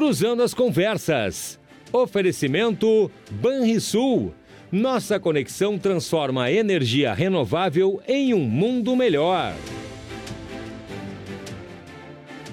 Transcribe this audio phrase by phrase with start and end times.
[0.00, 1.58] Cruzando as Conversas.
[1.92, 4.32] Oferecimento Banrisul.
[4.72, 9.54] Nossa conexão transforma a energia renovável em um mundo melhor.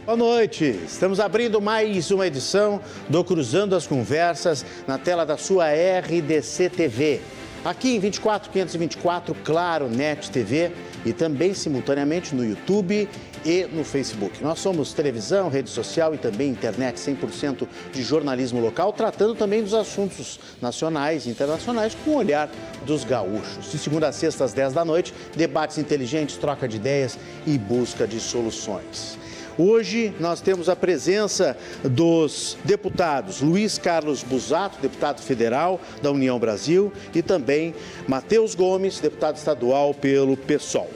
[0.06, 0.78] Boa noite.
[0.86, 7.22] Estamos abrindo mais uma edição do Cruzando as Conversas na tela da sua RDC TV.
[7.64, 10.74] Aqui em 24524, Claro Net TV
[11.08, 13.08] e também simultaneamente no YouTube
[13.46, 14.44] e no Facebook.
[14.44, 19.74] Nós somos televisão, rede social e também internet 100% de jornalismo local, tratando também dos
[19.74, 22.50] assuntos nacionais e internacionais com o olhar
[22.86, 23.72] dos gaúchos.
[23.72, 28.06] De segunda a sexta às 10 da noite, debates inteligentes, troca de ideias e busca
[28.06, 29.18] de soluções.
[29.60, 36.94] Hoje nós temos a presença dos deputados Luiz Carlos Busato, deputado federal da União Brasil,
[37.16, 37.74] e também
[38.08, 40.88] Matheus Gomes, deputado estadual pelo PSOL.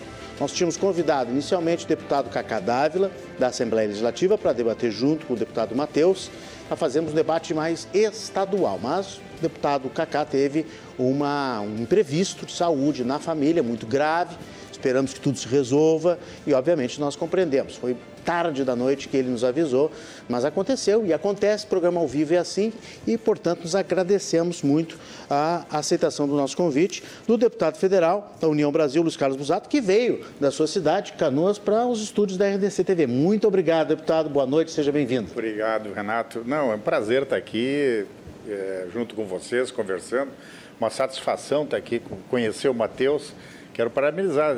[0.42, 5.36] Nós tínhamos convidado inicialmente o deputado Cacá Dávila, da Assembleia Legislativa, para debater junto com
[5.36, 6.32] o deputado Matheus,
[6.68, 8.80] para fazermos um debate mais estadual.
[8.82, 10.66] Mas o deputado Cacá teve
[10.98, 14.36] uma, um imprevisto de saúde na família muito grave
[14.82, 17.76] esperamos que tudo se resolva e, obviamente, nós compreendemos.
[17.76, 19.92] Foi tarde da noite que ele nos avisou,
[20.28, 21.68] mas aconteceu e acontece.
[21.68, 22.74] Programa ao vivo é assim
[23.06, 24.98] e, portanto, nos agradecemos muito
[25.30, 29.80] a aceitação do nosso convite do deputado federal da União Brasil, Luiz Carlos Busato, que
[29.80, 33.06] veio da sua cidade, Canoas, para os estúdios da RDC TV.
[33.06, 34.30] Muito obrigado, deputado.
[34.30, 35.32] Boa noite, seja bem-vindo.
[35.32, 36.44] Obrigado, Renato.
[36.46, 38.06] Não, é um prazer estar aqui
[38.48, 40.32] é, junto com vocês, conversando.
[40.80, 43.34] Uma satisfação estar aqui, conhecer o Matheus.
[43.82, 44.56] Quero parabenizar,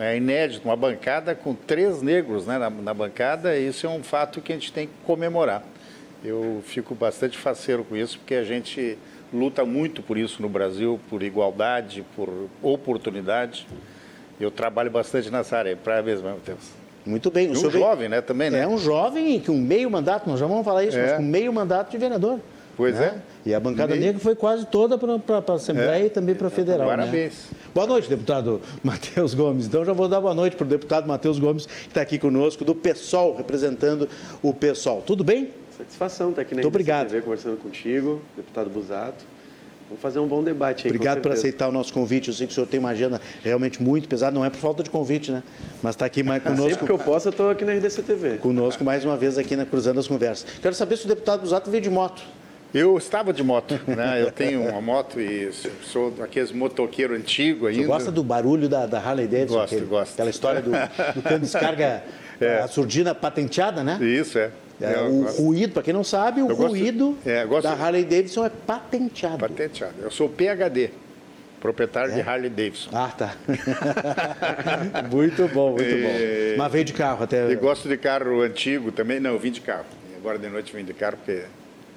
[0.00, 3.88] é, é inédito, uma bancada com três negros né, na, na, bancada, e isso é
[3.88, 5.62] um fato que a gente tem que comemorar.
[6.24, 8.98] Eu fico bastante faceiro com isso, porque a gente
[9.32, 12.28] luta muito por isso no Brasil, por igualdade, por
[12.60, 13.68] oportunidade.
[14.40, 15.76] Eu trabalho bastante nessa área.
[15.76, 16.72] Parabéns, meu Deus.
[17.06, 17.50] Muito bem.
[17.50, 18.62] O um jovem, né, também, né?
[18.62, 21.02] É um jovem que um meio mandato, nós já vamos falar isso, é.
[21.02, 22.40] mas com meio mandato de vereador.
[22.80, 23.20] Pois né?
[23.46, 23.50] é.
[23.50, 26.06] E a bancada negra foi quase toda para a Assembleia é.
[26.06, 26.88] e também para a Federal.
[26.88, 26.96] Né?
[26.96, 27.32] Parabéns.
[27.50, 27.58] Né?
[27.74, 29.66] Boa noite, deputado Matheus Gomes.
[29.66, 32.64] Então já vou dar boa noite para o deputado Matheus Gomes, que está aqui conosco,
[32.64, 34.08] do PSOL, representando
[34.42, 35.02] o PSOL.
[35.02, 35.50] Tudo bem?
[35.76, 37.08] Satisfação estar aqui na Muito obrigado.
[37.08, 39.24] TV conversando contigo, deputado Busato.
[39.90, 40.90] Vamos fazer um bom debate aí.
[40.90, 42.28] Obrigado por aceitar o nosso convite.
[42.28, 44.84] Eu sei que o senhor tem uma agenda realmente muito pesada, não é por falta
[44.84, 45.42] de convite, né?
[45.82, 46.70] Mas está aqui mais conosco.
[46.70, 48.38] Sempre que eu posso, eu estou aqui na RDC TV.
[48.38, 50.46] Conosco mais uma vez aqui na Cruzando as Conversas.
[50.62, 52.22] Quero saber se o deputado Busato veio de moto.
[52.72, 54.22] Eu estava de moto, né?
[54.22, 55.50] Eu tenho uma moto e
[55.82, 57.82] sou aqueles motoqueiro antigo ainda.
[57.82, 59.54] Você gosta do barulho da, da Harley Davidson?
[59.54, 60.12] Gosto, aquele, gosto.
[60.12, 62.04] Aquela história do, do cano de descarga,
[62.40, 62.58] é.
[62.60, 63.98] a surdina patenteada, né?
[64.00, 64.50] Isso, é.
[64.80, 65.42] é o gosto.
[65.42, 68.50] ruído, para quem não sabe, o eu ruído gosto, é, gosto, da Harley Davidson é
[68.50, 69.38] patenteado.
[69.38, 69.94] Patenteado.
[70.00, 70.90] Eu sou PHD
[71.60, 72.14] proprietário é?
[72.14, 72.90] de Harley Davidson.
[72.92, 73.34] Ah, tá.
[75.12, 76.02] muito bom, muito e...
[76.02, 76.56] bom.
[76.56, 77.50] Mas veio de carro até.
[77.50, 79.20] E gosto de carro antigo também.
[79.20, 79.84] Não, eu vim de carro.
[80.16, 81.44] Agora de noite vim de carro porque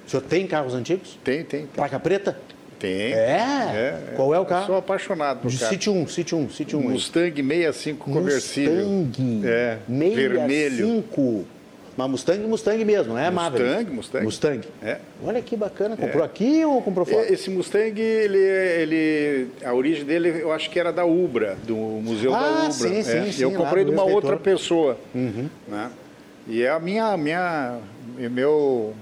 [0.06, 1.18] o senhor tem carros antigos?
[1.24, 1.60] Tem, tem.
[1.60, 1.66] tem.
[1.68, 2.38] Placa preta?
[2.78, 3.12] Tem.
[3.12, 4.02] É?
[4.12, 4.66] é Qual é o carro?
[4.66, 5.72] sou apaixonado por carro.
[5.72, 6.80] City 1, City 1, City 1.
[6.82, 8.86] Mustang 65 conversível.
[8.86, 9.42] Mustang.
[9.46, 9.78] É.
[9.88, 10.14] 65.
[10.16, 11.04] Vermelho.
[11.96, 13.90] Mas Mustang, Mustang mesmo, não é Maverick?
[13.90, 14.24] Mustang, Mustang.
[14.24, 14.68] Mustang.
[14.82, 14.98] É.
[15.24, 15.96] Olha que bacana.
[15.96, 16.26] Comprou é.
[16.26, 17.32] aqui ou comprou fora?
[17.32, 22.34] Esse Mustang, ele, ele, a origem dele, eu acho que era da Ubra, do Museu
[22.34, 22.72] ah, da Ubra.
[22.72, 23.32] Sim, sim, é.
[23.32, 24.98] sim, eu comprei de uma outra pessoa.
[25.14, 25.48] Uhum.
[25.68, 25.90] Né?
[26.48, 27.78] E é a minha, minha,
[28.30, 28.92] meu,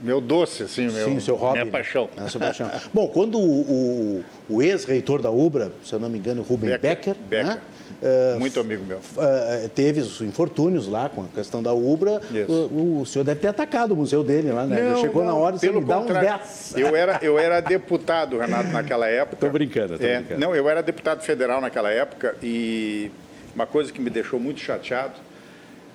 [0.00, 1.60] meu doce, assim, meu, Sim, seu hobby.
[1.60, 2.08] minha paixão.
[2.16, 2.28] Né?
[2.28, 2.70] sua paixão.
[2.92, 7.16] Bom, quando o, o, o ex-reitor da UBRA, se eu não me engano, Rubem Becker,
[7.28, 7.46] Becker.
[7.46, 7.60] Né?
[8.00, 8.98] Uh, Muito amigo meu.
[8.98, 12.20] Uh, teve os infortúnios lá com a questão da UBRA.
[12.48, 14.90] O, o, senhor deve ter atacado o museu dele lá, né?
[14.90, 16.74] Não, chegou não, na hora de pelo dar um 10.
[16.76, 19.34] Eu era, eu era deputado, Renato, naquela época.
[19.34, 20.40] Estou brincando, estou é, brincando.
[20.40, 23.10] Não, eu era deputado federal naquela época e
[23.54, 25.14] uma coisa que me deixou muito chateado,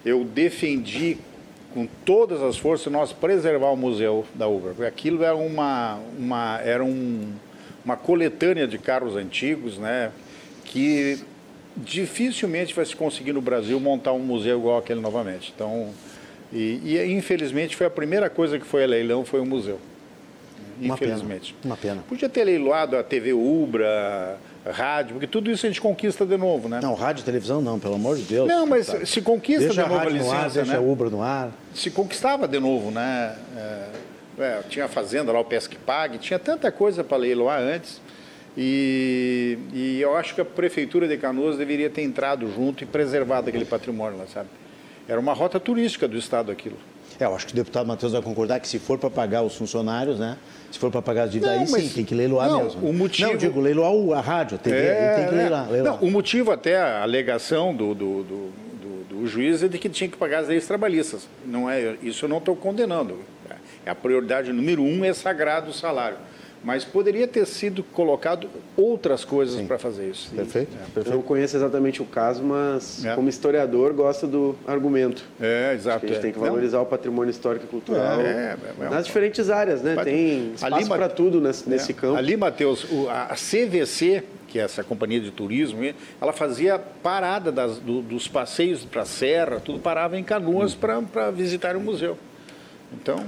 [0.04, 1.18] eu defendi
[1.74, 6.60] com todas as forças nós preservar o museu da Ubra, porque aquilo era uma, uma,
[6.64, 7.34] era um,
[7.84, 10.12] uma coletânea de carros antigos, né,
[10.66, 11.20] que
[11.76, 15.52] dificilmente vai se conseguir no Brasil montar um museu igual aquele novamente.
[15.56, 15.90] Então,
[16.52, 19.80] e, e infelizmente foi a primeira coisa que foi a leilão, foi o museu.
[20.80, 21.54] Uma infelizmente.
[21.54, 21.74] Pena.
[21.74, 22.04] Uma pena.
[22.08, 24.38] Podia ter leiloado a TV Ubra,
[24.72, 26.80] rádio, porque tudo isso a gente conquista de novo, né?
[26.82, 28.48] Não, rádio e televisão não, pelo amor de Deus.
[28.48, 29.06] Não, mas tá.
[29.06, 30.78] se conquista deixa de novo a, a licença, ar, deixa né?
[30.78, 31.52] a Ubra no ar.
[31.74, 33.36] Se conquistava de novo, né?
[33.58, 33.90] É,
[34.40, 38.02] é, tinha a fazenda lá, o Pesque Pague, tinha tanta coisa para leiloar antes.
[38.56, 43.50] E, e eu acho que a prefeitura de Canoas deveria ter entrado junto e preservado
[43.50, 44.50] aquele patrimônio lá, sabe?
[45.08, 46.78] Era uma rota turística do estado aquilo.
[47.24, 49.56] É, eu acho que o deputado Matheus vai concordar que se for para pagar os
[49.56, 50.38] funcionários, né?
[50.70, 52.90] Se for para pagar as dívidas, aí sim, tem que leiloar não, mesmo.
[52.90, 53.30] O motivo...
[53.30, 55.72] Não, digo, leiloar a rádio, a TV, é, tem que leiloar.
[55.72, 56.02] leiloar.
[56.02, 59.88] Não, o motivo até, a alegação do, do, do, do, do juiz é de que
[59.88, 61.28] tinha que pagar as leis trabalhistas.
[61.46, 63.20] Não é, isso eu não estou condenando.
[63.86, 66.18] É a prioridade número um é sagrado o salário.
[66.64, 70.30] Mas poderia ter sido colocado outras coisas para fazer isso.
[70.34, 70.74] Perfeito.
[70.74, 71.10] É, perfeito.
[71.10, 73.14] Eu não conheço exatamente o caso, mas é.
[73.16, 75.24] como historiador gosto do argumento.
[75.42, 76.06] É, exato.
[76.06, 76.22] a gente é.
[76.22, 76.84] tem que valorizar não.
[76.84, 79.96] o patrimônio histórico e cultural é, é, nas diferentes áreas, né?
[80.04, 82.16] Tem espaço para tudo nesse, nesse campo.
[82.16, 85.84] Ali, Matheus, a CVC, que é essa companhia de turismo,
[86.22, 91.06] ela fazia parada das, do, dos passeios para a serra, tudo parava em canoas hum.
[91.12, 92.18] para visitar o museu.
[92.94, 93.26] Então,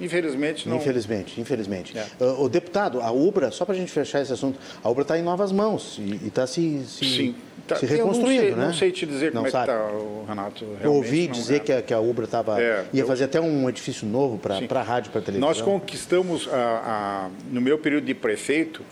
[0.00, 0.76] Infelizmente não.
[0.76, 1.98] Infelizmente, infelizmente.
[1.98, 2.06] É.
[2.20, 5.18] Uh, o deputado, a Ubra, só para a gente fechar esse assunto, a Ubra está
[5.18, 7.34] em novas mãos e está se, se, Sim.
[7.66, 8.66] Tá, se reconstruindo, eu não sei, né?
[8.66, 9.70] Não sei te dizer não como sabe.
[9.70, 10.66] é que está, Renato.
[10.80, 11.58] Eu ouvi dizer é.
[11.58, 13.06] que, a, que a Ubra tava, é, ia eu...
[13.06, 15.48] fazer até um edifício novo para a rádio, para televisão.
[15.48, 18.82] Nós conquistamos, a, a, no meu período de prefeito,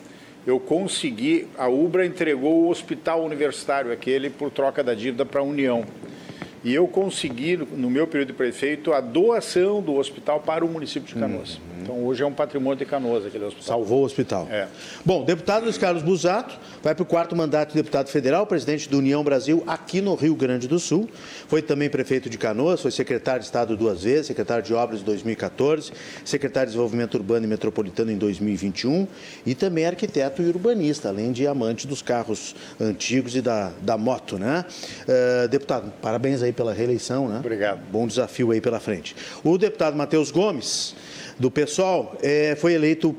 [0.46, 5.44] eu consegui, a Ubra entregou o hospital universitário, aquele por troca da dívida para a
[5.44, 5.84] União.
[6.64, 11.08] E eu consegui, no meu período de prefeito, a doação do hospital para o município
[11.08, 11.54] de Canoas.
[11.54, 11.76] Uhum.
[11.82, 13.66] Então, hoje é um patrimônio de Canoas aquele hospital.
[13.66, 14.48] Salvou o hospital.
[14.50, 14.66] É.
[15.04, 18.98] Bom, deputado Luiz Carlos Busato vai para o quarto mandato de deputado federal, presidente do
[18.98, 21.08] União Brasil aqui no Rio Grande do Sul.
[21.46, 25.04] Foi também prefeito de Canoas, foi secretário de Estado duas vezes, secretário de Obras em
[25.04, 25.92] 2014,
[26.24, 29.06] secretário de Desenvolvimento Urbano e Metropolitano em 2021
[29.44, 34.38] e também arquiteto e urbanista, além de amante dos carros antigos e da, da moto,
[34.38, 34.64] né?
[35.02, 37.38] Uh, deputado, parabéns aí pela reeleição, né?
[37.38, 37.80] Obrigado.
[37.90, 39.14] Bom desafio aí pela frente.
[39.42, 40.94] O deputado Matheus Gomes,
[41.38, 43.14] do PSOL, é, foi eleito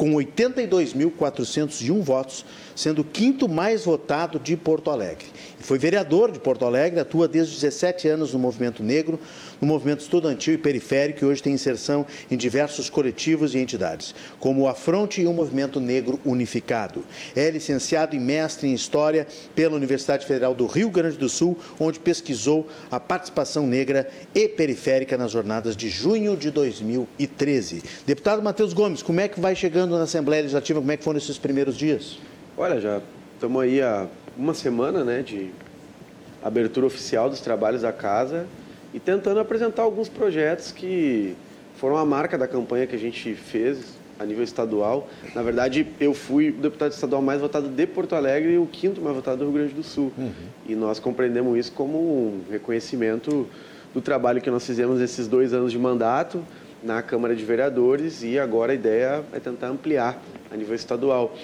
[0.00, 2.44] com 82.401 votos,
[2.74, 5.26] sendo o quinto mais votado de Porto Alegre.
[5.58, 9.20] Foi vereador de Porto Alegre, atua desde 17 anos no movimento negro,
[9.60, 14.62] no movimento estudantil e periférico, e hoje tem inserção em diversos coletivos e entidades, como
[14.62, 17.04] o Afronte e o Movimento Negro Unificado.
[17.36, 21.98] É licenciado e mestre em História pela Universidade Federal do Rio Grande do Sul, onde
[21.98, 27.82] pesquisou a participação negra e periférica nas jornadas de junho de 2013.
[28.06, 30.80] Deputado Matheus Gomes, como é que vai chegando na Assembleia Legislativa?
[30.80, 32.18] Como é que foram esses primeiros dias?
[32.56, 33.00] Olha, já
[33.34, 34.06] estamos aí há
[34.36, 35.50] uma semana né, de
[36.42, 38.46] abertura oficial dos trabalhos da casa
[38.92, 41.36] e tentando apresentar alguns projetos que
[41.76, 45.08] foram a marca da campanha que a gente fez a nível estadual.
[45.34, 49.00] Na verdade, eu fui o deputado estadual mais votado de Porto Alegre e o quinto
[49.00, 50.12] mais votado do Rio Grande do Sul.
[50.18, 50.30] Uhum.
[50.68, 53.48] E nós compreendemos isso como um reconhecimento
[53.94, 56.44] do trabalho que nós fizemos esses dois anos de mandato
[56.82, 60.20] na Câmara de Vereadores e agora a ideia é tentar ampliar
[60.50, 61.34] a nível estadual.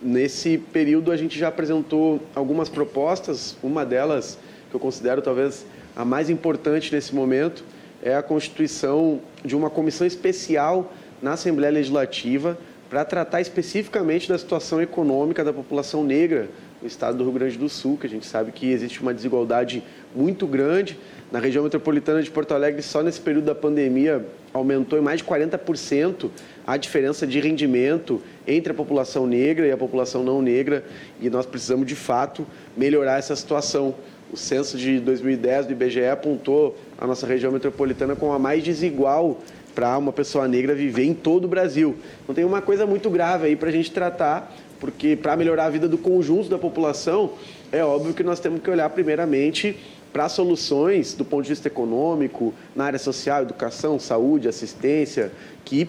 [0.00, 4.38] Nesse período, a gente já apresentou algumas propostas, uma delas
[4.70, 7.64] que eu considero talvez a mais importante nesse momento
[8.02, 12.56] é a constituição de uma comissão especial na Assembleia Legislativa
[12.88, 16.48] para tratar especificamente da situação econômica da população negra
[16.80, 19.82] no estado do Rio Grande do Sul, que a gente sabe que existe uma desigualdade
[20.14, 20.98] muito grande.
[21.30, 25.24] Na região metropolitana de Porto Alegre, só nesse período da pandemia, aumentou em mais de
[25.24, 26.30] 40%
[26.66, 30.84] a diferença de rendimento entre a população negra e a população não negra,
[31.20, 32.46] e nós precisamos, de fato,
[32.76, 33.94] melhorar essa situação.
[34.32, 39.38] O censo de 2010 do IBGE apontou a nossa região metropolitana como a mais desigual
[39.74, 41.96] para uma pessoa negra viver em todo o Brasil.
[42.22, 45.70] Então tem uma coisa muito grave aí para a gente tratar, porque para melhorar a
[45.70, 47.32] vida do conjunto da população,
[47.72, 49.76] é óbvio que nós temos que olhar primeiramente
[50.12, 55.32] para soluções do ponto de vista econômico, na área social, educação, saúde, assistência,
[55.64, 55.88] que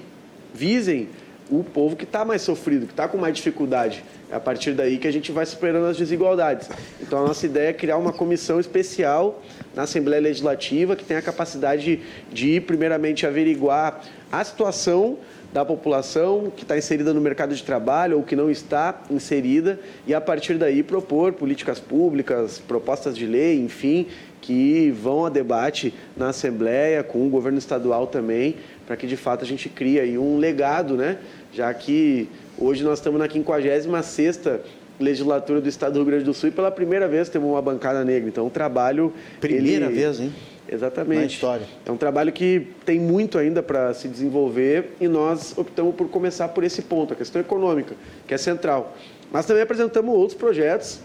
[0.53, 1.09] visem
[1.49, 4.03] o povo que está mais sofrido, que está com mais dificuldade.
[4.31, 6.69] É a partir daí que a gente vai superando as desigualdades.
[7.01, 9.43] Então, a nossa ideia é criar uma comissão especial
[9.75, 11.99] na Assembleia Legislativa que tenha a capacidade
[12.31, 15.17] de, primeiramente, averiguar a situação
[15.51, 20.13] da população que está inserida no mercado de trabalho ou que não está inserida e,
[20.13, 24.07] a partir daí, propor políticas públicas, propostas de lei, enfim,
[24.39, 28.55] que vão a debate na Assembleia, com o governo estadual também,
[28.87, 31.17] para que, de fato, a gente crie aí um legado, né?
[31.53, 32.29] já que
[32.61, 34.59] hoje nós estamos na 56ª
[34.99, 38.05] legislatura do Estado do Rio Grande do Sul e pela primeira vez temos uma bancada
[38.05, 38.29] negra.
[38.29, 39.11] Então, o trabalho...
[39.39, 39.95] Primeira ele...
[39.95, 40.31] vez, hein?
[40.69, 41.19] Exatamente.
[41.19, 41.65] Na história.
[41.85, 46.49] É um trabalho que tem muito ainda para se desenvolver e nós optamos por começar
[46.49, 47.95] por esse ponto, a questão econômica,
[48.27, 48.95] que é central.
[49.31, 50.99] Mas também apresentamos outros projetos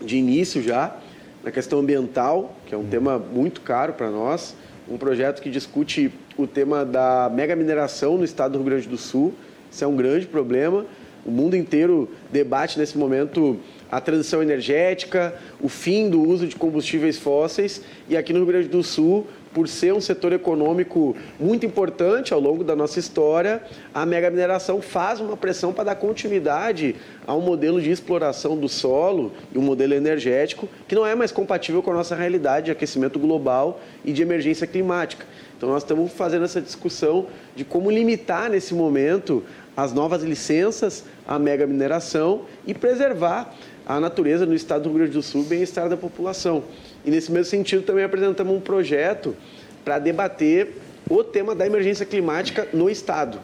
[0.00, 0.96] de início já,
[1.44, 2.88] na questão ambiental, que é um hum.
[2.90, 4.56] tema muito caro para nós,
[4.88, 8.96] um projeto que discute o tema da mega mineração no estado do Rio Grande do
[8.96, 9.34] Sul,
[9.70, 10.84] isso é um grande problema.
[11.24, 13.58] O mundo inteiro debate nesse momento
[13.90, 18.68] a transição energética, o fim do uso de combustíveis fósseis e aqui no Rio Grande
[18.68, 23.62] do Sul por ser um setor econômico muito importante ao longo da nossa história,
[23.94, 26.94] a mega mineração faz uma pressão para dar continuidade
[27.26, 31.32] a um modelo de exploração do solo e um modelo energético que não é mais
[31.32, 35.26] compatível com a nossa realidade de aquecimento global e de emergência climática.
[35.56, 39.42] Então, nós estamos fazendo essa discussão de como limitar nesse momento
[39.78, 43.54] as novas licenças à mega mineração e preservar
[43.86, 46.64] a natureza no estado do Rio Grande do Sul o bem-estar da população.
[47.04, 49.36] E nesse mesmo sentido também apresentamos um projeto
[49.84, 50.74] para debater
[51.08, 53.38] o tema da emergência climática no estado,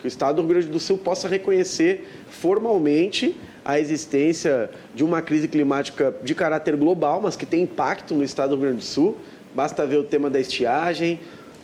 [0.00, 5.20] que o estado do Rio Grande do Sul possa reconhecer formalmente a existência de uma
[5.20, 8.84] crise climática de caráter global, mas que tem impacto no estado do Rio Grande do
[8.84, 9.18] Sul.
[9.52, 11.18] Basta ver o tema da estiagem,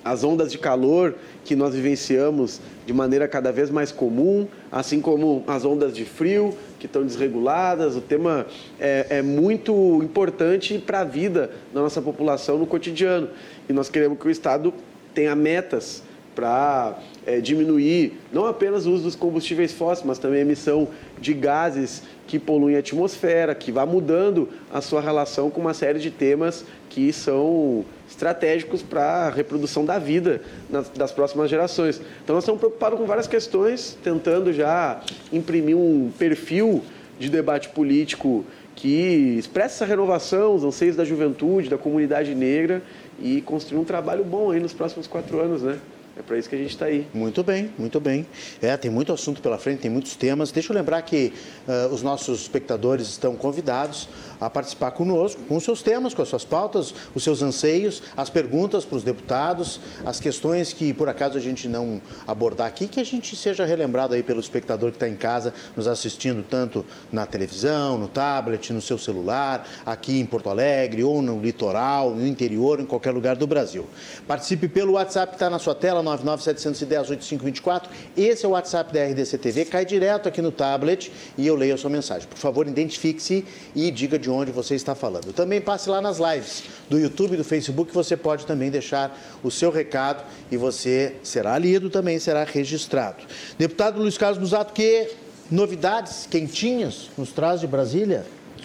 [0.06, 5.42] as ondas de calor que nós vivenciamos de maneira cada vez mais comum, assim como
[5.48, 7.96] as ondas de frio que estão desreguladas.
[7.96, 8.46] O tema
[8.78, 13.28] é, é muito importante para a vida da nossa população no cotidiano.
[13.68, 14.72] E nós queremos que o Estado
[15.12, 16.04] tenha metas
[16.36, 20.86] para é, diminuir não apenas o uso dos combustíveis fósseis, mas também a emissão
[21.18, 25.98] de gases que poluem a atmosfera, que vá mudando a sua relação com uma série
[25.98, 32.00] de temas que são estratégicos para a reprodução da vida nas, das próximas gerações.
[32.22, 35.00] Então, nós estamos preocupados com várias questões, tentando já
[35.32, 36.82] imprimir um perfil
[37.18, 38.44] de debate político
[38.74, 42.82] que expressa essa renovação, os anseios da juventude, da comunidade negra
[43.18, 45.78] e construir um trabalho bom aí nos próximos quatro anos, né?
[46.18, 47.06] É para isso que a gente está aí.
[47.12, 48.26] Muito bem, muito bem.
[48.62, 50.50] É, tem muito assunto pela frente, tem muitos temas.
[50.50, 51.30] Deixa eu lembrar que
[51.68, 54.08] uh, os nossos espectadores estão convidados
[54.40, 58.30] a participar conosco, com os seus temas, com as suas pautas, os seus anseios, as
[58.30, 63.00] perguntas para os deputados, as questões que por acaso a gente não abordar aqui, que
[63.00, 67.26] a gente seja relembrado aí pelo espectador que está em casa nos assistindo tanto na
[67.26, 72.80] televisão, no tablet, no seu celular, aqui em Porto Alegre ou no litoral, no interior,
[72.80, 73.86] em qualquer lugar do Brasil.
[74.26, 77.84] Participe pelo WhatsApp que está na sua tela, 997108524.
[78.16, 81.74] Esse é o WhatsApp da RDC TV, cai direto aqui no tablet e eu leio
[81.74, 82.28] a sua mensagem.
[82.28, 85.32] Por favor, identifique-se e diga de onde você está falando.
[85.32, 89.50] Também passe lá nas lives do YouTube e do Facebook, você pode também deixar o
[89.50, 93.24] seu recado e você será lido também, será registrado.
[93.58, 95.10] Deputado Luiz Carlos Musato, que
[95.50, 98.24] novidades quentinhas nos traz de Brasília?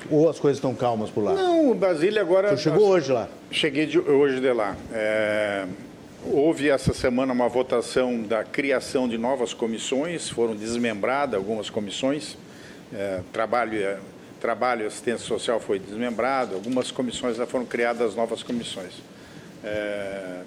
[0.10, 1.34] Ou as coisas estão calmas por lá?
[1.34, 2.50] Não, Brasília agora.
[2.50, 3.30] Você chegou hoje lá?
[3.52, 4.76] Cheguei de, hoje de lá.
[4.92, 5.68] É,
[6.24, 12.38] Houve essa semana uma votação da criação de novas comissões, foram desmembradas algumas comissões.
[12.94, 13.98] É, trabalho, é,
[14.42, 18.94] trabalho e assistência social foi desmembrado, algumas comissões já foram criadas novas comissões.
[19.64, 20.42] É,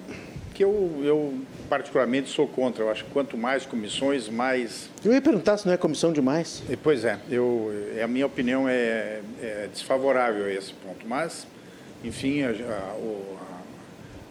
[0.52, 1.34] que eu, eu,
[1.68, 2.84] particularmente sou contra.
[2.84, 4.90] Eu acho que quanto mais comissões, mais.
[5.04, 6.62] Eu ia perguntar se não é comissão demais.
[6.82, 7.70] Pois é, eu,
[8.02, 11.06] a minha opinião é, é desfavorável a esse ponto.
[11.08, 11.46] Mas,
[12.04, 12.96] enfim, a, a,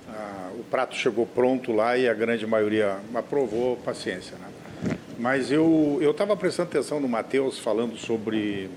[0.10, 4.38] ah, o prato chegou pronto lá e a grande maioria aprovou, paciência.
[4.38, 4.96] Né?
[5.18, 8.70] Mas eu estava prestando atenção no Matheus falando sobre,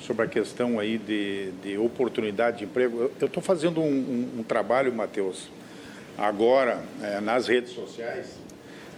[0.00, 3.10] sobre a questão aí de, de oportunidade de emprego.
[3.20, 5.48] Eu estou fazendo um, um, um trabalho, Matheus,
[6.16, 8.36] agora é, nas redes sociais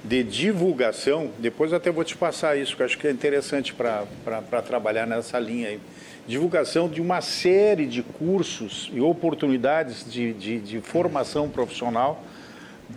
[0.04, 1.30] de divulgação.
[1.38, 5.68] Depois até vou te passar isso, que acho que é interessante para trabalhar nessa linha
[5.68, 5.80] aí
[6.26, 12.22] divulgação de uma série de cursos e oportunidades de, de, de formação profissional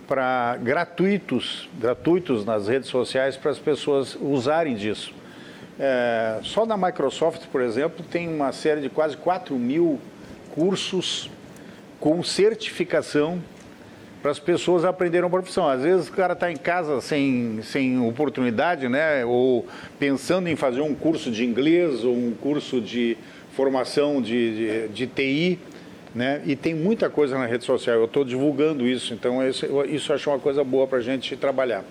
[0.08, 5.14] para gratuitos, gratuitos nas redes sociais para as pessoas usarem disso.
[5.80, 10.00] É, só na Microsoft, por exemplo, tem uma série de quase 4 mil
[10.54, 11.30] cursos
[12.00, 13.42] com certificação
[14.22, 15.68] para as pessoas aprenderem a profissão.
[15.68, 19.26] Às vezes o cara está em casa sem, sem oportunidade, né?
[19.26, 19.66] Ou
[20.00, 23.18] pensando em fazer um curso de inglês ou um curso de
[23.52, 25.60] formação de, de, de TI,
[26.16, 26.42] né?
[26.46, 27.98] E tem muita coisa na rede social.
[27.98, 31.36] Eu estou divulgando isso, então isso, isso eu acho uma coisa boa para a gente
[31.36, 31.84] trabalhar.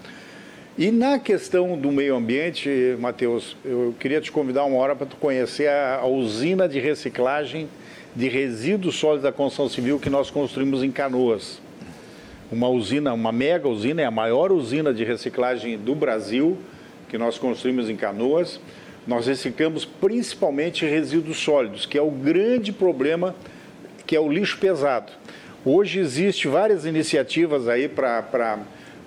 [0.77, 5.17] E na questão do meio ambiente, Matheus, eu queria te convidar uma hora para tu
[5.17, 7.69] conhecer a, a usina de reciclagem
[8.15, 11.61] de resíduos sólidos da construção civil que nós construímos em Canoas
[12.53, 16.59] uma usina, uma mega usina, é a maior usina de reciclagem do Brasil,
[17.09, 18.61] que nós construímos em Canoas.
[19.07, 23.35] Nós reciclamos principalmente resíduos sólidos, que é o grande problema,
[24.07, 25.11] que é o lixo pesado.
[25.65, 28.59] Hoje existe várias iniciativas aí para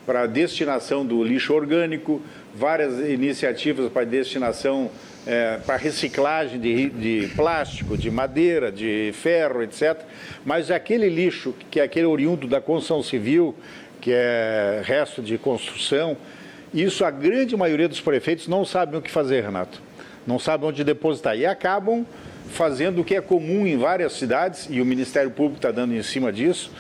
[0.06, 2.22] para destinação do lixo orgânico,
[2.54, 4.90] várias iniciativas para destinação
[5.26, 10.00] é, para reciclagem de, de, plástico, de madeira, de ferro, etc.
[10.46, 13.56] Mas aquele lixo, que é aquele oriundo da construção civil,
[14.00, 16.16] que é resto de construção,
[16.74, 19.82] isso a grande maioria dos prefeitos não sabem o que fazer, Renato.
[20.28, 21.38] Não sabem onde depositar.
[21.38, 22.06] E acabam
[22.50, 26.04] fazendo o que é comum em várias cidades, e o Ministério Público está dando em
[26.04, 26.72] cima disso,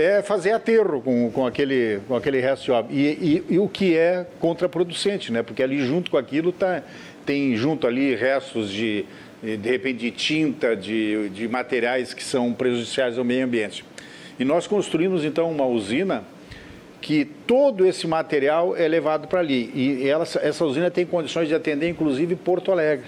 [0.00, 2.92] é fazer aterro com, com, aquele, com aquele resto de obra.
[2.92, 5.42] E, e, e, o que é contraproducente, né?
[5.42, 6.82] porque ali junto com aquilo tá,
[7.26, 9.04] tem junto ali restos de,
[9.42, 13.84] de repente, de tinta, de, de materiais que são prejudiciais ao meio ambiente.
[14.38, 16.22] E nós construímos então uma usina
[17.00, 19.70] que todo esse material é levado para ali.
[19.74, 23.06] E ela, essa usina tem condições de atender, inclusive, Porto Alegre.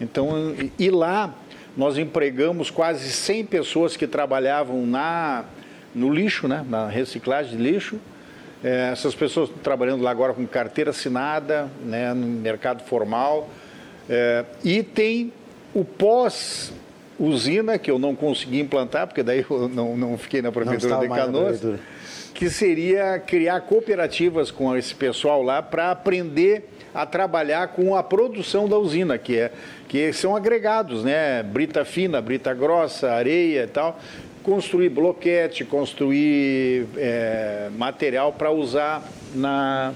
[0.00, 1.34] Então, e lá
[1.76, 5.44] nós empregamos quase 100 pessoas que trabalhavam na,
[5.94, 7.98] no lixo, né, na reciclagem de lixo.
[8.64, 13.48] É, essas pessoas trabalhando lá agora com carteira assinada, né, no mercado formal.
[14.08, 15.32] É, e tem
[15.74, 16.72] o pós
[17.18, 21.08] usina, que eu não consegui implantar, porque daí eu não, não fiquei na prefeitura de
[21.08, 21.60] Canoas,
[22.34, 28.68] que seria criar cooperativas com esse pessoal lá para aprender a trabalhar com a produção
[28.68, 29.52] da usina, que, é,
[29.88, 31.42] que são agregados, né?
[31.42, 33.98] Brita fina, brita grossa, areia e tal.
[34.42, 39.02] Construir bloquete, construir é, material para usar
[39.34, 39.94] na,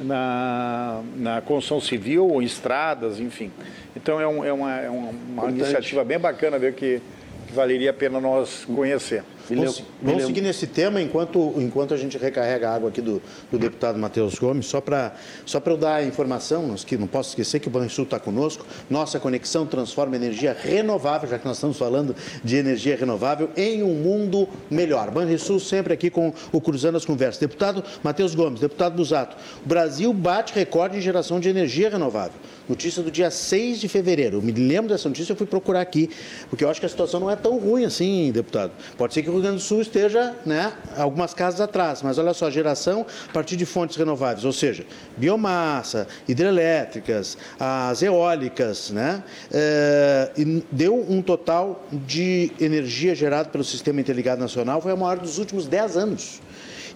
[0.00, 3.50] na, na construção civil ou em estradas, enfim.
[3.94, 7.00] Então é, um, é uma, é uma iniciativa bem bacana ver que,
[7.46, 9.22] que valeria a pena nós conhecer.
[9.48, 13.20] Vamos, vamos seguir nesse tema enquanto, enquanto a gente recarrega a água aqui do,
[13.50, 17.60] do deputado Matheus Gomes, só para só eu dar a informação, que não posso esquecer
[17.60, 22.14] que o Banrisul está conosco, nossa conexão transforma energia renovável, já que nós estamos falando
[22.44, 25.10] de energia renovável, em um mundo melhor.
[25.10, 27.40] Banrisul sempre aqui com o Cruzando as Conversas.
[27.40, 32.38] Deputado Matheus Gomes, deputado Busato, o Brasil bate recorde em geração de energia renovável.
[32.68, 34.38] Notícia do dia 6 de fevereiro.
[34.38, 36.08] Eu me lembro dessa notícia, eu fui procurar aqui,
[36.48, 38.72] porque eu acho que a situação não é tão ruim assim, deputado.
[38.96, 42.32] Pode ser que o Rio Grande do Sul esteja, né, algumas casas atrás, mas olha
[42.32, 44.84] só, geração a partir de fontes renováveis, ou seja,
[45.16, 50.30] biomassa, hidrelétricas, as eólicas, né, é,
[50.70, 55.66] deu um total de energia gerada pelo Sistema Interligado Nacional, foi a maior dos últimos
[55.66, 56.40] 10 anos.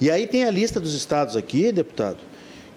[0.00, 2.18] E aí tem a lista dos estados aqui, deputado,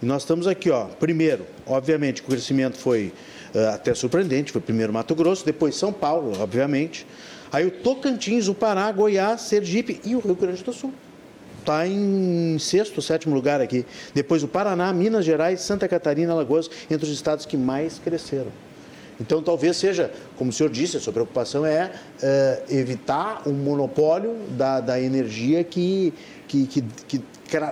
[0.01, 3.11] e nós estamos aqui, ó, primeiro, obviamente, o crescimento foi
[3.53, 7.05] uh, até surpreendente, foi primeiro Mato Grosso, depois São Paulo, obviamente.
[7.51, 10.93] Aí o Tocantins, o Pará, Goiás, Sergipe e o Rio Grande do Sul.
[11.59, 13.85] Está em sexto, sétimo lugar aqui.
[14.13, 18.51] Depois o Paraná, Minas Gerais, Santa Catarina, Alagoas, entre os estados que mais cresceram.
[19.19, 21.91] Então, talvez seja, como o senhor disse, a sua preocupação é,
[22.23, 26.13] é evitar um monopólio da, da energia que,
[26.47, 27.21] que, que, que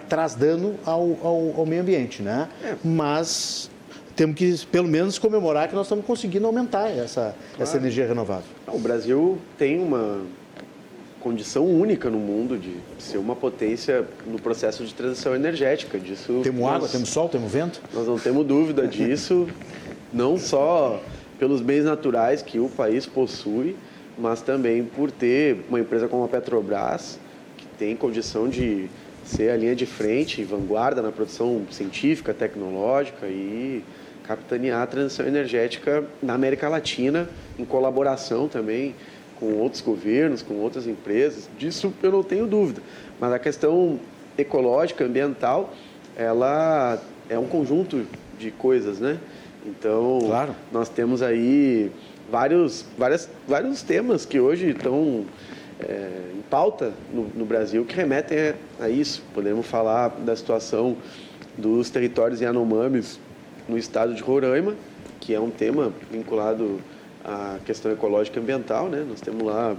[0.10, 2.50] traz dano ao, ao, ao meio ambiente, né?
[2.64, 2.76] É.
[2.84, 3.70] Mas
[4.16, 7.64] temos que, pelo menos, comemorar que nós estamos conseguindo aumentar essa, claro.
[7.64, 8.46] essa energia renovável.
[8.68, 10.22] O Brasil tem uma
[11.20, 16.00] condição única no mundo de ser uma potência no processo de transição energética.
[16.00, 17.82] Disso temos nós, água, temos sol, temos vento?
[17.94, 19.48] Nós não temos dúvida disso,
[20.12, 21.02] não só
[21.38, 23.76] pelos bens naturais que o país possui,
[24.18, 27.20] mas também por ter uma empresa como a Petrobras,
[27.56, 28.90] que tem condição de
[29.28, 33.84] ser a linha de frente, vanguarda na produção científica, tecnológica e
[34.24, 38.96] capitanear a transição energética na América Latina, em colaboração também
[39.40, 41.48] com outros governos, com outras empresas.
[41.58, 42.82] Disso eu não tenho dúvida.
[43.20, 44.00] Mas a questão
[44.38, 45.74] ecológica, ambiental,
[46.16, 48.06] ela é um conjunto
[48.40, 49.18] de coisas, né?
[49.66, 50.56] Então, claro.
[50.72, 51.92] nós temos aí
[52.32, 55.26] vários, várias, vários temas que hoje estão
[55.80, 59.24] é, em pauta no, no, Brasil que remetem a, a, isso.
[59.34, 60.98] Podemos falar da situação
[61.58, 63.20] dos territórios Yanomamis
[63.68, 64.76] no estado de Roraima,
[65.20, 66.80] que é um tema vinculado
[67.24, 68.88] à questão ecológica e ambiental.
[68.88, 69.06] Né?
[69.08, 69.76] Nós temos lá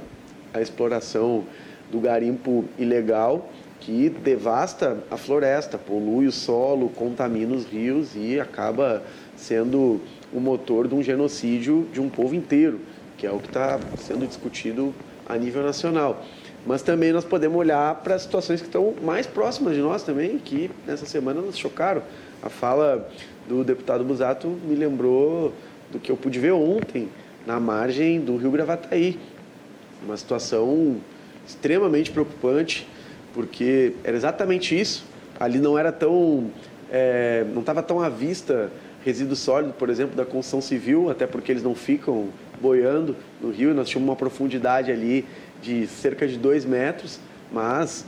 [0.53, 1.45] a exploração
[1.91, 9.03] do garimpo ilegal que devasta a floresta, polui o solo, contamina os rios e acaba
[9.37, 10.01] sendo
[10.33, 12.81] o motor de um genocídio de um povo inteiro,
[13.17, 14.93] que é o que está sendo discutido
[15.27, 16.23] a nível nacional.
[16.67, 20.71] Mas também nós podemos olhar para situações que estão mais próximas de nós também, que
[20.87, 22.03] nessa semana nos chocaram.
[22.43, 23.09] A fala
[23.49, 25.53] do deputado Busato me lembrou
[25.91, 27.09] do que eu pude ver ontem
[27.47, 29.19] na margem do Rio Gravataí.
[30.05, 30.97] Uma situação
[31.47, 32.87] extremamente preocupante,
[33.33, 35.05] porque era exatamente isso.
[35.41, 36.51] Ali não era tão,
[36.91, 38.71] é, não estava tão à vista
[39.05, 42.29] resíduo sólido, por exemplo, da construção civil, até porque eles não ficam
[42.61, 43.73] boiando no rio.
[43.73, 45.25] Nós tínhamos uma profundidade ali
[45.63, 47.19] de cerca de dois metros,
[47.53, 48.05] mas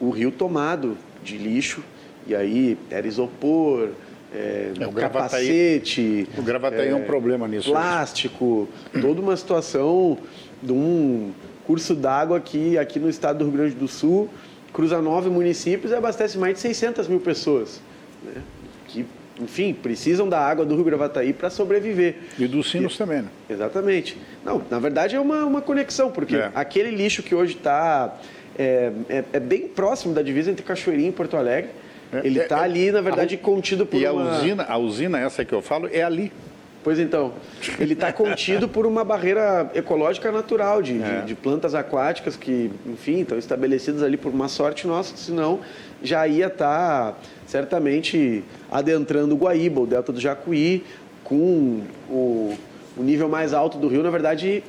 [0.00, 1.82] o rio tomado de lixo,
[2.26, 3.90] e aí era isopor,
[4.34, 6.28] é, é, o capacete.
[6.36, 7.70] o Gravataí é, é um problema nisso.
[7.70, 8.68] Plástico,
[9.00, 10.18] toda uma situação
[10.62, 11.32] de um
[11.66, 14.28] curso d'água que aqui no estado do Rio Grande do Sul
[14.72, 17.80] cruza nove municípios e abastece mais de 600 mil pessoas.
[18.24, 18.42] Né?
[19.40, 22.16] Enfim, precisam da água do Rio Gravataí para sobreviver.
[22.38, 23.28] E dos sinos e, também, né?
[23.50, 24.16] Exatamente.
[24.44, 26.50] Não, na verdade é uma, uma conexão, porque é.
[26.54, 28.16] aquele lixo que hoje está
[28.56, 31.70] é, é, é, bem próximo da divisa entre Cachoeirinha e Porto Alegre,
[32.12, 34.22] é, ele está é, ali, na verdade, a, contido por e uma...
[34.22, 36.32] E a usina, a usina, essa que eu falo, é ali.
[36.84, 37.32] Pois então,
[37.80, 41.20] ele está contido por uma barreira ecológica natural de, é.
[41.20, 45.60] de, de, plantas aquáticas que, enfim, estão estabelecidas ali por uma sorte nossa, senão
[46.02, 50.84] já ia estar tá, certamente adentrando o Guaíba, o delta do Jacuí,
[51.22, 52.54] com o,
[52.96, 54.62] o nível mais alto do rio, na verdade,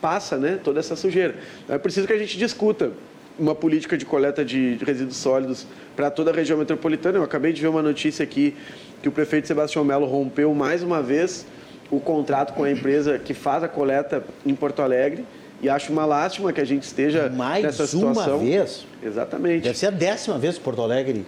[0.00, 1.34] passa né, toda essa sujeira.
[1.64, 2.90] Então, é preciso que a gente discuta
[3.38, 5.66] uma política de coleta de resíduos sólidos
[5.96, 7.18] para toda a região metropolitana.
[7.18, 8.54] Eu acabei de ver uma notícia aqui
[9.00, 11.46] que o prefeito Sebastião Melo rompeu mais uma vez
[11.90, 15.24] o contrato com a empresa que faz a coleta em Porto Alegre.
[15.60, 18.14] E acho uma lástima que a gente esteja Mais nessa situação.
[18.14, 18.86] Mais uma vez?
[19.02, 19.62] Exatamente.
[19.62, 21.24] Deve ser a décima vez que Porto Alegre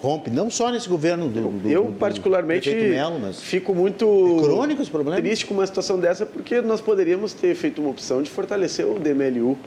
[0.00, 4.04] rompe, não só nesse governo do, do Eu, particularmente, do Melo, mas fico muito
[4.40, 5.20] é crônico esse problema.
[5.20, 8.98] triste com uma situação dessa, porque nós poderíamos ter feito uma opção de fortalecer o
[8.98, 9.58] DMLU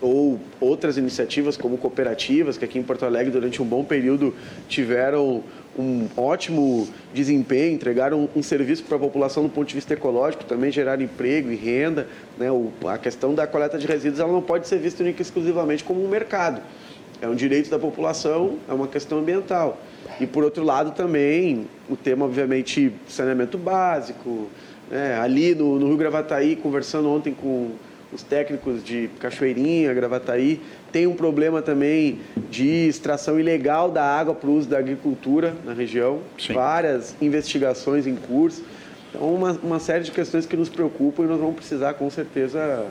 [0.00, 4.34] ou outras iniciativas como cooperativas, que aqui em Porto Alegre durante um bom período
[4.68, 5.42] tiveram
[5.78, 10.72] um ótimo desempenho, entregaram um, serviço para a população do ponto de vista ecológico, também
[10.72, 12.08] geraram emprego e renda.
[12.36, 12.48] Né?
[12.88, 16.08] A questão da coleta de resíduos ela não pode ser vista única exclusivamente como um
[16.08, 16.60] mercado.
[17.20, 19.78] É um direito da população, é uma questão ambiental.
[20.18, 24.48] E, por outro lado, também o tema, obviamente, saneamento básico.
[24.90, 25.18] Né?
[25.18, 27.70] Ali no, no Rio Gravataí, conversando ontem com
[28.12, 32.18] os técnicos de Cachoeirinha, Gravataí, tem um problema também
[32.50, 36.20] de extração ilegal da água para o uso da agricultura na região.
[36.38, 36.54] Sim.
[36.54, 38.64] Várias investigações em curso.
[39.10, 42.86] Então, uma, uma série de questões que nos preocupam e nós vamos precisar, com certeza,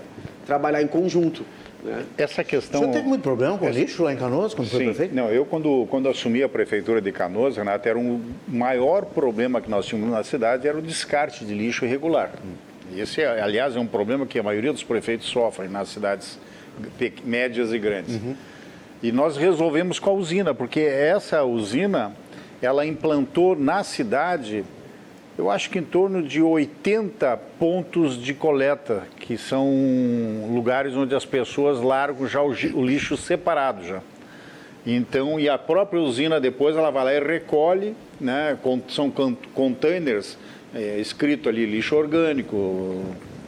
[0.46, 1.44] trabalhar em conjunto.
[1.84, 2.06] Né?
[2.18, 2.82] Essa questão.
[2.82, 3.80] Você teve muito problema com Essa...
[3.80, 4.76] lixo lá em Canoas, quando Sim.
[4.76, 5.16] foi prefeito?
[5.16, 9.70] Não, eu, quando, quando assumi a prefeitura de Canoas, Renato, era um maior problema que
[9.70, 12.32] nós tínhamos na cidade era o descarte de lixo irregular.
[12.96, 16.40] Esse, é, aliás, é um problema que a maioria dos prefeitos sofrem nas cidades
[17.24, 18.16] médias e grandes.
[18.16, 18.36] Uhum.
[19.02, 22.14] E nós resolvemos com a usina, porque essa usina,
[22.62, 24.66] ela implantou na cidade,
[25.40, 29.72] eu acho que em torno de 80 pontos de coleta, que são
[30.54, 34.02] lugares onde as pessoas largam já o, o lixo separado já.
[34.86, 38.58] Então, e a própria usina depois ela vai lá e recolhe, né,
[38.90, 39.10] são
[39.54, 40.38] containers
[40.76, 43.02] é, escrito ali lixo orgânico,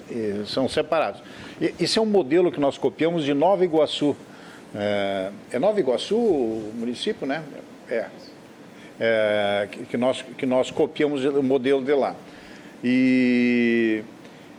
[0.09, 1.21] é, são separados.
[1.59, 4.15] E, esse é um modelo que nós copiamos de Nova Iguaçu.
[4.73, 7.43] É, é Nova Iguaçu o município, né?
[7.89, 8.05] É.
[9.03, 12.15] é que, nós, que nós copiamos o modelo de lá.
[12.83, 14.03] E,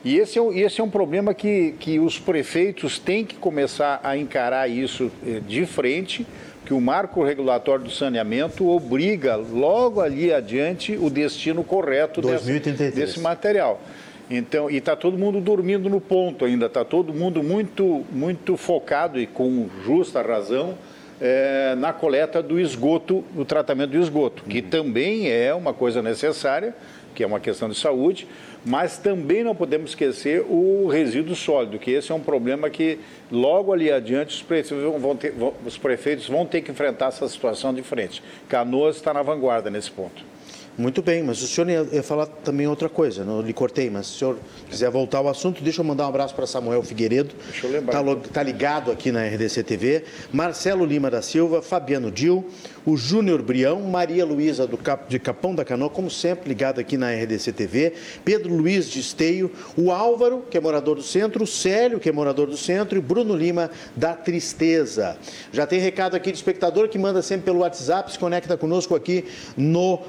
[0.04, 4.16] e esse, é, esse é um problema que, que os prefeitos têm que começar a
[4.16, 6.26] encarar isso é, de frente,
[6.66, 13.20] que o marco regulatório do saneamento obriga logo ali adiante o destino correto desse, desse
[13.20, 13.80] material.
[14.28, 19.20] Então, e está todo mundo dormindo no ponto ainda, está todo mundo muito, muito focado
[19.20, 20.76] e com justa razão
[21.24, 24.68] é, na coleta do esgoto, do tratamento do esgoto, que uhum.
[24.68, 26.74] também é uma coisa necessária,
[27.14, 28.26] que é uma questão de saúde,
[28.64, 32.98] mas também não podemos esquecer o resíduo sólido, que esse é um problema que
[33.30, 37.28] logo ali adiante os prefeitos vão ter, vão, os prefeitos vão ter que enfrentar essa
[37.28, 38.20] situação de frente.
[38.48, 40.31] Canoas está na vanguarda nesse ponto.
[40.76, 44.06] Muito bem, mas o senhor ia, ia, falar também outra coisa, não lhe cortei, mas
[44.06, 44.38] se o senhor
[44.70, 47.34] quiser voltar ao assunto, deixa eu mandar um abraço para Samuel Figueiredo.
[47.50, 48.00] Deixa eu lembrar.
[48.00, 50.04] Está tá ligado aqui na RDC TV.
[50.32, 52.46] Marcelo Lima da Silva, Fabiano Dil,
[52.86, 57.12] o Júnior Brião, Maria Luísa Cap, de Capão da Canoa, como sempre, ligado aqui na
[57.12, 57.92] RDC TV,
[58.24, 62.12] Pedro Luiz de Esteio, o Álvaro, que é morador do centro, o Célio, que é
[62.12, 65.18] morador do centro, e Bruno Lima da Tristeza.
[65.52, 69.26] Já tem recado aqui de espectador que manda sempre pelo WhatsApp, se conecta conosco aqui
[69.56, 70.00] no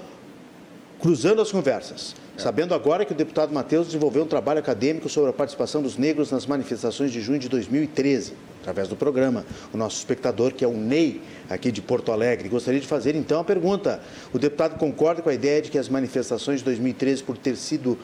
[1.04, 2.16] cruzando as conversas.
[2.38, 2.42] É.
[2.42, 6.32] Sabendo agora que o deputado Matheus desenvolveu um trabalho acadêmico sobre a participação dos negros
[6.32, 9.46] nas manifestações de junho de 2013, através do programa.
[9.74, 13.42] O nosso espectador, que é o Ney, aqui de Porto Alegre, gostaria de fazer então
[13.42, 14.00] a pergunta:
[14.32, 18.00] o deputado concorda com a ideia de que as manifestações de 2013, por ter sido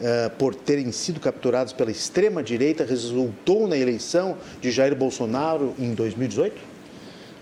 [0.00, 6.56] Uh, por terem sido capturadas pela extrema-direita, resultou na eleição de Jair Bolsonaro em 2018?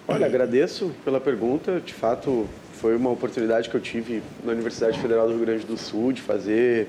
[0.06, 1.80] Olha, agradeço pela pergunta.
[1.80, 2.46] De fato,
[2.80, 6.22] foi uma oportunidade que eu tive na Universidade Federal do Rio Grande do Sul de
[6.22, 6.88] fazer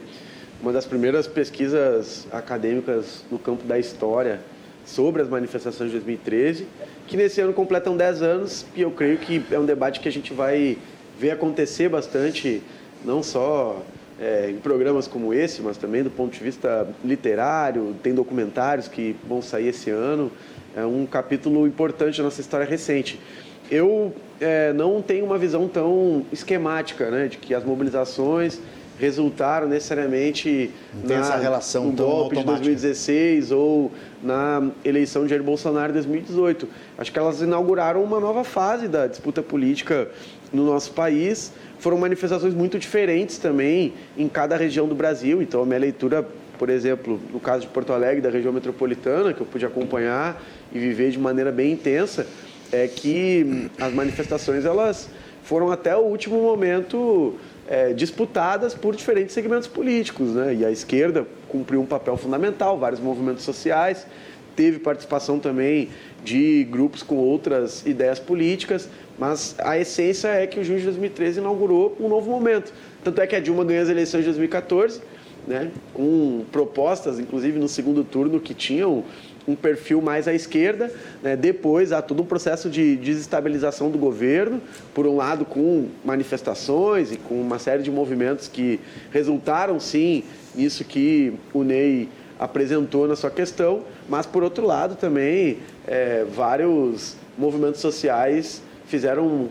[0.61, 4.39] uma das primeiras pesquisas acadêmicas no campo da história
[4.85, 6.65] sobre as manifestações de 2013,
[7.07, 10.11] que nesse ano completam 10 anos e eu creio que é um debate que a
[10.11, 10.77] gente vai
[11.19, 12.63] ver acontecer bastante,
[13.03, 13.83] não só
[14.17, 19.13] é, em programas como esse, mas também do ponto de vista literário, tem documentários que
[19.27, 20.31] vão sair esse ano,
[20.73, 23.19] é um capítulo importante da nossa história recente.
[23.69, 28.59] eu é, não tenho uma visão tão esquemática, né, de que as mobilizações
[28.99, 30.69] resultaram necessariamente
[31.03, 36.67] na, essa relação no golpe de 2016 ou na eleição de Jair Bolsonaro em 2018.
[36.97, 40.07] Acho que elas inauguraram uma nova fase da disputa política
[40.53, 41.51] no nosso país.
[41.79, 45.41] Foram manifestações muito diferentes também em cada região do Brasil.
[45.41, 46.27] Então, a minha leitura,
[46.59, 50.77] por exemplo, no caso de Porto Alegre, da região metropolitana, que eu pude acompanhar e
[50.77, 52.27] viver de maneira bem intensa,
[52.71, 55.09] é que as manifestações elas
[55.43, 57.35] foram até o último momento
[57.67, 60.31] é, disputadas por diferentes segmentos políticos.
[60.31, 60.55] Né?
[60.55, 64.05] E a esquerda cumpriu um papel fundamental, vários movimentos sociais,
[64.55, 65.89] teve participação também
[66.23, 71.39] de grupos com outras ideias políticas, mas a essência é que o junho de 2013
[71.39, 72.73] inaugurou um novo momento.
[73.03, 75.01] Tanto é que a Dilma ganhou as eleições de 2014,
[75.47, 79.03] né, com propostas, inclusive no segundo turno, que tinham
[79.47, 80.91] um perfil mais à esquerda.
[81.21, 81.35] Né?
[81.35, 84.61] Depois há todo um processo de desestabilização do governo,
[84.93, 88.79] por um lado com manifestações e com uma série de movimentos que
[89.11, 90.23] resultaram sim
[90.55, 97.15] nisso que o Ney apresentou na sua questão, mas por outro lado também é, vários
[97.37, 99.49] movimentos sociais fizeram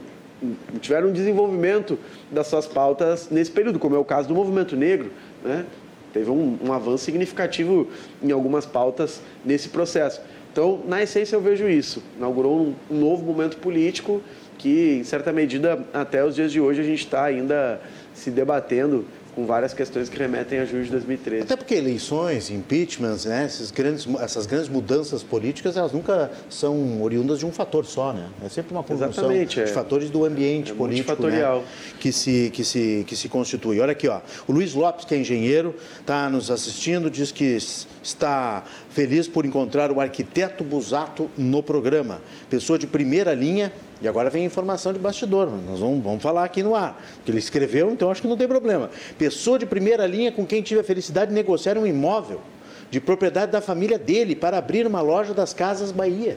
[0.80, 1.98] tiveram um desenvolvimento
[2.30, 5.12] das suas pautas nesse período, como é o caso do movimento negro,
[5.44, 5.66] né?
[6.12, 7.88] Teve um, um avanço significativo
[8.22, 10.20] em algumas pautas nesse processo.
[10.52, 12.02] Então, na essência, eu vejo isso.
[12.16, 14.20] Inaugurou um, um novo momento político
[14.58, 17.80] que, em certa medida, até os dias de hoje, a gente está ainda
[18.12, 21.42] se debatendo com várias questões que remetem a julho de 2013.
[21.42, 27.38] Até porque eleições, impeachments, né, esses grandes, essas grandes mudanças políticas, elas nunca são oriundas
[27.38, 28.28] de um fator só, né?
[28.44, 29.66] É sempre uma conjunção de é.
[29.66, 31.62] fatores do ambiente é político, né,
[31.98, 33.80] que se que se que se constitui.
[33.80, 37.56] Olha aqui, ó, o Luiz Lopes, que é engenheiro, está nos assistindo, diz que
[38.02, 38.64] está
[39.00, 44.44] feliz por encontrar o arquiteto Busato no programa, pessoa de primeira linha e agora vem
[44.44, 47.02] informação de bastidor, nós vamos, vamos falar aqui no ar.
[47.24, 48.90] Que ele escreveu, então acho que não tem problema.
[49.18, 52.42] Pessoa de primeira linha com quem tive a felicidade de negociar um imóvel
[52.90, 56.36] de propriedade da família dele para abrir uma loja das Casas Bahia.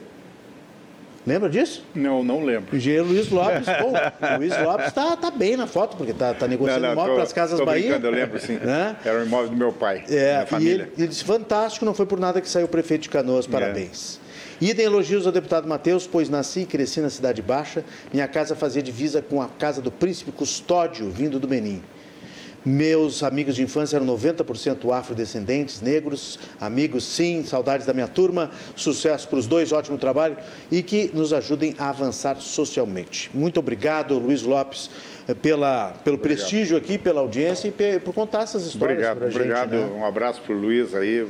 [1.26, 1.82] Lembra disso?
[1.94, 2.76] Não, não lembro.
[2.76, 3.64] Engenheiro Luiz Lopes.
[3.80, 7.14] Pô, Luiz Lopes está tá bem na foto, porque está tá negociando não, não, imóvel
[7.14, 7.98] para as Casas tô Bahia.
[8.02, 8.54] eu lembro sim.
[8.58, 8.96] Né?
[9.04, 10.72] Era o imóvel do meu pai, é, da família.
[10.72, 13.46] E ele, ele disse, fantástico, não foi por nada que saiu o prefeito de Canoas,
[13.46, 13.50] é.
[13.50, 14.20] parabéns.
[14.20, 14.24] É.
[14.64, 17.84] Idem elogios ao deputado Matheus, pois nasci e cresci na Cidade Baixa.
[18.12, 21.82] Minha casa fazia divisa com a casa do príncipe Custódio, vindo do Benin.
[22.64, 29.28] Meus amigos de infância eram 90% afrodescendentes, negros, amigos sim, saudades da minha turma, sucesso
[29.28, 30.36] para os dois, ótimo trabalho
[30.70, 33.30] e que nos ajudem a avançar socialmente.
[33.34, 34.90] Muito obrigado, Luiz Lopes,
[35.28, 36.38] eh, pela, pelo obrigado.
[36.38, 38.98] prestígio aqui, pela audiência e por contar essas histórias.
[38.98, 39.70] Obrigado, gente, obrigado.
[39.72, 39.86] Né?
[39.98, 41.26] Um abraço para o Luiz aí,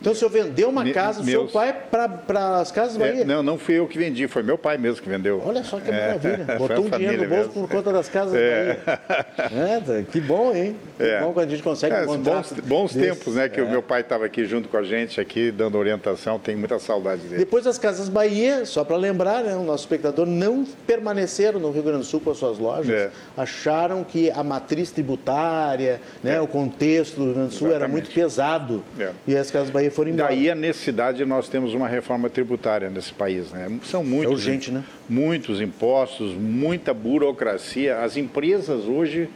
[0.00, 1.50] então o senhor vendeu uma casa do meus...
[1.50, 3.20] seu pai para as casas Bahia?
[3.22, 5.42] É, não, não fui eu que vendi, foi meu pai mesmo que vendeu.
[5.44, 6.30] Olha só que maravilha.
[6.50, 7.68] É, Botou um dinheiro no bolso mesmo.
[7.68, 8.78] por conta das casas é.
[8.84, 9.00] Bahia.
[9.50, 10.76] É, tá, que bom, hein?
[10.96, 11.20] Que é.
[11.20, 13.48] bom quando a gente consegue é, um Bons, bons tempos, né?
[13.48, 13.70] Que o é.
[13.70, 17.38] meu pai estava aqui junto com a gente, aqui dando orientação, tem muita saudade dele.
[17.38, 21.82] Depois das casas Bahia, só para lembrar, né, o nosso espectador, não permaneceram no Rio
[21.82, 23.10] Grande do Sul com as suas lojas, é.
[23.36, 27.84] acharam que a matriz tributária, né, o contexto do Rio Grande do Sul Exatamente.
[27.84, 28.84] era muito pesado.
[29.26, 30.28] E as casas Bahia foram embora.
[30.28, 33.50] Daí a necessidade nós temos uma reforma tributária nesse país.
[33.50, 33.78] Né?
[33.84, 34.84] São muitos, é urgente, né?
[35.08, 37.98] muitos impostos, muita burocracia.
[37.98, 39.28] As empresas hoje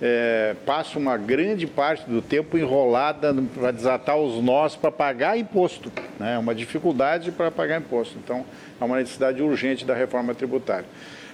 [0.00, 5.92] é, passam uma grande parte do tempo enrolada para desatar os nós para pagar imposto.
[6.20, 6.38] É né?
[6.38, 8.18] uma dificuldade para pagar imposto.
[8.22, 8.44] Então,
[8.80, 10.86] é uma necessidade urgente da reforma tributária.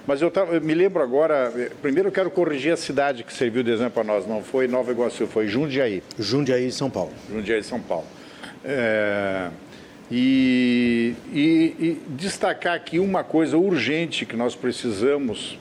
[0.05, 3.33] Mas eu, tava, eu, me lembro agora, eh, primeiro eu quero corrigir a cidade que
[3.33, 6.01] serviu de exemplo para nós, não foi Nova Iguaçu, foi Jundiaí.
[6.17, 7.11] Jundiaí, São Paulo.
[7.31, 8.07] Jundiaí, São Paulo.
[8.63, 9.49] É,
[10.11, 15.57] e, e, e, destacar aqui uma coisa urgente que nós precisamos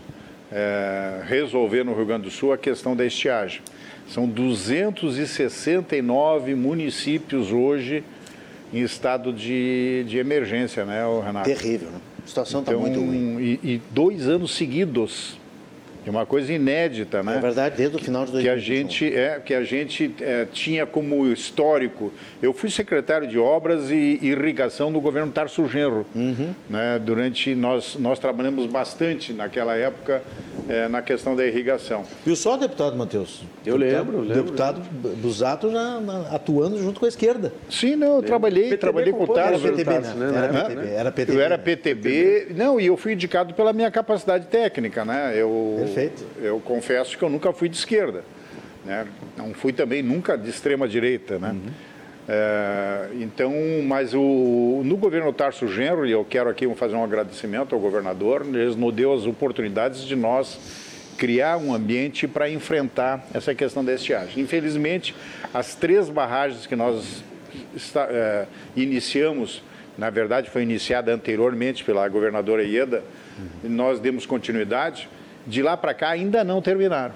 [0.51, 3.61] é, resolver no Rio Grande do Sul, a questão da estiagem.
[4.09, 8.03] São 269 municípios hoje
[8.73, 11.49] em estado de, de emergência, né, Renato?
[11.49, 12.01] Terrível, né?
[12.25, 13.39] A situação está então, muito ruim.
[13.41, 15.39] E, e dois anos seguidos
[16.09, 17.37] é uma coisa inédita, né?
[17.37, 18.43] É verdade, desde o final de 2021.
[18.43, 22.13] Que a gente, é, que a gente é, tinha como histórico.
[22.43, 26.07] Eu fui secretário de Obras e Irrigação do governo Tarso Genro.
[26.15, 26.55] Uhum.
[26.69, 26.99] Né?
[26.99, 30.23] Durante, nós, nós trabalhamos bastante naquela época
[30.69, 32.05] é, na questão da irrigação.
[32.27, 33.43] E o só, deputado Matheus?
[33.65, 34.43] Eu deputado, lembro, lembro.
[34.43, 34.83] Deputado
[35.17, 37.53] Busato já atuando junto com a esquerda.
[37.71, 39.67] Sim, não, eu trabalhei, PTB trabalhei com o Tarso.
[39.67, 40.15] Era PTB, né?
[40.15, 40.35] né?
[40.37, 41.39] Era, PTB, era PTB.
[41.39, 45.33] Eu era PTB, não, e eu fui indicado pela minha capacidade técnica, né?
[45.35, 45.98] Eu, Perfeito.
[46.41, 48.25] Eu confesso que eu nunca fui de esquerda,
[48.85, 49.07] né?
[49.37, 51.51] Não fui também nunca de extrema direita, né?
[51.51, 51.71] Uhum.
[52.31, 53.53] É, então,
[53.85, 58.45] mas o, no governo Tarso Genro, e eu quero aqui fazer um agradecimento ao governador,
[58.47, 60.59] eles nos deu as oportunidades de nós
[61.17, 64.43] criar um ambiente para enfrentar essa questão da estiagem.
[64.43, 65.17] Infelizmente,
[65.55, 67.25] as três barragens que nós
[67.75, 69.63] está, é, iniciamos,
[69.97, 73.03] na verdade foi iniciada anteriormente pela governadora Ieda,
[73.39, 73.71] uhum.
[73.71, 75.09] nós demos continuidade,
[75.49, 77.15] de lá para cá ainda não terminaram.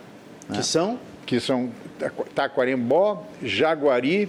[0.52, 0.98] Que são?
[1.24, 1.70] Que são
[2.34, 4.28] Taquarembó, Jaguari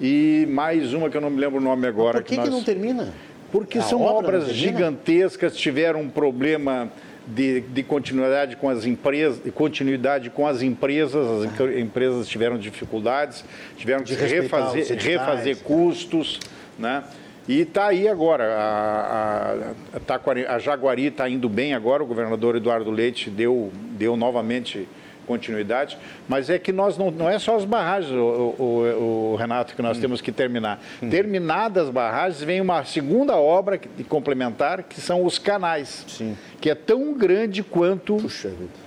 [0.00, 2.18] e mais uma que eu não me lembro o nome agora.
[2.18, 2.48] Mas por que, que, nós...
[2.48, 3.12] que não termina?
[3.50, 6.90] Porque A são obra obras gigantescas, tiveram um problema
[7.26, 11.80] de, de, continuidade com as empresas, continuidade com as empresas, as ah.
[11.80, 13.44] empresas tiveram dificuldades,
[13.76, 16.38] tiveram que refazer, refazer custos,
[16.78, 17.02] né?
[17.48, 19.54] E está aí agora, a,
[19.94, 24.86] a, a Jaguari está indo bem agora, o governador Eduardo Leite deu, deu novamente
[25.28, 29.76] continuidade, mas é que nós não, não é só as barragens, o, o, o Renato,
[29.76, 30.00] que nós hum.
[30.00, 30.80] temos que terminar.
[31.02, 31.10] Hum.
[31.10, 36.04] Terminadas as barragens, vem uma segunda obra complementar, que são os canais.
[36.08, 36.36] Sim.
[36.60, 38.16] Que é tão grande quanto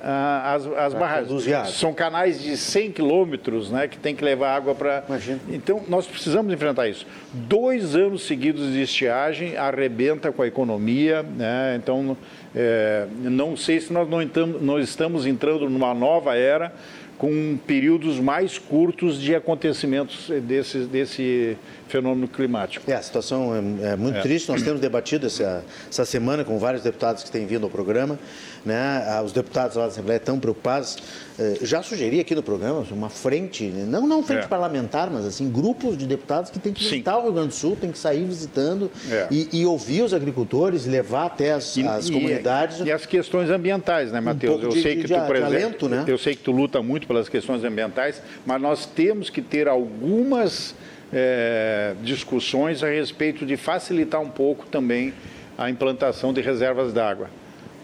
[0.01, 1.45] ah, as, as barragens.
[1.69, 5.03] São canais de 100 quilômetros, né, que tem que levar água para.
[5.47, 7.05] Então, nós precisamos enfrentar isso.
[7.33, 11.75] Dois anos seguidos de estiagem arrebenta com a economia, né?
[11.81, 12.17] Então
[12.55, 16.73] é, não sei se nós não, estamos, nós estamos entrando numa nova era
[17.17, 21.55] com períodos mais curtos de acontecimentos desse, desse
[21.91, 22.89] fenômeno climático.
[22.89, 24.21] É, a situação é, é muito é.
[24.21, 24.49] triste.
[24.49, 28.17] Nós temos debatido essa, essa semana com vários deputados que têm vindo ao programa.
[28.65, 29.03] Né?
[29.07, 30.97] Ah, os deputados lá da Assembleia estão preocupados.
[31.39, 34.47] Eh, já sugeri aqui no programa uma frente, não não frente é.
[34.47, 37.17] parlamentar, mas assim grupos de deputados que têm que visitar Sim.
[37.17, 39.27] o Rio Grande do Sul, têm que sair visitando é.
[39.31, 42.81] e, e, ouvir os agricultores, levar até as, e, as comunidades.
[42.81, 44.61] E, e, as questões ambientais, né, Matheus?
[44.61, 46.03] Um eu de, sei que de, tu, por exemplo, né?
[46.07, 50.75] eu sei que tu luta muito pelas questões ambientais, mas nós temos que ter algumas
[51.13, 55.13] é, discussões a respeito de facilitar um pouco também
[55.57, 57.29] a implantação de reservas d'água.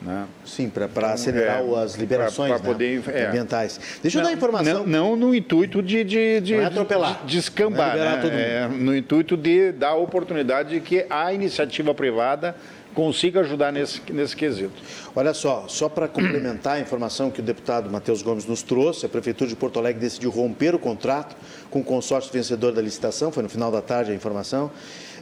[0.02, 0.26] Né?
[0.46, 2.74] Sim, para então, acelerar é, as liberações pra, pra né?
[2.74, 3.28] poder, é.
[3.28, 3.80] ambientais.
[4.02, 4.86] Deixa eu dar informação.
[4.86, 7.22] Não, não, no intuito de, de, de, não é atropelar.
[7.22, 8.22] de, de escambar, né?
[8.32, 12.56] é, no intuito de dar a oportunidade de que a iniciativa privada
[12.98, 14.74] consiga ajudar nesse, nesse quesito.
[15.16, 19.10] Olha só, só para complementar a informação que o deputado Matheus Gomes nos trouxe, a
[19.10, 21.36] Prefeitura de Porto Alegre decidiu romper o contrato
[21.70, 24.72] com o consórcio vencedor da licitação, foi no final da tarde a informação,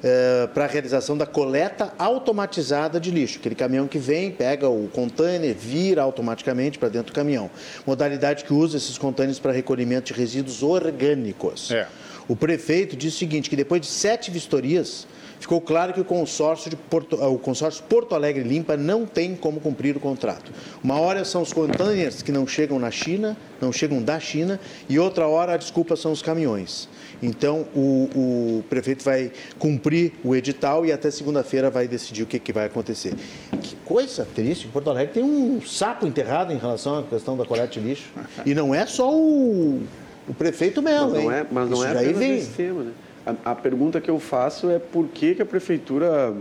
[0.02, 3.40] é, para a realização da coleta automatizada de lixo.
[3.40, 7.52] Aquele caminhão que vem, pega o container, vira automaticamente para dentro do caminhão.
[7.86, 11.72] Modalidade que usa esses containers para recolhimento de resíduos orgânicos.
[11.72, 11.90] É.
[12.26, 15.06] O prefeito disse o seguinte, que depois de sete vistorias,
[15.46, 19.60] ficou claro que o consórcio, de Porto, o consórcio Porto Alegre Limpa não tem como
[19.60, 20.52] cumprir o contrato.
[20.84, 24.98] Uma hora são os containers que não chegam na China, não chegam da China, e
[24.98, 26.90] outra hora a desculpa são os caminhões.
[27.22, 32.40] Então, o, o prefeito vai cumprir o edital e até segunda-feira vai decidir o que,
[32.40, 33.14] que vai acontecer.
[33.62, 37.68] Que coisa triste, Porto Alegre tem um sapo enterrado em relação à questão da coleta
[37.68, 38.10] de lixo.
[38.44, 39.84] E não é só o,
[40.28, 42.46] o prefeito mesmo, mas não é, mas não Isso é apenas vem.
[42.46, 42.92] tema, né?
[43.26, 46.34] A, a, pergunta que eu faço é por que, que a prefeitura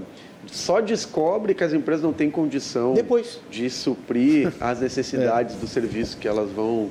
[0.46, 3.40] só descobre que as empresas não têm condição Depois.
[3.50, 5.58] de suprir as necessidades é.
[5.58, 6.90] do serviço que elas vão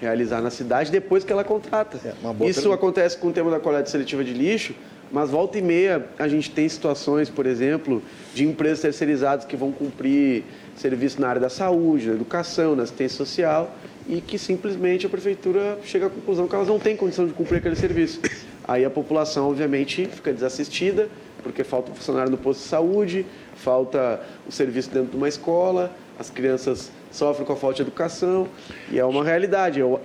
[0.00, 1.98] realizar na cidade depois que ela contrata.
[2.04, 2.10] É,
[2.48, 2.74] Isso pergunta.
[2.74, 4.74] acontece com o tema da coleta seletiva de lixo,
[5.12, 8.02] mas volta e meia a gente tem situações, por exemplo,
[8.34, 10.44] de empresas terceirizadas que vão cumprir
[10.76, 13.76] serviço na área da saúde, da educação, da assistência social
[14.08, 17.58] e que simplesmente a prefeitura chega à conclusão que elas não têm condição de cumprir
[17.58, 18.20] aquele serviço.
[18.66, 21.08] Aí a população, obviamente, fica desassistida,
[21.42, 25.92] porque falta um funcionário no posto de saúde, falta o serviço dentro de uma escola,
[26.18, 28.46] as crianças sofrem com a falta de educação,
[28.90, 29.80] e é uma realidade.
[29.80, 30.00] Eu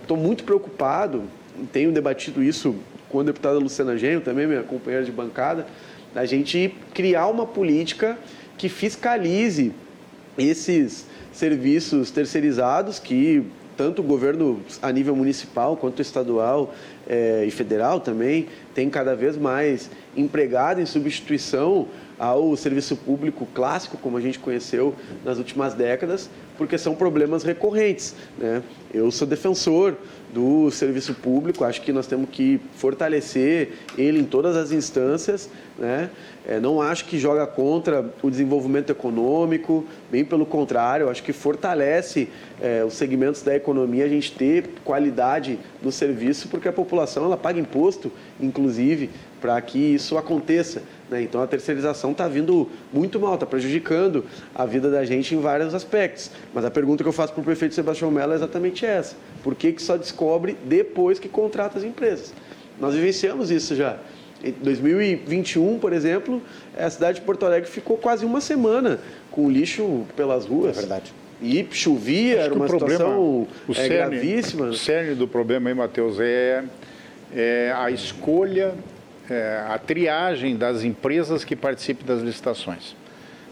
[0.00, 1.24] estou muito preocupado,
[1.72, 2.74] tenho debatido isso
[3.10, 5.66] com a deputada Luciana Genho, também minha companheira de bancada,
[6.14, 8.18] da gente criar uma política
[8.56, 9.72] que fiscalize
[10.38, 13.44] esses serviços terceirizados que
[13.76, 16.74] tanto o governo a nível municipal quanto estadual
[17.08, 21.88] é, e federal também tem cada vez mais empregado em substituição
[22.18, 28.14] ao serviço público clássico, como a gente conheceu nas últimas décadas, porque são problemas recorrentes.
[28.38, 28.62] Né?
[28.94, 29.96] Eu sou defensor
[30.32, 35.50] do serviço público, acho que nós temos que fortalecer ele em todas as instâncias.
[35.76, 36.10] Né?
[36.46, 42.28] É, não acho que joga contra o desenvolvimento econômico, bem pelo contrário, acho que fortalece
[42.62, 47.36] é, os segmentos da economia a gente ter qualidade no serviço, porque a população ela
[47.36, 49.10] paga imposto, inclusive,
[49.40, 50.80] para que isso aconteça.
[51.10, 51.22] Né?
[51.22, 55.74] Então a terceirização está vindo muito mal, está prejudicando a vida da gente em vários
[55.74, 56.30] aspectos.
[56.54, 59.56] Mas a pergunta que eu faço para o prefeito Sebastião Mello é exatamente essa: por
[59.56, 62.32] que, que só descobre depois que contrata as empresas?
[62.78, 63.98] Nós vivenciamos isso já.
[64.44, 66.40] Em 2021, por exemplo,
[66.78, 69.00] a cidade de Porto Alegre ficou quase uma semana
[69.32, 70.76] com lixo pelas ruas.
[70.76, 71.21] É verdade.
[71.42, 74.66] E chovia, Acho era que uma problema, situação o é, cerne, gravíssima.
[74.66, 76.62] O cerne do problema aí, Matheus, é,
[77.34, 78.74] é a escolha,
[79.28, 82.94] é, a triagem das empresas que participem das licitações.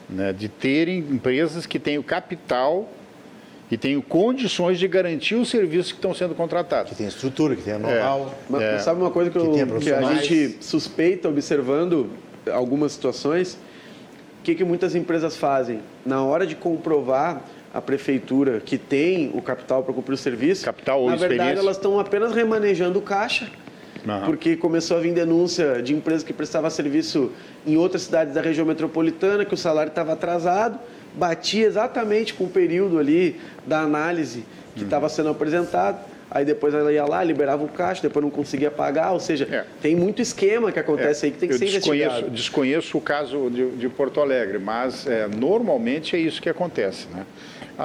[0.09, 0.33] Né?
[0.33, 2.89] De terem empresas que tenham capital
[3.71, 6.91] e tenham condições de garantir os serviços que estão sendo contratados.
[6.93, 8.35] Que tem estrutura, que tem know-how.
[8.49, 8.79] Mas É.
[8.79, 12.09] sabe uma coisa que, eu- Que a gente suspeita observando
[12.53, 13.55] algumas situações?
[14.41, 15.81] O que, que muitas empresas fazem?
[16.05, 21.01] Na hora de comprovar a prefeitura que tem o capital para cumprir o serviço, Capital
[21.03, 23.49] ou na verdade elas estão apenas remanejando o caixa.
[24.07, 24.25] Aham.
[24.27, 27.31] Porque começou a vir denúncia de empresa que prestava serviço
[27.67, 30.79] em outras cidades da região metropolitana, que o salário estava atrasado,
[31.15, 34.45] batia exatamente com o período ali da análise
[34.75, 35.99] que estava sendo apresentado.
[36.31, 39.11] Aí depois ela ia lá, liberava o caixa, depois não conseguia pagar.
[39.11, 39.65] Ou seja, É.
[39.83, 42.31] tem muito esquema que acontece aí que tem que eu ser desconheço, investigado.
[42.35, 47.09] desconheço o caso de, de Porto Alegre, mas é, normalmente é isso que acontece.
[47.13, 47.27] Né?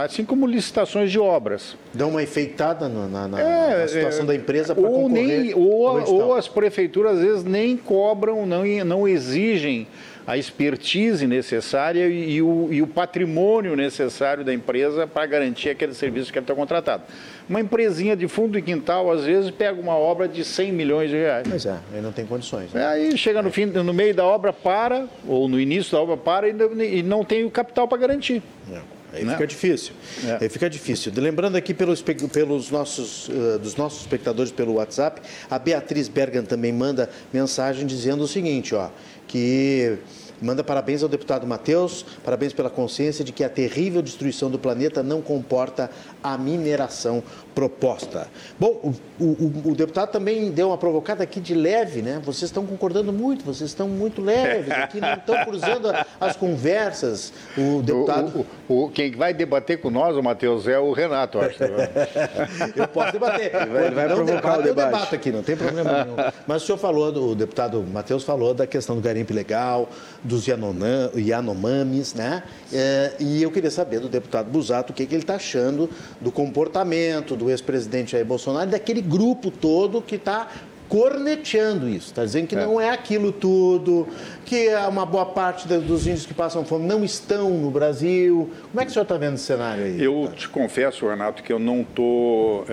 [0.04, 1.76] Assim como licitações de obras.
[1.94, 5.26] Dá uma enfeitada no- na, na- É, na situação é, da empresa para concorrer.
[5.44, 9.88] nem ou, ou as prefeituras às vezes nem cobram, não, não exigem
[10.28, 15.94] a expertise necessária e, e o, e o patrimônio necessário da empresa para garantir aquele
[15.94, 17.04] serviço que ela está contratado.
[17.48, 21.16] Uma empresinha de fundo e quintal, às vezes, pega uma obra de 100 milhões de
[21.16, 21.48] reais.
[21.48, 22.74] Pois é, aí não tem condições.
[22.74, 22.86] né?
[22.88, 26.50] Aí chega no, fim, no meio da obra, para, ou no início da obra, para
[26.50, 28.42] e não, e não tem o capital para garantir.
[28.68, 28.82] Não,
[29.16, 29.34] Aí Né?
[29.34, 29.94] fica difícil.
[30.26, 30.38] É.
[30.42, 31.12] Aí fica difícil.
[31.16, 36.72] Lembrando aqui pelos, pelos nossos, eh, dos nossos espectadores pelo WhatsApp, a Beatriz Bergan também
[36.74, 38.90] manda mensagem dizendo o seguinte, ó,
[39.28, 39.98] que
[40.42, 45.02] manda parabéns ao deputado Matheus, parabéns pela consciência de que a terrível destruição do planeta
[45.02, 45.90] não comporta
[46.34, 47.22] a mineração
[47.54, 48.28] proposta.
[48.60, 52.20] Bom, o, o- o deputado também deu uma provocada aqui de leve, né?
[52.24, 57.32] Vocês estão concordando muito, vocês estão muito leves aqui, não estão cruzando as conversas.
[57.58, 58.46] O deputado...
[58.68, 61.58] O, quem vai debater com nós, o Matheus, é o Renato, acho.
[62.76, 63.52] Eu posso debater.
[63.52, 64.68] vai- ele vai Não provocar debate, o debate.
[64.68, 66.16] Eu debato aqui, não tem problema nenhum.
[66.48, 69.88] Mas o senhor falou, o deputado Matheus falou da questão do garimpo legal,
[70.24, 72.44] dos Yanonan- Yanomamis, né?
[72.74, 75.90] É, e eu queria saber do deputado Busato o que, que ele está achando
[76.22, 80.48] do comportamento do ex-presidente Jair Bolsonaro, e daquele grupo todo que está
[80.88, 84.08] corneteando isso, está dizendo que não é aquilo tudo,
[84.46, 88.52] que é uma boa parte dos índios que passam fome não estão no Brasil.
[88.70, 90.04] Como é que o senhor está vendo esse cenário aí?
[90.04, 92.66] Eu te confesso, Renato, que eu não estou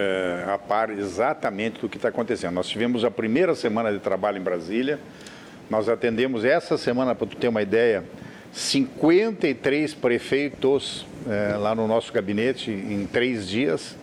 [0.47, 2.53] a par exatamente do que está acontecendo.
[2.53, 5.01] Nós tivemos a primeira semana de trabalho em Brasília.
[5.71, 8.05] Nós atendemos essa semana, para tu ter uma ideia,
[8.53, 13.97] 53 prefeitos eh, lá no nosso gabinete em três dias.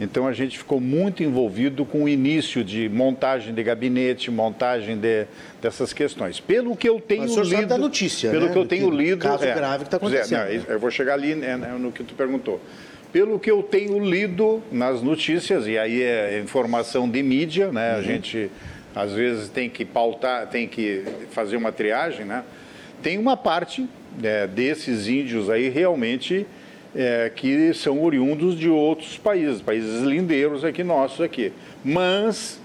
[0.00, 5.26] Então a gente ficou muito envolvido com o início de montagem de gabinete, montagem de,
[5.60, 6.38] dessas questões.
[6.38, 8.52] Pelo que eu tenho Mas o lido, da notícia, pelo né?
[8.52, 10.66] que eu tenho que- lido, caso grave que tá Pois é, acontecendo.
[10.68, 12.60] não, eu vou chegar ali né, no que tu perguntou.
[13.12, 17.94] Pelo que eu tenho lido nas notícias, e aí é informação de mídia, né?
[17.94, 17.98] Uhum.
[17.98, 18.50] A gente
[18.94, 22.44] às vezes tem que pautar, tem que fazer uma triagem, né?
[23.02, 23.84] Tem uma parte
[24.20, 26.46] né, desses índios aí realmente
[26.94, 31.52] é, que são oriundos de outros países, países lindeiros aqui nossos aqui.
[31.84, 32.60] Mas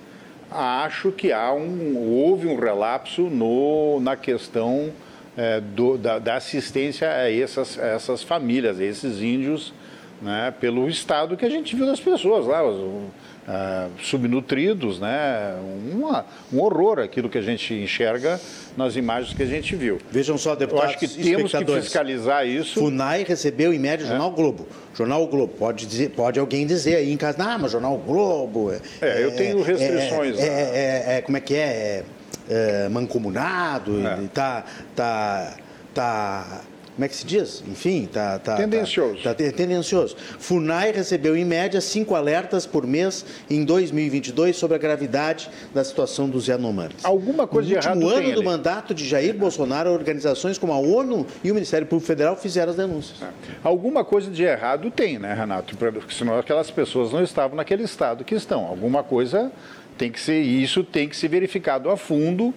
[0.51, 4.91] acho que há um, houve um relapso no, na questão
[5.35, 9.73] é, do- da, da assistência a essas, a essas famílias, a esses índios,
[10.21, 13.03] né, pelo estado que a gente viu das pessoas lá, os,
[13.47, 15.53] ah, subnutridos, né,
[15.91, 18.39] uma, um horror aquilo que a gente enxerga
[18.77, 19.99] nas imagens que a gente viu.
[20.09, 22.79] Vejam só, Eu deputados acho que temos que fiscalizar isso.
[22.79, 24.67] FUNAI recebeu em média o Jornal Globo.
[24.95, 28.71] Jornal Globo, pode, dizer, pode alguém dizer aí em casa, ah, mas Jornal Globo.
[29.01, 30.47] É, eu tenho restrições, É, né?
[30.47, 32.03] é- é- como é que é?
[32.49, 34.19] É, é mancomunado, É.
[34.23, 34.63] e tá,
[34.95, 35.53] tá,
[35.93, 36.61] tá.
[36.95, 37.63] Como é que se diz?
[37.67, 38.37] Enfim, tá.
[38.37, 39.15] tá Tendencioso.
[39.23, 40.15] Tá, tá te- tendencioso.
[40.37, 46.29] FUNAI recebeu em média cinco alertas por mês em 2022 sobre a gravidade da situação
[46.29, 47.03] dos Yanomamis.
[47.03, 50.71] Alguma coisa de no errado último ano tem do mandato de Jair Bolsonaro, organizações como
[50.71, 53.17] a ONU e o Ministério Público Federal fizeram as denúncias.
[53.63, 55.75] Alguma coisa de errado tem, né, Renato?
[55.75, 58.65] Porque senão aquelas pessoas não estavam naquele estado que estão.
[58.65, 59.51] Alguma coisa
[59.97, 62.53] tem que ser, e isso tem que ser verificado a fundo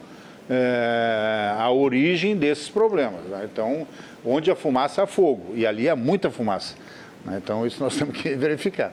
[0.48, 3.24] é, a origem desses problemas.
[3.24, 3.48] né?
[3.52, 3.86] Então,
[4.26, 6.74] onde a fumaça há fogo, e ali há muita fumaça.
[7.24, 7.40] Né?
[7.42, 8.92] Então, isso nós temos que verificar.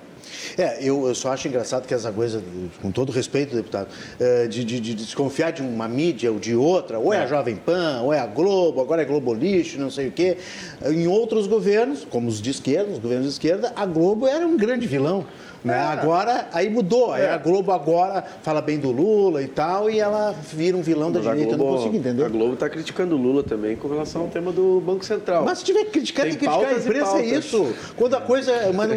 [0.57, 2.41] É, eu, eu, só acho engraçado que essa coisa,
[2.81, 3.87] com todo respeito, deputado,
[4.19, 7.27] é, de, de, de, desconfiar de uma mídia ou de outra, ou é, é a
[7.27, 10.37] Jovem Pan, ou é a Globo, agora é Globo Lixo, não sei o quê.
[10.85, 14.57] Em outros governos, como os de esquerda, os governos de esquerda, a Globo era um
[14.57, 15.25] grande vilão.
[15.63, 15.77] Né?
[15.77, 15.79] É.
[15.79, 17.13] Agora, aí mudou.
[17.13, 17.29] Aí é.
[17.31, 21.23] a Globo agora fala bem do Lula e tal, e ela vira um vilão Mas
[21.23, 21.55] da direita.
[21.55, 22.25] Globo, eu não consigo entender.
[22.25, 25.45] A Globo está criticando o Lula também com relação ao tema do Banco Central.
[25.45, 27.73] Mas se tiver que criticar, tem que criticar a imprensa, é isso.
[27.95, 28.51] Quando a coisa.
[28.73, 28.89] Mas,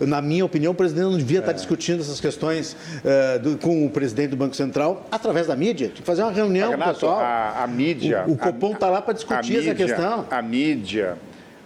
[0.00, 1.54] na minha opinião, o presidente não devia estar é.
[1.54, 5.88] discutindo essas questões uh, do, com o presidente do Banco Central através da mídia.
[5.88, 7.18] Tem que fazer uma reunião com o pessoal.
[7.18, 8.24] A, a mídia.
[8.26, 10.26] O, o Copom está lá para discutir essa mídia, questão.
[10.30, 11.18] A mídia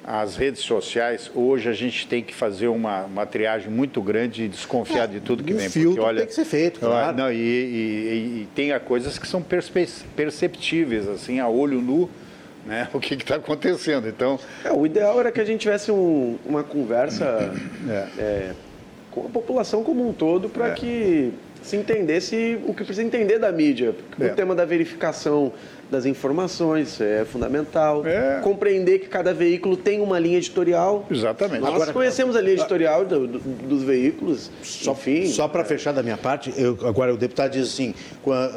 [0.04, 4.48] as redes sociais, hoje a gente tem que fazer uma, uma triagem muito grande e
[4.48, 5.68] desconfiar é, de tudo que um vem.
[5.68, 7.16] Filtro porque, olha, tem que ser feito, claro.
[7.16, 7.38] Não, e, e,
[8.42, 12.08] e, tem coisas que são perceptíveis, assim, a olho nu,
[12.66, 14.08] né, o que está acontecendo.
[14.08, 17.52] Então, é, o ideal era que a gente tivesse um, uma conversa
[17.88, 18.08] é.
[18.18, 18.52] É,
[19.10, 20.74] com a população como um todo para é.
[20.74, 23.94] que se entendesse o que precisa entender da mídia.
[24.18, 24.28] O é.
[24.30, 25.52] tema da verificação
[25.90, 28.06] das informações, é fundamental.
[28.06, 28.40] É.
[28.42, 31.04] Compreender que cada veículo tem uma linha editorial.
[31.10, 31.60] Exatamente.
[31.60, 35.26] Nós agora, conhecemos a linha editorial do, do, dos veículos, só, enfim.
[35.26, 37.94] Só para fechar da minha parte, eu, agora o deputado diz assim,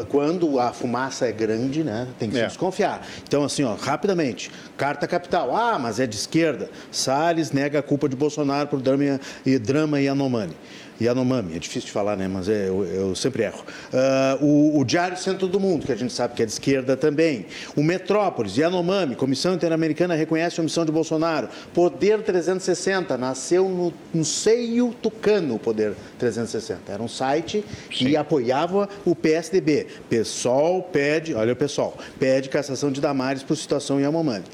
[0.10, 2.42] quando a fumaça é grande, né, tem que é.
[2.42, 3.06] se desconfiar.
[3.28, 6.70] Então, assim, ó, rapidamente, carta capital, ah, mas é de esquerda.
[6.92, 10.54] Salles nega a culpa de Bolsonaro por drama e, drama e Anomani.
[11.02, 12.28] Yanomami, é difícil de falar, né?
[12.28, 13.64] Mas é, eu, eu, sempre erro.
[13.92, 16.96] Uh, o, o, Diário Centro do Mundo, que a gente sabe que é de esquerda
[16.96, 17.46] também.
[17.76, 21.50] O Metrópolis, Yanomami, Comissão Interamericana reconhece a omissão de Bolsonaro.
[21.74, 26.92] Poder 360, nasceu no, no seio tucano o Poder 360.
[26.92, 28.16] Era um site que Sim.
[28.16, 29.88] apoiava o PSDB.
[30.10, 34.46] PSOL pede, olha o pessoal, pede cassação de Damares por situação em Yanomami.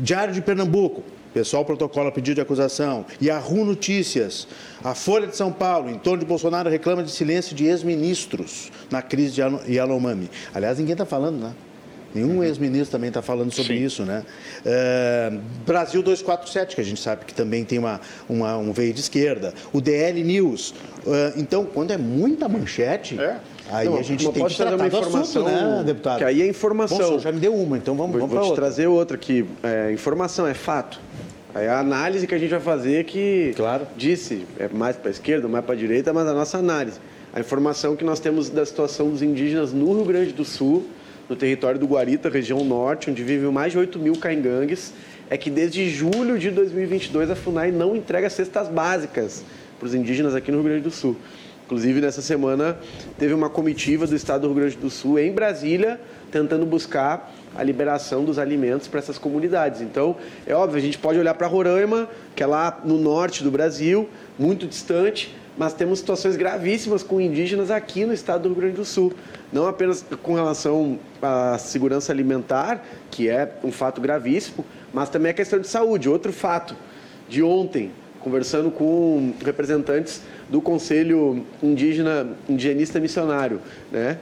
[0.00, 1.02] Diário de Pernambuco,
[1.32, 3.06] Pessoal protocola pedido de acusação.
[3.22, 4.46] Yahoo Notícias.
[4.84, 9.00] A Folha de São Paulo, em torno de Bolsonaro, reclama de silêncio de ex-ministros na
[9.00, 10.28] crise de Yanomami.
[10.54, 11.52] Aliás, ninguém está falando, né?
[12.14, 13.84] Nenhum ex-ministro também está falando sobre Sim.
[13.84, 14.22] isso, né?
[14.66, 15.32] É,
[15.66, 19.54] Brasil 247, que a gente sabe que também tem uma, uma, um veio de esquerda.
[19.72, 20.74] O DL News.
[21.06, 23.40] É, então, quando é muita manchete, é.
[23.72, 26.18] Aí não, a gente tem que tratar uma informação, assunto, né, deputado?
[26.18, 27.12] Que aí é informação.
[27.12, 28.54] Bom, já me deu uma, então vamos, vamos outra.
[28.54, 29.46] trazer outra aqui.
[29.62, 31.00] É, informação é fato.
[31.54, 33.86] Aí a análise que a gente vai fazer que claro.
[33.96, 36.98] disse, é mais para a esquerda, mais para a direita, mas a nossa análise.
[37.32, 40.86] A informação que nós temos da situação dos indígenas no Rio Grande do Sul,
[41.28, 44.92] no território do Guarita, região norte, onde vivem mais de 8 mil caingangues,
[45.30, 49.42] é que desde julho de 2022 a FUNAI não entrega cestas básicas
[49.78, 51.16] para os indígenas aqui no Rio Grande do Sul.
[51.72, 52.76] Inclusive, nessa semana,
[53.18, 55.98] teve uma comitiva do Estado do Rio Grande do Sul em Brasília,
[56.30, 59.80] tentando buscar a liberação dos alimentos para essas comunidades.
[59.80, 60.14] Então,
[60.46, 64.06] é óbvio, a gente pode olhar para Roraima, que é lá no norte do Brasil,
[64.38, 68.84] muito distante, mas temos situações gravíssimas com indígenas aqui no estado do Rio Grande do
[68.84, 69.14] Sul.
[69.50, 74.62] Não apenas com relação à segurança alimentar, que é um fato gravíssimo,
[74.92, 76.06] mas também a questão de saúde.
[76.06, 76.76] Outro fato
[77.30, 77.92] de ontem,
[78.22, 83.60] conversando com representantes do Conselho Indígena Indigenista Missionário,
[83.90, 84.18] né?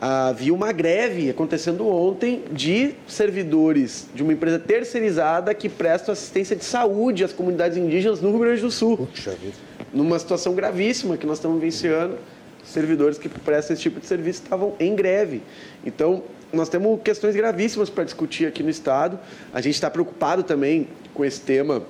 [0.00, 6.64] Havia uma greve acontecendo ontem de servidores de uma empresa terceirizada que presta assistência de
[6.64, 8.96] saúde às comunidades indígenas no Rio Grande do Sul.
[8.96, 9.54] Puxa vida.
[9.94, 12.16] Numa situação gravíssima que nós estamos vivenciando,
[12.64, 15.40] servidores que prestam esse tipo de serviço estavam em greve.
[15.86, 19.20] Então, nós temos questões gravíssimas para discutir aqui no Estado.
[19.54, 21.82] A gente está preocupado também com esse tema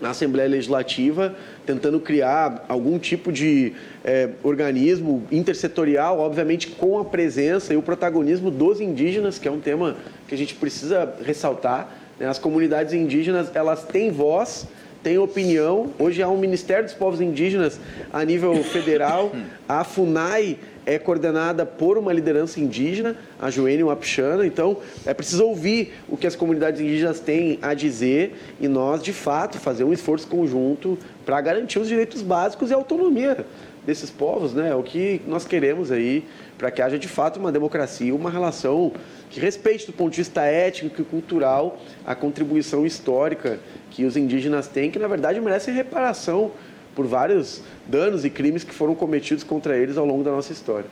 [0.00, 1.34] na Assembleia Legislativa,
[1.64, 3.72] tentando criar algum tipo de
[4.04, 9.60] é, organismo intersetorial, obviamente com a presença e o protagonismo dos indígenas, que é um
[9.60, 9.96] tema
[10.28, 11.96] que a gente precisa ressaltar.
[12.18, 12.28] Né?
[12.28, 14.66] As comunidades indígenas elas têm voz,
[15.02, 15.90] têm opinião.
[15.98, 17.80] Hoje há um Ministério dos Povos Indígenas
[18.12, 19.32] a nível federal,
[19.66, 24.46] a FUNAI é coordenada por uma liderança indígena, a Joênia Wapichana.
[24.46, 29.12] Então, é preciso ouvir o que as comunidades indígenas têm a dizer e nós, de
[29.12, 33.44] fato, fazer um esforço conjunto para garantir os direitos básicos e a autonomia
[33.84, 34.70] desses povos, né?
[34.70, 36.24] É o que nós queremos aí
[36.58, 38.92] para que haja de fato uma democracia, uma relação
[39.30, 43.60] que respeite do ponto de vista étnico e cultural a contribuição histórica
[43.90, 46.50] que os indígenas têm, que na verdade merecem reparação
[46.96, 50.86] por vários danos e crimes que foram cometidos contra eles ao longo da nossa história.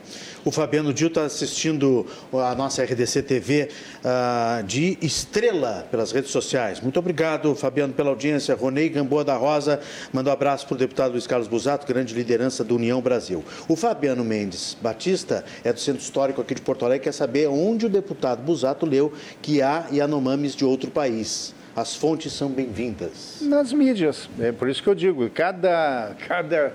[0.45, 3.67] O Fabiano Dil está assistindo a nossa RDC TV uh,
[4.05, 6.79] ah, de estrela pelas redes sociais.
[6.79, 8.55] Muito obrigado, Fabiano, pela audiência.
[8.55, 9.79] Ronei Gamboa da Rosa
[10.13, 13.43] mandou um abraço para o deputado Luiz Carlos Busato, grande liderança do União Brasil.
[13.67, 17.87] O Fabiano Mendes Batista é do Centro Histórico aqui de Porto Alegre, quer saber onde
[17.87, 23.39] o deputado Busato leu que há Yanomamis de outro país as fontes são bem-vindas?
[23.41, 24.29] Nas mídias.
[24.39, 26.73] É por isso que eu digo, cada, cada,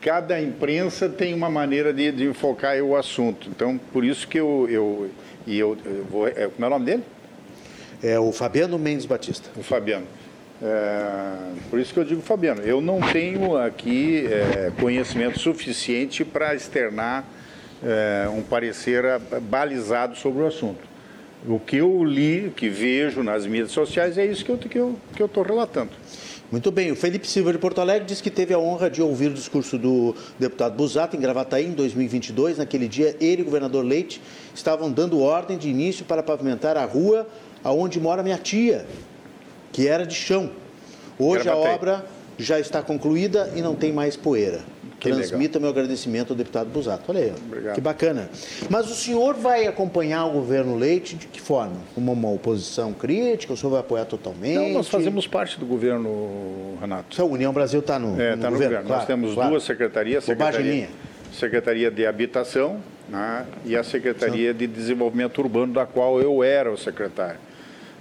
[0.00, 3.50] cada imprensa tem uma maneira de, de enfocar o assunto.
[3.50, 5.10] Então, por isso que eu, eu,
[5.46, 6.26] e eu, eu vou.
[6.26, 7.04] É, como é o nome dele?
[8.02, 9.50] É o Fabiano Mendes Batista.
[9.54, 10.06] O Fabiano.
[10.62, 16.54] É, por isso que eu digo, Fabiano, eu não tenho aqui é, conhecimento suficiente para
[16.54, 17.24] externar
[17.82, 19.04] é, um parecer
[19.42, 20.87] balizado sobre o assunto.
[21.46, 24.70] O que eu li, o que vejo nas mídias sociais, é isso que eu estou
[24.70, 25.90] que eu, que eu relatando.
[26.50, 26.90] Muito bem.
[26.90, 29.76] O Felipe Silva de Porto Alegre diz que teve a honra de ouvir o discurso
[29.76, 32.56] do deputado Busato em Gravataí em 2022.
[32.56, 34.20] Naquele dia, ele e o governador Leite
[34.54, 37.28] estavam dando ordem de início para pavimentar a rua
[37.62, 38.86] aonde mora minha tia,
[39.72, 40.50] que era de chão.
[41.18, 42.06] Hoje a obra
[42.38, 44.60] já está concluída e não tem mais poeira.
[44.98, 45.60] Que Transmita legal.
[45.60, 47.04] meu agradecimento ao deputado Busato.
[47.08, 47.74] Olha aí, Obrigado.
[47.74, 48.28] que bacana.
[48.68, 51.76] Mas o senhor vai acompanhar o governo Leite de que forma?
[51.94, 53.52] Como uma oposição crítica?
[53.52, 54.56] O senhor vai apoiar totalmente?
[54.56, 57.20] Não, nós fazemos parte do governo, Renato.
[57.20, 58.86] A União Brasil está no, é, no, tá no, governo.
[58.86, 59.50] Claro, nós temos claro.
[59.50, 60.24] duas secretarias.
[60.24, 60.88] Secretaria,
[61.32, 64.58] Secretaria de Habitação né, e a Secretaria Sim.
[64.58, 67.38] de Desenvolvimento Urbano, da qual eu era o secretário.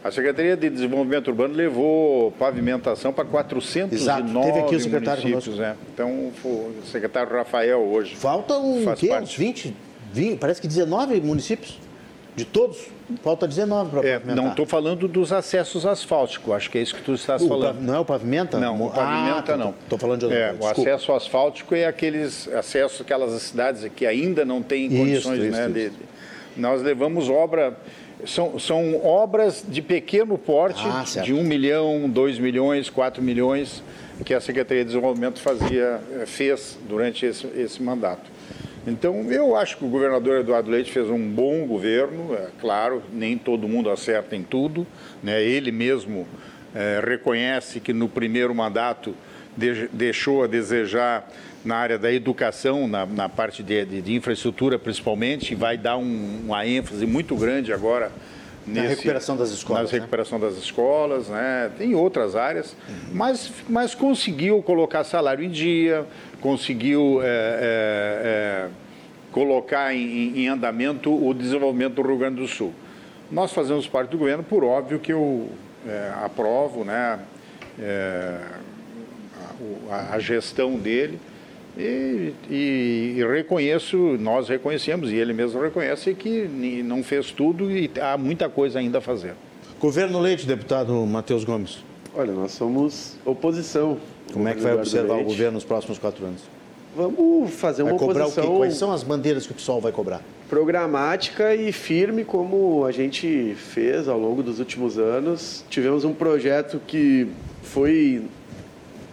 [0.08, 4.42] A Secretaria de Desenvolvimento Urbano levou pavimentação para 409 Exato.
[4.42, 5.60] Teve aqui o secretário municípios.
[5.60, 5.76] Né?
[5.94, 6.10] Então,
[6.46, 8.16] o secretário Rafael hoje.
[8.16, 9.12] Faltam um, quê?
[9.12, 9.76] uns 20,
[10.14, 11.78] 20, parece que 19 municípios?
[12.38, 12.88] De todos?
[13.22, 17.02] Falta 19 para é, Não estou falando dos acessos asfálticos, acho que é isso que
[17.02, 17.82] tu estás o, falando.
[17.82, 18.58] Não é o pavimenta?
[18.58, 19.74] Não, o pavimenta ah, não.
[19.84, 20.40] Estou falando de outro.
[20.40, 25.52] É, o acesso asfáltico é aqueles acessos aquelas cidades que ainda não têm condições isso,
[25.52, 25.92] né, isso, de,
[26.56, 27.76] Nós levamos obra
[28.26, 33.84] são, são obras de pequeno porte, ah, de 1 milhão, 2 milhões, 4 milhões,
[34.26, 38.32] que a Secretaria de Desenvolvimento fazia, eh, fez durante esse, esse mandato.
[38.88, 43.38] Então, eu acho que o governador Eduardo Leite fez um bom governo, é claro, nem
[43.38, 44.88] todo mundo acerta em tudo,
[45.22, 45.44] né?
[45.44, 46.26] ele mesmo
[46.74, 49.14] é, reconhece que no primeiro mandato
[49.58, 51.28] de, deixou a desejar
[51.68, 56.42] na área da educação, na, na parte de, de, de, infraestrutura principalmente, vai dar um,
[56.46, 58.12] uma ênfase muito grande agora
[58.66, 59.84] Nesse, na recuperação das escolas.
[59.84, 60.00] Na né?
[60.00, 61.72] recuperação das escolas, né?
[61.78, 62.96] tem outras áreas, uhum.
[63.14, 66.06] mas, mas conseguiu colocar salário em dia,
[66.40, 67.30] conseguiu é, é,
[68.24, 68.70] é,
[69.32, 72.74] colocar em, em, andamento o desenvolvimento do Rio Grande do Sul.
[73.30, 75.50] Nós fazemos parte do governo, por óbvio que eu
[75.86, 77.20] é, aprovo né,
[77.78, 78.38] é,
[79.90, 81.20] a, a gestão dele
[81.78, 86.44] e, e, e, reconheço, nós reconhecemos, e ele mesmo reconhece, que
[86.84, 89.34] não fez tudo e há muita coisa ainda a fazer.
[89.80, 91.84] Governo Leite, deputado Matheus Gomes.
[92.16, 93.98] Olha, nós somos oposição.
[94.34, 95.28] Como é que vai observar Leite.
[95.28, 96.42] o governo nos próximos quatro anos?
[96.96, 98.44] Vamos fazer uma vai cobrar oposição...
[98.46, 98.58] O quê?
[98.58, 100.22] Quais são as bandeiras que o pessoal vai cobrar?
[100.50, 105.64] Programática e firme, como a gente fez ao longo dos últimos anos.
[105.70, 107.28] Tivemos um projeto que
[107.62, 108.24] foi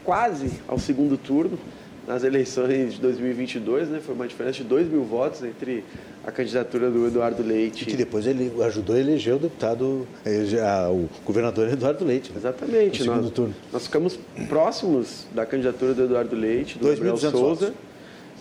[0.02, 1.58] quase ao segundo turno,
[2.07, 4.00] nas eleições de 2022, né?
[4.05, 5.84] Foi uma diferença de 2 mil votos entre
[6.24, 7.84] a candidatura do Eduardo Leite.
[7.84, 10.07] E que depois ele ajudou a eleger o deputado,
[10.90, 12.30] o governador Eduardo Leite.
[12.30, 12.38] Né?
[12.38, 13.00] Exatamente.
[13.00, 13.55] No segundo nós, turno.
[13.72, 17.66] Nós ficamos próximos da candidatura do Eduardo Leite, do Gabriel Souza.
[17.66, 17.72] Votos.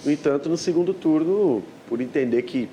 [0.05, 2.67] No entanto, no segundo turno, por entender que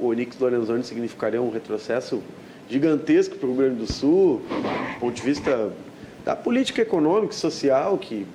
[0.00, 2.22] o Onix Lorenzoni significaria um retrocesso
[2.68, 5.70] gigantesco para o Rio Grande do Sul, do ponto de vista
[6.24, 8.26] da política econômica e social que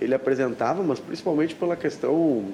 [0.00, 2.44] ele apresentava, mas principalmente pela questão,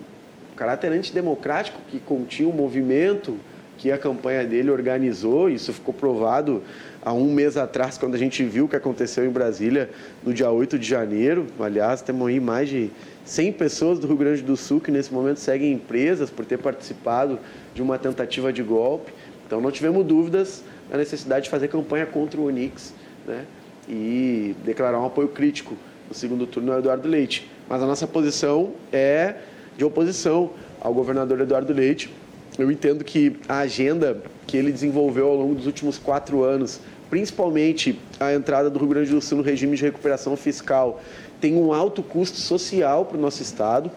[0.57, 3.37] caráter antidemocrático que continha o movimento
[3.77, 5.51] que a campanha dele organizou.
[5.51, 6.63] Isso ficou provado
[7.03, 9.91] há um mês atrás, quando a gente viu o que aconteceu em Brasília
[10.23, 11.47] no dia 8 de janeiro.
[11.59, 12.91] Aliás, temos aí mais de
[13.25, 17.39] 100 pessoas do Rio Grande do Sul que nesse momento seguem presas por ter participado
[17.75, 19.13] de uma tentativa de golpe.
[19.47, 22.95] Então não tivemos dúvidas da necessidade de fazer campanha contra o Onix
[23.27, 23.45] né?
[23.89, 25.77] e declarar um apoio crítico
[26.09, 27.51] no segundo turno é o Eduardo Leite.
[27.69, 29.37] Mas a nossa posição é
[29.77, 30.51] de oposição
[30.81, 32.11] ao governador Eduardo Leite.
[32.59, 36.81] Eu entendo que a agenda que ele desenvolveu ao longo dos últimos quatro anos,
[37.11, 41.01] principalmente a entrada do Rio Grande do Sul no regime de recuperação fiscal,
[41.41, 43.91] tem um alto custo social para o nosso Estado.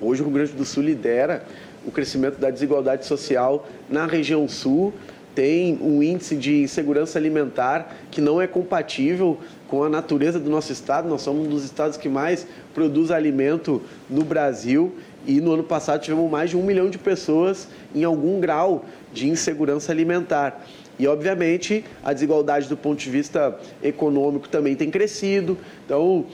[0.00, 1.44] Hoje o Rio Grande do Sul lidera
[1.86, 4.92] o crescimento da desigualdade social na região sul,
[5.34, 9.38] tem um índice de insegurança alimentar que não é compatível
[9.72, 11.08] com a natureza do nosso estado.
[11.08, 14.94] Nós somos um dos estados que mais produz alimento no Brasil
[15.26, 19.30] e no ano passado tivemos mais de um milhão de pessoas em algum grau de
[19.30, 20.62] insegurança alimentar.
[20.98, 25.56] E, obviamente, a desigualdade do ponto de vista econômico também tem crescido.
[25.86, 26.26] Então,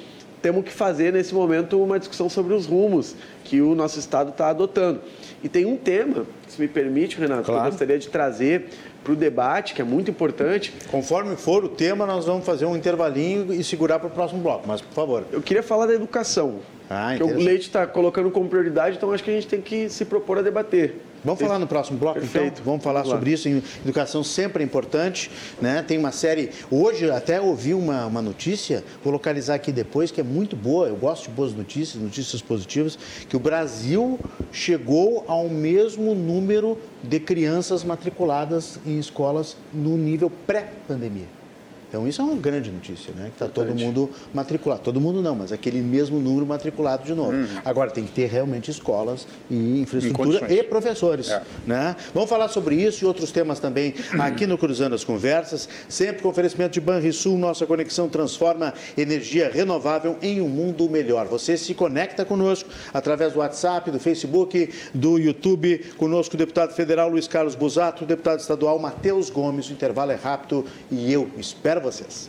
[0.42, 3.14] temos que fazer nesse momento uma discussão sobre os rumos
[3.44, 5.00] que o nosso Estado está adotando.
[5.44, 7.60] E tem um tema, se me permite, Renato, claro.
[7.60, 8.66] que eu gostaria de trazer
[9.08, 10.72] para o debate, que é muito importante.
[10.90, 14.68] Conforme for o tema, nós vamos fazer um intervalinho e segurar para o próximo bloco,
[14.68, 15.24] mas por favor.
[15.32, 16.56] Eu queria falar da educação.
[16.90, 19.88] Ah, que o Leite está colocando como prioridade, então acho que a gente tem que
[19.88, 20.96] se propor a debater.
[21.28, 22.30] Vamos falar no próximo bloco, então?
[22.30, 22.54] Perfeito.
[22.54, 22.64] então?
[22.64, 23.48] Vamos falar Vamos sobre isso.
[23.84, 25.82] Educação sempre é importante, né?
[25.82, 26.50] Tem uma série...
[26.70, 30.88] Hoje até ouvi uma, uma notícia, vou localizar aqui depois, que é muito boa.
[30.88, 32.98] Eu gosto de boas notícias, notícias positivas,
[33.28, 34.18] que o Brasil
[34.50, 41.37] chegou ao mesmo número de crianças matriculadas em escolas no nível pré-pandemia.
[41.88, 43.24] Então isso é uma grande notícia, né?
[43.26, 44.82] Que está todo mundo matriculado.
[44.82, 47.32] Todo mundo não, mas aquele mesmo número matriculado de novo.
[47.32, 47.46] Uhum.
[47.64, 51.30] Agora tem que ter realmente escolas e infraestrutura e professores.
[51.30, 51.42] É.
[51.66, 51.96] Né?
[52.12, 56.28] Vamos falar sobre isso e outros temas também aqui no Cruzando as Conversas, sempre com
[56.28, 61.26] oferecimento de Banrisul, nossa conexão transforma energia renovável em um mundo melhor.
[61.26, 67.08] Você se conecta conosco através do WhatsApp, do Facebook, do YouTube, conosco o deputado federal
[67.08, 69.68] Luiz Carlos Busato, o deputado estadual Matheus Gomes.
[69.70, 72.28] O intervalo é rápido e eu espero Espero vocês.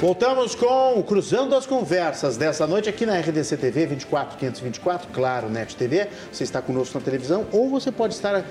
[0.00, 5.76] Voltamos com o Cruzando as Conversas dessa noite aqui na RDC TV 24524, claro, NET
[5.76, 6.08] TV.
[6.32, 8.44] Você está conosco na televisão ou você pode estar,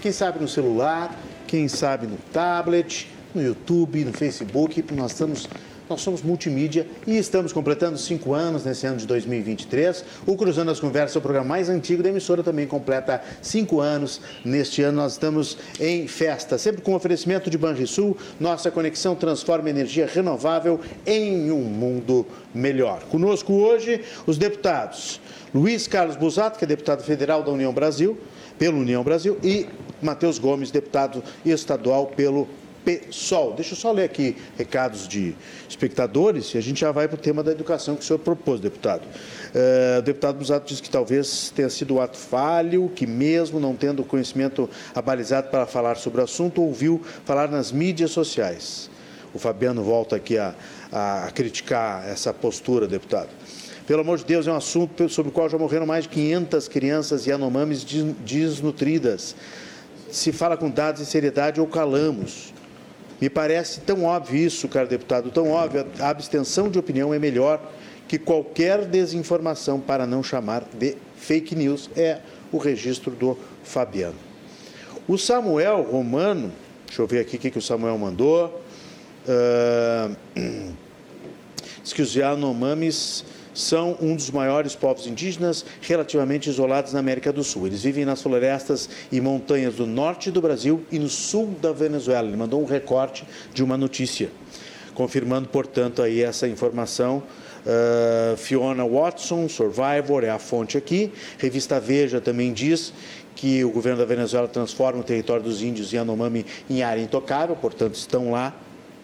[0.00, 1.12] quem sabe, no celular,
[1.48, 4.84] quem sabe no tablet, no YouTube, no Facebook.
[4.94, 5.48] Nós estamos
[5.88, 10.04] nós somos multimídia e estamos completando cinco anos nesse ano de 2023.
[10.26, 14.20] O Cruzando as Conversas é o programa mais antigo da emissora, também completa cinco anos.
[14.44, 18.16] Neste ano nós estamos em festa, sempre com oferecimento de Banrisul.
[18.40, 23.02] Nossa conexão transforma energia renovável em um mundo melhor.
[23.04, 25.20] Conosco hoje os deputados
[25.54, 28.18] Luiz Carlos Busato, que é deputado federal da União Brasil,
[28.58, 29.68] pelo União Brasil, e
[30.02, 32.48] Matheus Gomes, deputado estadual pelo
[32.84, 33.54] PSOL.
[33.54, 35.34] Deixa eu só ler aqui recados de
[35.68, 38.60] espectadores e a gente já vai para o tema da educação que o senhor propôs,
[38.60, 39.02] deputado.
[39.02, 43.74] Uh, o deputado Busato diz que talvez tenha sido um ato falho, que mesmo não
[43.74, 48.90] tendo conhecimento abalizado para falar sobre o assunto, ouviu falar nas mídias sociais.
[49.32, 50.54] O Fabiano volta aqui a,
[50.92, 53.28] a criticar essa postura, deputado.
[53.86, 56.68] Pelo amor de Deus, é um assunto sobre o qual já morreram mais de 500
[56.68, 57.84] crianças Yanomamis
[58.24, 59.36] desnutridas.
[60.10, 62.53] Se fala com dados e seriedade ou calamos.
[63.20, 67.60] Me parece tão óbvio isso, caro deputado, tão óbvio, a abstenção de opinião é melhor
[68.08, 72.20] que qualquer desinformação para não chamar de fake news, é
[72.52, 74.16] o registro do Fabiano.
[75.08, 76.52] O Samuel Romano,
[76.86, 78.62] deixa eu ver aqui o que, que o Samuel mandou,
[79.26, 80.16] uh,
[81.82, 83.24] diz que os Yanomamis
[83.54, 87.66] são um dos maiores povos indígenas relativamente isolados na América do Sul.
[87.66, 92.26] Eles vivem nas florestas e montanhas do norte do Brasil e no sul da Venezuela.
[92.28, 94.30] Ele mandou um recorte de uma notícia,
[94.94, 97.22] confirmando, portanto, aí essa informação.
[97.64, 101.10] Uh, Fiona Watson, Survivor, é a fonte aqui.
[101.38, 102.92] Revista Veja também diz
[103.34, 107.94] que o governo da Venezuela transforma o território dos índios Yanomami em área intocável, portanto,
[107.94, 108.54] estão lá.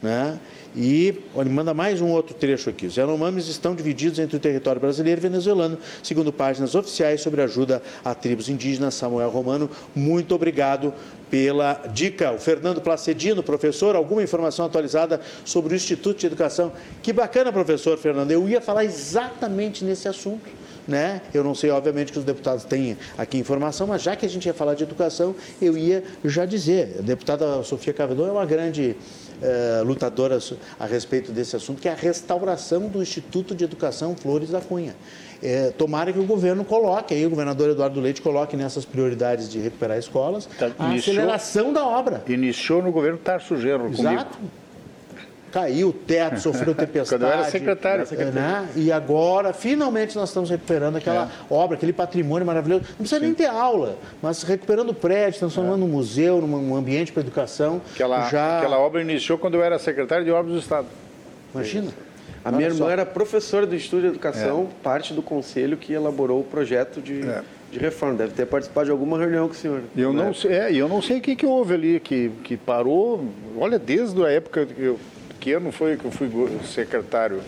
[0.03, 0.39] Né?
[0.75, 2.87] E ele manda mais um outro trecho aqui.
[2.87, 7.83] Os Yanomamis estão divididos entre o território brasileiro e venezuelano, segundo páginas oficiais sobre ajuda
[8.05, 8.95] a tribos indígenas.
[8.95, 10.95] Samuel Romano, muito obrigado
[11.29, 12.33] pela dica.
[12.33, 16.73] O Fernando Placedino, professor, alguma informação atualizada sobre o Instituto de Educação?
[17.03, 18.31] Que bacana, professor Fernando.
[18.31, 20.61] Eu ia falar exatamente nesse assunto.
[20.89, 21.21] Né?
[21.33, 24.47] Eu não sei, obviamente, que os deputados têm aqui informação, mas já que a gente
[24.47, 26.97] ia falar de educação, eu ia já dizer.
[26.99, 28.97] A deputada Sofia Cavedon é uma grande
[29.43, 34.51] eh, lutadoras a respeito desse assunto, que é a restauração do Instituto de Educação Flores
[34.51, 34.95] da Cunha.
[35.43, 39.59] É, tomara que o governo coloque, aí o governador Eduardo Leite coloque nessas prioridades de
[39.59, 42.22] recuperar escolas, tá, a iniciou, aceleração da obra.
[42.28, 44.38] Iniciou no governo Tarso Genro Exato.
[45.51, 47.21] Caiu o teto, sofreu tempestade.
[47.21, 48.07] Quando eu era secretário.
[48.33, 48.69] Né?
[48.77, 51.53] E agora, finalmente, nós estamos recuperando aquela é.
[51.53, 52.85] obra, aquele patrimônio maravilhoso.
[52.91, 53.27] Não precisa Sim.
[53.27, 55.85] nem ter aula, mas recuperando o prédio, transformando é.
[55.85, 57.81] um museu, num ambiente para educação.
[57.95, 58.59] Aquela, já...
[58.59, 60.87] aquela obra iniciou quando eu era secretário de obras do Estado.
[61.55, 61.91] Imagina.
[62.45, 64.83] A minha irmã era professora do Estudo de Educação, é.
[64.83, 67.43] parte do conselho que elaborou o projeto de, é.
[67.71, 68.17] de reforma.
[68.17, 69.83] Deve ter participado de alguma reunião com o senhor.
[69.95, 73.27] Eu não, sei, é, eu não sei o que, que houve ali, que, que parou.
[73.59, 74.99] Olha, desde a época que eu
[75.41, 76.30] que ano foi que eu fui
[76.64, 77.41] secretário?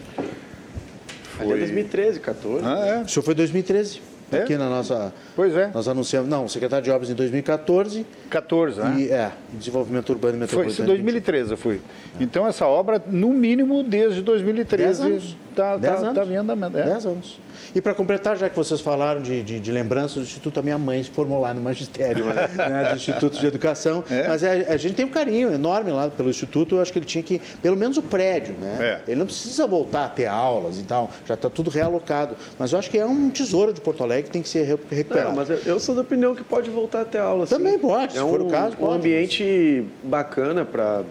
[1.36, 1.44] Foi...
[1.44, 2.66] Ali é 2013, 14.
[2.66, 3.02] Ah, é?
[3.02, 4.00] O senhor foi 2013.
[4.32, 4.38] é?
[4.38, 5.12] aqui na nossa.
[5.36, 5.70] Pois é.
[5.74, 6.28] Nós anunciamos.
[6.28, 8.06] Não, secretário de Obras em 2014.
[8.30, 8.94] 14, né?
[8.98, 10.88] E, é, Desenvolvimento Urbano e Metropolitano.
[10.88, 11.80] Foi em 2013 eu fui.
[12.18, 12.22] É.
[12.22, 16.78] Então essa obra, no mínimo, desde 2013, está tá, tá, tá em andamento.
[16.78, 16.84] É.
[16.84, 17.38] Dez anos.
[17.74, 20.78] E para completar, já que vocês falaram de, de, de, lembranças do Instituto, a minha
[20.78, 22.24] mãe se formou lá no magistério
[22.56, 24.04] né, do Instituto de Educação.
[24.10, 24.28] É?
[24.28, 26.76] Mas é, a gente tem um carinho enorme lá pelo Instituto.
[26.76, 29.00] Eu acho que ele tinha que, pelo menos o prédio, né?
[29.06, 29.10] É.
[29.10, 32.36] Ele não precisa voltar a ter aulas e tal, já está tudo realocado.
[32.58, 35.30] Mas eu acho que é um tesouro de Porto Alegre que tem que ser recuperado.
[35.30, 37.50] Não, mas eu sou da opinião que pode voltar a ter aulas.
[37.50, 38.76] Também pode, é se um, for o caso.
[38.76, 38.92] Pode.
[38.92, 41.02] Um ambiente bacana para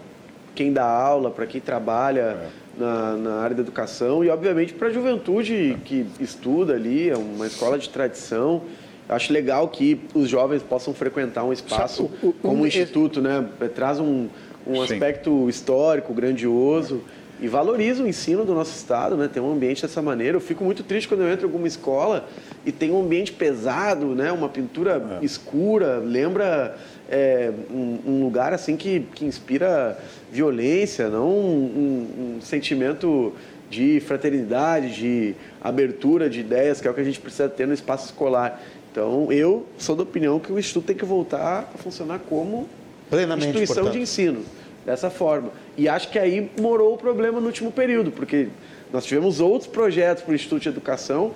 [0.54, 2.36] quem dá aula, para quem trabalha.
[2.58, 7.16] É na, na área da educação e, obviamente, para a juventude que estuda ali, é
[7.16, 8.62] uma escola de tradição.
[9.08, 13.46] Acho legal que os jovens possam frequentar um espaço o, o, como um instituto, né?
[13.74, 14.28] Traz um,
[14.66, 17.02] um aspecto histórico, grandioso
[17.40, 19.28] e valoriza o ensino do nosso estado, né?
[19.30, 20.36] Tem um ambiente dessa maneira.
[20.36, 22.28] Eu fico muito triste quando eu entro em alguma escola
[22.64, 24.30] e tem um ambiente pesado, né?
[24.32, 25.24] Uma pintura é.
[25.24, 26.78] escura, lembra
[27.12, 29.98] é, um, um, lugar assim que, que inspira
[30.32, 33.34] violência, não um, um, sentimento
[33.68, 37.74] de fraternidade, de abertura de ideias, que é o que a gente precisa ter no
[37.74, 38.62] espaço escolar.
[38.90, 42.66] Então, eu sou da opinião que o Instituto tem que voltar a funcionar como
[43.10, 43.92] Plenamente, instituição portanto.
[43.92, 44.42] de ensino,
[44.84, 45.50] dessa forma.
[45.76, 48.48] E acho que aí morou o problema no último período, porque
[48.90, 51.32] nós tivemos outros projetos para o Instituto de Educação,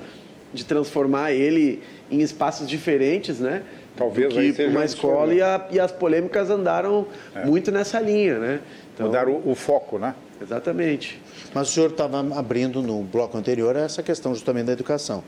[0.55, 3.63] de transformar ele em espaços diferentes, né?
[3.97, 7.45] Talvez que seja uma escola e, a, e, as polêmicas andaram é.
[7.45, 8.61] muito nessa linha, né?
[8.95, 10.15] Então, Mudaram o, o foco, né?
[10.41, 11.21] Exatamente.
[11.55, 15.25] Mas o senhor estava abrindo no bloco anterior essa questão justamente da educação,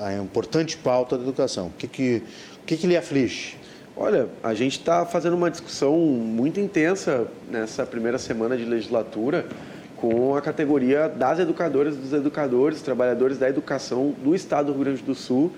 [0.00, 1.66] a importante pauta da educação.
[1.66, 2.22] O que, que,
[2.62, 3.56] o que, que lhe aflige?
[3.96, 9.44] Olha, a gente está fazendo uma discussão muito intensa nessa primeira semana de legislatura
[9.96, 15.02] com a categoria das educadoras, dos educadores, trabalhadores da educação do Estado do Rio Grande
[15.02, 15.52] do Sul,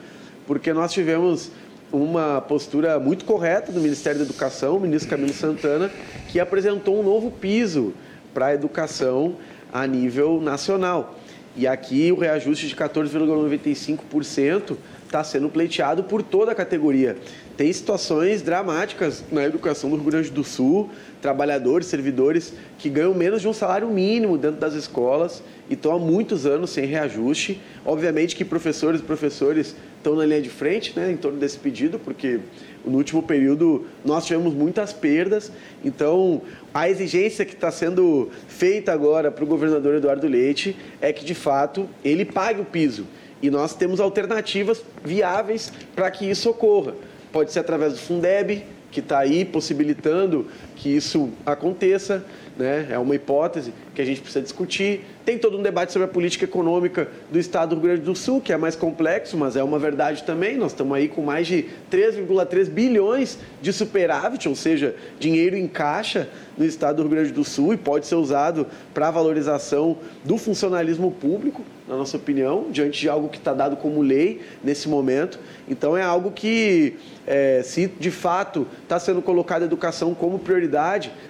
[0.46, 1.50] porque nós tivemos
[1.92, 5.90] uma postura muito correta do Ministério da Educação, o ministro Camilo Santana,
[6.28, 7.92] que apresentou um novo piso
[8.32, 9.36] para a educação
[9.72, 11.16] a nível nacional.
[11.56, 17.16] E aqui o reajuste de 14,95% está sendo pleiteado por toda a categoria.
[17.56, 20.88] Tem situações dramáticas na educação do Rio Grande do Sul,
[21.20, 25.98] trabalhadores, servidores que ganham menos de um salário mínimo dentro das escolas e estão há
[25.98, 27.60] muitos anos sem reajuste.
[27.84, 31.98] Obviamente que professores e professores estão na linha de frente né, em torno desse pedido,
[31.98, 32.40] porque
[32.84, 35.52] no último período nós tivemos muitas perdas.
[35.84, 36.40] Então,
[36.72, 41.34] a exigência que está sendo feita agora para o governador Eduardo Leite é que, de
[41.34, 43.06] fato, ele pague o piso.
[43.42, 46.94] E nós temos alternativas viáveis para que isso ocorra.
[47.30, 50.46] Pode ser através do Fundeb, que está aí possibilitando
[50.80, 52.24] que isso aconteça
[52.60, 52.88] né?
[52.90, 55.04] é uma hipótese que a gente precisa discutir.
[55.24, 58.40] Tem todo um debate sobre a política econômica do Estado do Rio Grande do Sul,
[58.40, 60.56] que é mais complexo, mas é uma verdade também.
[60.56, 66.28] Nós estamos aí com mais de 3,3 bilhões de superávit, ou seja, dinheiro em caixa
[66.56, 70.36] no Estado do Rio Grande do Sul e pode ser usado para a valorização do
[70.36, 75.38] funcionalismo público, na nossa opinião, diante de algo que está dado como lei nesse momento.
[75.68, 80.69] Então é algo que, é, se de fato está sendo colocada a educação como prioridade,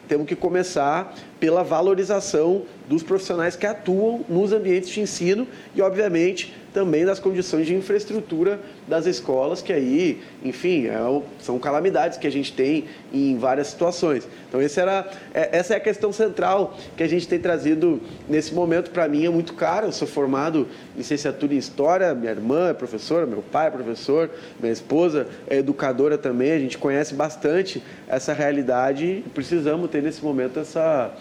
[0.09, 6.55] temos que começar pela valorização dos profissionais que atuam nos ambientes de ensino e, obviamente,
[6.73, 12.31] também das condições de infraestrutura das escolas, que aí, enfim, é, são calamidades que a
[12.31, 14.27] gente tem em várias situações.
[14.49, 18.91] Então, era, é, essa é a questão central que a gente tem trazido nesse momento.
[18.91, 22.75] Para mim é muito caro, eu sou formado em licenciatura em História, minha irmã é
[22.75, 28.33] professora, meu pai é professor, minha esposa é educadora também, a gente conhece bastante essa
[28.33, 31.12] realidade e precisamos ter nesse momento essa,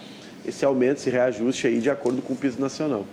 [0.46, 3.04] esse aumento, esse reajuste aí de acordo com o piso nacional.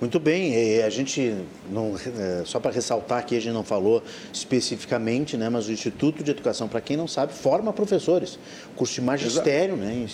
[0.00, 1.34] Muito bem, a gente,
[1.72, 4.00] não, é, só para ressaltar aqui, a gente não falou
[4.32, 8.38] especificamente, né, mas o Instituto de Educação, para quem não sabe, forma professores.
[8.72, 10.06] O curso de magistério né,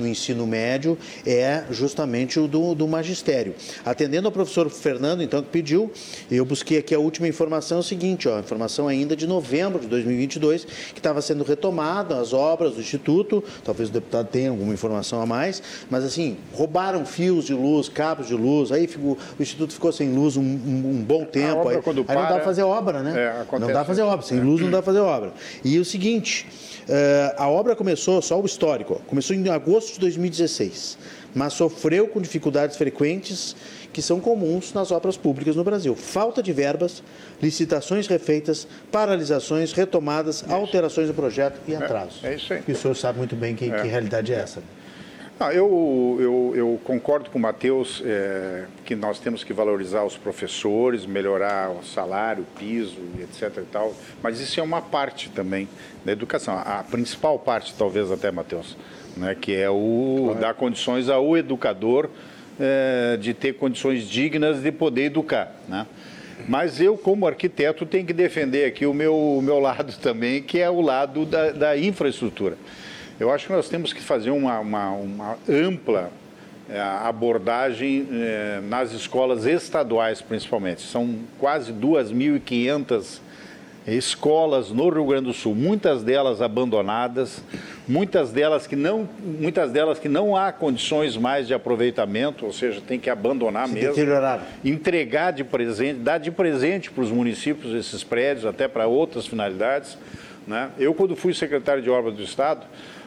[0.00, 0.96] no ensino médio
[1.26, 3.54] é justamente o do, do magistério.
[3.84, 5.92] Atendendo ao professor Fernando, então, que pediu,
[6.30, 9.88] eu busquei aqui a última informação, é o seguinte, ó, informação ainda de novembro de
[9.88, 15.20] 2022, que estava sendo retomada as obras do Instituto, talvez o deputado tenha alguma informação
[15.20, 19.42] a mais, mas assim, roubaram fios de luz, cabos de luz, aí ficou o, o
[19.42, 21.60] Instituto ficou sem luz um, um, um bom tempo.
[21.60, 23.14] Obra, aí, aí para, não dá para fazer obra, né?
[23.18, 24.26] É, não dá para fazer obra.
[24.26, 25.32] Sem luz não dá para fazer obra.
[25.64, 26.46] E o seguinte,
[26.88, 30.98] uh, a obra começou, só o histórico, começou em agosto de 2016,
[31.34, 33.56] mas sofreu com dificuldades frequentes
[33.92, 35.94] que são comuns nas obras públicas no Brasil.
[35.94, 37.02] Falta de verbas,
[37.42, 42.24] licitações refeitas, paralisações, retomadas, alterações do projeto e atrasos.
[42.24, 42.62] É, é isso aí.
[42.66, 43.82] E o senhor sabe muito bem que, é.
[43.82, 44.62] que realidade é essa.
[45.40, 50.16] Ah, eu, eu, eu, concordo com o Matheus é, que nós temos que valorizar os
[50.16, 53.58] professores, melhorar o salário, o piso, etc.
[53.58, 55.68] E tal, mas isso é uma parte também
[56.04, 56.56] da educação.
[56.56, 58.76] A principal parte, talvez até, Matheus,
[59.16, 60.40] né, que é o claro.
[60.40, 62.08] dar condições ao educador
[62.60, 65.52] é, de ter condições dignas de poder educar.
[65.68, 65.86] Né?
[66.48, 70.58] Mas eu, como arquiteto, tenho que defender aqui o meu, o meu lado também, que
[70.58, 72.56] é o lado da, da infraestrutura.
[73.22, 76.10] Eu acho que nós temos que fazer uma, uma, uma ampla
[76.68, 80.82] é, abordagem é, nas escolas estaduais, principalmente.
[80.82, 83.20] São quase 2.500
[83.86, 87.44] escolas no Rio Grande do Sul, muitas delas abandonadas,
[87.86, 92.80] muitas delas que não, muitas delas que não há condições mais de aproveitamento, ou seja,
[92.80, 93.94] tem que abandonar Se mesmo,
[94.64, 99.96] entregar de presente, dar de presente para os municípios esses prédios, até para outras finalidades.
[100.44, 100.70] Né?
[100.76, 102.66] Eu, quando fui secretário de obras do Estado,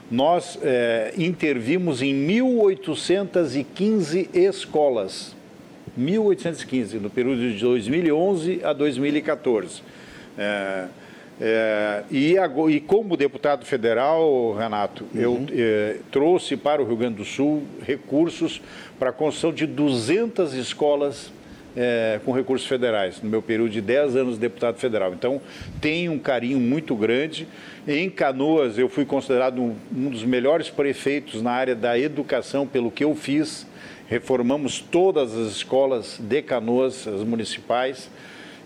[0.10, 5.36] nós é, intervimos em 1.815 escolas.
[6.00, 9.82] 1.815, no período de 2011 a 2014.
[10.38, 10.88] É,
[11.40, 12.36] é, e,
[12.70, 15.22] e, como deputado federal, Renato, uhum.
[15.22, 18.62] eu é, trouxe para o Rio Grande do Sul recursos
[18.98, 21.32] para a construção de 200 escolas
[21.76, 25.14] é, com recursos federais, no meu período de 10 anos de deputado federal.
[25.14, 25.42] Então,
[25.82, 27.48] tem um carinho muito grande.
[27.88, 32.90] Em Canoas, eu fui considerado um, um dos melhores prefeitos na área da educação pelo
[32.90, 33.68] que eu fiz.
[34.08, 38.10] Reformamos todas as escolas de Canoas, as municipais.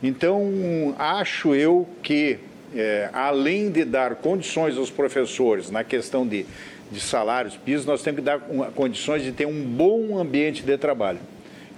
[0.02, 2.38] Então, acho eu que,
[2.76, 6.46] é, além de dar condições aos professores na questão de,
[6.90, 8.40] de salários, pisos, nós temos que dar
[8.76, 11.20] condições de ter um bom ambiente de trabalho,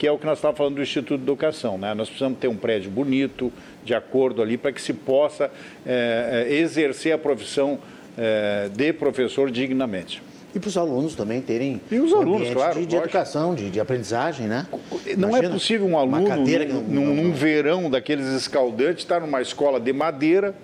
[0.01, 1.77] que é o que nós estávamos falando do Instituto de Educação.
[1.77, 1.93] Né?
[1.93, 3.53] Nós precisamos ter um prédio bonito,
[3.85, 5.51] de acordo ali, para que se possa
[5.85, 7.77] é, exercer a profissão
[8.17, 10.23] é, de professor dignamente.
[10.55, 13.79] E para os alunos também terem e os alunos, claro, de, de educação, de, de,
[13.79, 14.65] aprendizagem, né?
[14.71, 19.39] Não é Imagina, é possível um aluno, num, num, num verão daqueles escaldantes, estar numa
[19.39, 20.55] escola de madeira,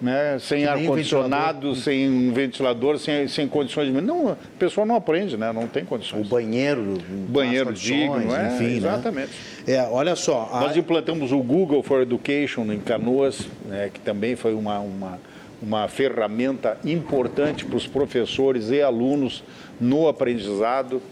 [0.00, 4.00] né, sem ar-condicionado, sem ventilador, sem, sem condições de.
[4.00, 5.52] Não, a pessoa não aprende, né?
[5.52, 6.26] não tem condições.
[6.26, 6.98] O banheiro.
[7.28, 8.64] Banheiro digno, é, enfim.
[8.64, 8.76] Né?
[8.76, 9.30] Exatamente.
[9.66, 9.74] Né?
[9.74, 10.48] É, olha só.
[10.52, 10.78] Nós a...
[10.78, 15.18] implantamos o Google for Education em Canoas, né, que também foi uma, uma
[15.62, 19.44] uma ferramenta importante para os professores e alunos
[19.78, 21.02] no aprendizado.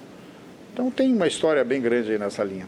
[0.72, 2.66] Então tem uma história bem grande aí nessa linha.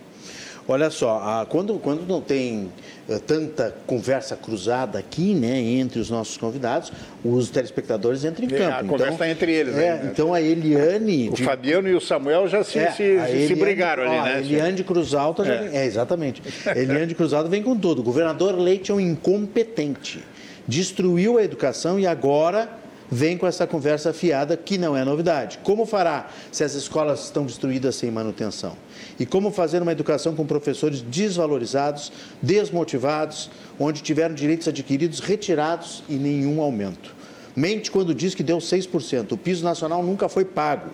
[0.69, 2.71] Olha só, quando, quando não tem
[3.09, 6.93] eh, tanta conversa cruzada aqui, né, entre os nossos convidados,
[7.25, 8.73] os telespectadores entram em é, campo.
[8.73, 9.77] A conversa então, está entre eles.
[9.77, 10.11] É, né?
[10.13, 11.29] Então a Eliane...
[11.29, 11.43] O de...
[11.43, 14.35] Fabiano e o Samuel já se, é, se, Eliane, se, brigaram ali, ó, né?
[14.35, 15.71] A Eliane de Cruz Alta, já, é.
[15.75, 16.43] é exatamente.
[16.75, 18.01] Eliane de Cruz Alta vem com tudo.
[18.01, 20.23] O governador Leite é um incompetente
[20.69, 22.69] destruiu a educação e agora
[23.11, 25.59] vem com essa conversa fiada que não é novidade.
[25.63, 28.77] Como fará se as escolas estão destruídas sem manutenção?
[29.19, 36.15] E como fazer uma educação com professores desvalorizados, desmotivados, onde tiveram direitos adquiridos retirados e
[36.15, 37.15] nenhum aumento?
[37.57, 39.33] Mente quando diz que deu 6%.
[39.33, 40.91] O piso nacional nunca foi pago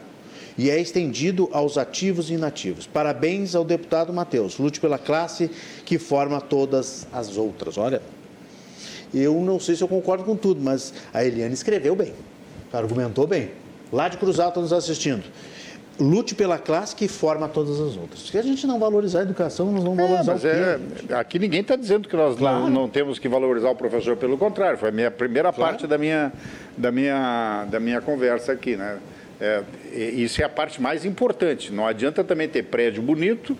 [0.58, 2.86] e é estendido aos ativos e inativos.
[2.86, 4.58] Parabéns ao deputado Matheus.
[4.58, 5.50] Lute pela classe
[5.84, 7.76] que forma todas as outras.
[7.76, 8.00] Olha,
[9.18, 12.12] eu não sei se eu concordo com tudo, mas a Eliane escreveu bem,
[12.72, 13.50] argumentou bem.
[13.92, 15.22] Lá de Cruz Alta nos assistindo.
[15.98, 18.20] Lute pela classe que forma todas as outras.
[18.20, 21.12] Se a gente não valorizar a educação, nós vamos é, valorizar mas o quê?
[21.12, 22.64] É, aqui ninguém está dizendo que nós claro.
[22.64, 25.72] não, não, temos que valorizar o professor, pelo contrário, foi a minha primeira claro.
[25.72, 26.32] parte da minha,
[26.76, 28.76] da, minha, da minha conversa aqui.
[28.76, 28.98] Né?
[29.40, 29.62] É,
[29.94, 31.72] isso é a parte mais importante.
[31.72, 33.56] Não adianta também ter prédio bonito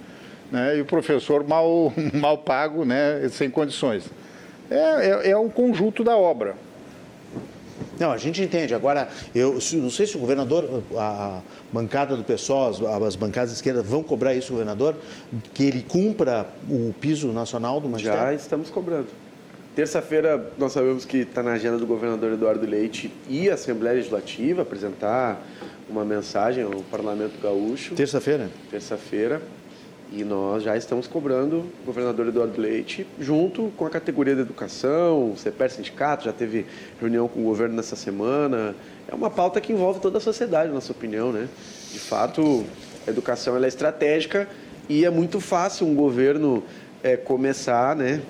[0.50, 4.04] né, e o professor mal, mal pago, né, sem condições.
[4.70, 6.54] É, é, é um conjunto da obra.
[7.98, 8.74] Não, a gente entende.
[8.74, 11.40] Agora, eu não sei se o governador, a
[11.72, 14.94] bancada do pessoal, as, as bancadas esquerdas vão cobrar isso, governador,
[15.54, 18.20] que ele cumpra o piso nacional do magistério?
[18.20, 19.08] Já estamos cobrando.
[19.74, 24.62] Terça-feira, nós sabemos que está na agenda do governador Eduardo Leite e a Assembleia Legislativa
[24.62, 25.42] apresentar
[25.88, 27.94] uma mensagem ao Parlamento Gaúcho.
[27.94, 28.48] Terça-feira?
[28.70, 29.42] Terça-feira.
[30.12, 35.32] E nós já estamos cobrando o governador Eduardo Leite, junto com a categoria da educação,
[35.32, 36.64] o CEPER Sindicato, já teve
[37.00, 38.74] reunião com o governo nessa semana.
[39.09, 41.32] É uma pauta que envolve toda a sociedade, na nossa opinião.
[41.32, 41.48] Né?
[41.92, 42.64] De fato,
[43.04, 44.48] a educação é estratégica
[44.88, 46.62] e é muito fácil um governo
[47.02, 48.20] é, começar, né,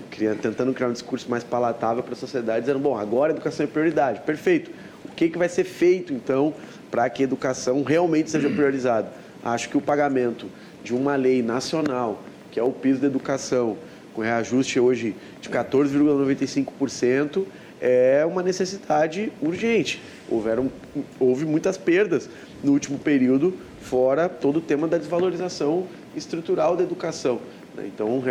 [0.40, 3.66] tentando criar um discurso mais palatável para a sociedade, dizendo, bom, agora a educação é
[3.66, 4.20] prioridade.
[4.20, 4.70] Perfeito.
[5.04, 6.54] O que, que vai ser feito, então,
[6.90, 9.10] para que a educação realmente seja priorizada?
[9.44, 10.46] Acho que o pagamento
[10.86, 12.22] de uma lei nacional,
[12.52, 13.76] que é o piso da educação,
[14.14, 17.44] com reajuste hoje de 14,95%,
[17.80, 20.00] é uma necessidade urgente.
[20.30, 20.70] Houveram,
[21.18, 22.30] houve muitas perdas
[22.62, 27.40] no último período, fora todo o tema da desvalorização estrutural da educação.
[27.74, 27.90] Né?
[27.92, 28.22] Então,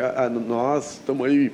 [0.48, 1.52] nós estamos aí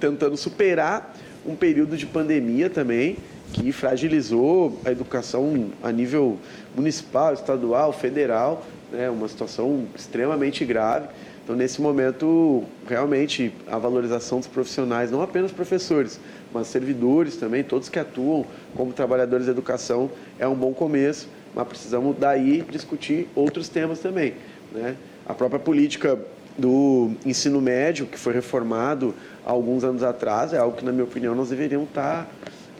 [0.00, 3.18] tentando superar um período de pandemia também,
[3.52, 6.38] que fragilizou a educação a nível
[6.74, 9.08] municipal, estadual, federal, né?
[9.10, 11.08] uma situação extremamente grave.
[11.42, 16.20] Então, nesse momento, realmente, a valorização dos profissionais, não apenas professores,
[16.52, 18.44] mas servidores também, todos que atuam
[18.76, 24.34] como trabalhadores da educação, é um bom começo, mas precisamos daí discutir outros temas também.
[24.72, 24.96] Né?
[25.26, 26.18] A própria política
[26.56, 29.14] do ensino médio, que foi reformado
[29.44, 32.30] há alguns anos atrás, é algo que, na minha opinião, nós deveríamos estar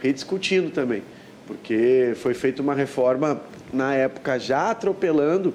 [0.02, 1.02] rediscutindo também,
[1.46, 3.40] porque foi feita uma reforma
[3.72, 5.54] na época já atropelando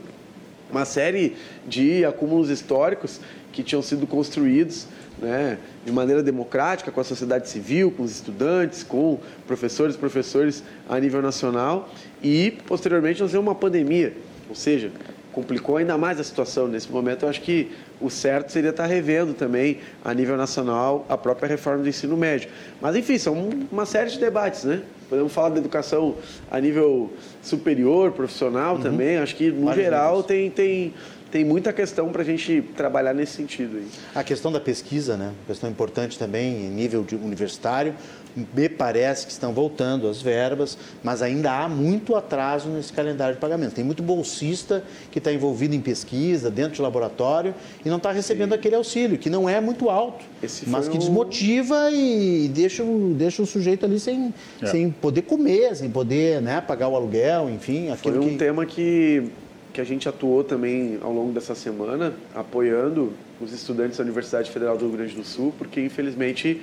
[0.75, 3.21] uma série de acúmulos históricos
[3.53, 8.83] que tinham sido construídos né, de maneira democrática com a sociedade civil, com os estudantes,
[8.83, 9.17] com
[9.47, 11.89] professores, professores a nível nacional
[12.21, 14.13] e posteriormente nós vemos uma pandemia,
[14.49, 14.91] ou seja,
[15.31, 17.23] complicou ainda mais a situação nesse momento.
[17.23, 17.71] Eu acho que
[18.01, 22.49] o certo seria estar revendo também a nível nacional a própria reforma do ensino médio.
[22.81, 24.81] Mas enfim, são uma série de debates, né?
[25.09, 26.15] Podemos falar da educação
[26.49, 28.81] a nível superior, profissional uhum.
[28.81, 29.17] também.
[29.17, 30.93] Acho que, no geral, tem, tem,
[31.31, 33.77] tem muita questão para a gente trabalhar nesse sentido.
[33.77, 33.87] Aí.
[34.15, 35.31] A questão da pesquisa, né?
[35.45, 37.93] Questão importante também em nível universitário.
[38.35, 43.39] Me parece que estão voltando as verbas, mas ainda há muito atraso nesse calendário de
[43.39, 43.73] pagamento.
[43.73, 47.55] Tem muito bolsista que está envolvido em pesquisa, dentro de laboratório,
[47.85, 48.55] e não está recebendo Sim.
[48.55, 50.25] aquele auxílio, que não é muito alto,
[50.67, 52.83] mas que desmotiva e deixa,
[53.15, 54.65] deixa o sujeito ali sem, é.
[54.65, 57.89] sem poder comer, sem poder né, pagar o aluguel, enfim.
[57.95, 58.35] Foi um que...
[58.35, 59.29] tema que,
[59.71, 64.77] que a gente atuou também ao longo dessa semana, apoiando os estudantes da Universidade Federal
[64.77, 66.61] do Rio Grande do Sul, porque infelizmente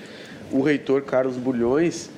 [0.53, 2.11] o reitor Carlos Bulhões,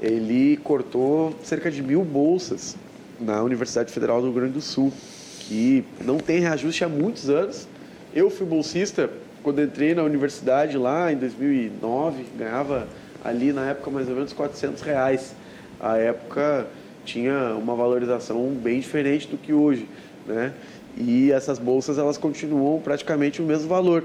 [0.00, 2.74] ele cortou cerca de mil bolsas
[3.20, 4.92] na Universidade Federal do Rio Grande do Sul,
[5.40, 7.68] que não tem reajuste há muitos anos.
[8.14, 9.10] Eu fui bolsista
[9.42, 12.88] quando entrei na universidade lá em 2009, ganhava
[13.24, 15.34] ali na época mais ou menos 400 reais.
[15.80, 16.66] A época
[17.04, 19.88] tinha uma valorização bem diferente do que hoje,
[20.26, 20.52] né?
[20.96, 24.04] E essas bolsas elas continuam praticamente o mesmo valor.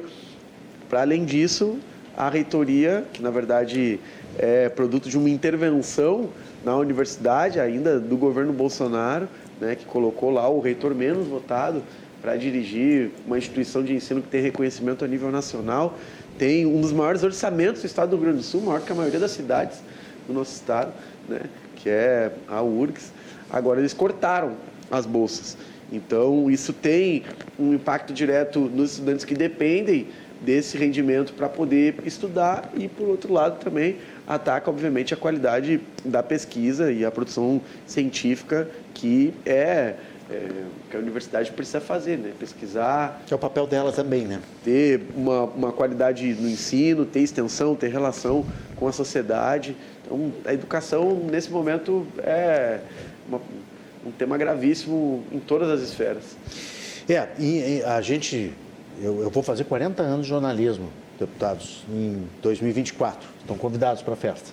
[0.89, 1.77] Para além disso,
[2.17, 3.99] a reitoria, que na verdade
[4.39, 6.29] é produto de uma intervenção
[6.65, 9.29] na universidade, ainda do governo Bolsonaro,
[9.61, 11.83] né, que colocou lá o reitor menos votado
[12.21, 15.97] para dirigir uma instituição de ensino que tem reconhecimento a nível nacional,
[16.37, 18.95] tem um dos maiores orçamentos do estado do Rio Grande do Sul, maior que a
[18.95, 19.79] maioria das cidades
[20.27, 20.91] do nosso estado,
[21.29, 21.41] né,
[21.75, 23.11] que é a URGS.
[23.49, 24.53] Agora eles cortaram
[24.89, 25.55] as bolsas.
[25.91, 27.23] Então, isso tem
[27.57, 30.07] um impacto direto nos estudantes que dependem
[30.41, 36.21] desse rendimento para poder estudar e, por outro lado, também ataca, obviamente, a qualidade da
[36.21, 39.95] pesquisa e a produção científica que é,
[40.29, 40.49] é,
[40.89, 42.33] que a universidade precisa fazer, né?
[42.37, 43.21] Pesquisar.
[43.25, 44.41] Que é o papel dela também, né?
[44.63, 49.75] Ter uma, uma qualidade no ensino, ter extensão, ter relação com a sociedade.
[50.05, 52.79] Então, a educação, nesse momento, é
[53.27, 53.41] uma,
[54.05, 56.35] um tema gravíssimo em todas as esferas.
[57.09, 58.53] É, e, e a gente
[59.01, 60.89] eu, eu vou fazer 40 anos de jornalismo,
[61.19, 63.27] deputados, em 2024.
[63.39, 64.49] Estão convidados para a festa.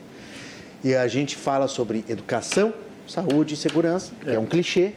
[0.82, 2.72] E a gente fala sobre educação,
[3.08, 4.92] saúde e segurança, que é, é um clichê,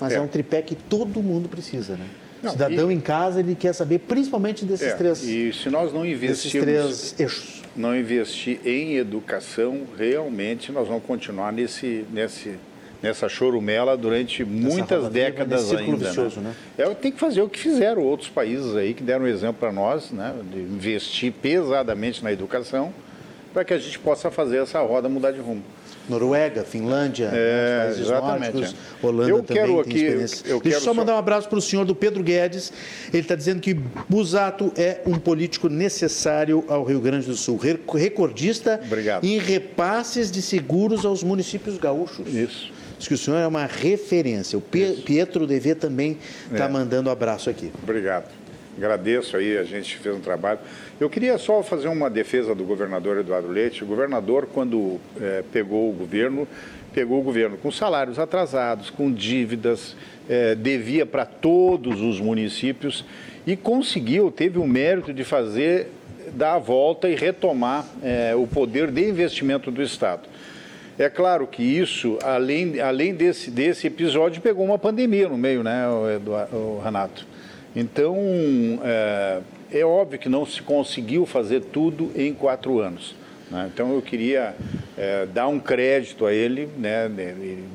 [0.00, 0.16] mas é.
[0.16, 0.20] é.
[0.20, 2.06] um tripé que todo mundo precisa, né?
[2.42, 2.94] Não, cidadão e...
[2.94, 6.64] em casa, ele quer saber principalmente desses é, três E se nós não investirmos...
[6.64, 7.62] três eixos.
[7.74, 12.58] Não investir em educação, realmente nós vamos continuar nesse, nesse
[13.02, 15.96] nessa chorumela durante muitas décadas ainda.
[15.96, 16.08] Né?
[16.08, 16.54] Vicioso, né?
[16.78, 16.84] Né?
[16.84, 20.10] É, tem que fazer o que fizeram outros países aí que deram exemplo para nós,
[20.10, 22.94] né, de investir pesadamente na educação,
[23.52, 25.62] para que a gente possa fazer essa roda mudar de rumo.
[26.08, 29.06] Noruega, Finlândia, é, países exatamente, nórdicos, é.
[29.06, 30.46] Holanda eu também quero aqui, experiência.
[30.46, 32.72] Eu, eu Deixa eu só mandar um abraço para o senhor do Pedro Guedes.
[33.12, 33.74] Ele está dizendo que
[34.08, 39.24] Busato é um político necessário ao Rio Grande do Sul, recordista Obrigado.
[39.24, 42.26] em repasses de seguros aos municípios gaúchos.
[42.34, 42.81] Isso.
[43.02, 44.56] Diz que o senhor é uma referência.
[44.56, 46.18] O Pietro Dv também
[46.52, 46.68] está é.
[46.68, 47.72] mandando abraço aqui.
[47.82, 48.30] Obrigado.
[48.76, 50.60] Agradeço aí, a gente fez um trabalho.
[51.00, 53.82] Eu queria só fazer uma defesa do governador Eduardo Leite.
[53.82, 56.46] O governador, quando é, pegou o governo,
[56.94, 59.96] pegou o governo com salários atrasados, com dívidas,
[60.28, 63.04] é, devia para todos os municípios
[63.44, 65.88] e conseguiu, teve o mérito de fazer,
[66.34, 70.30] dar a volta e retomar é, o poder de investimento do Estado.
[70.98, 75.88] É claro que isso, além, além desse, desse episódio, pegou uma pandemia no meio, né,
[75.88, 77.26] o, o Renato?
[77.74, 78.16] Então,
[78.84, 79.40] é,
[79.72, 83.14] é óbvio que não se conseguiu fazer tudo em quatro anos.
[83.52, 83.70] Né?
[83.72, 84.54] Então eu queria
[84.96, 87.10] é, dar um crédito a ele, né,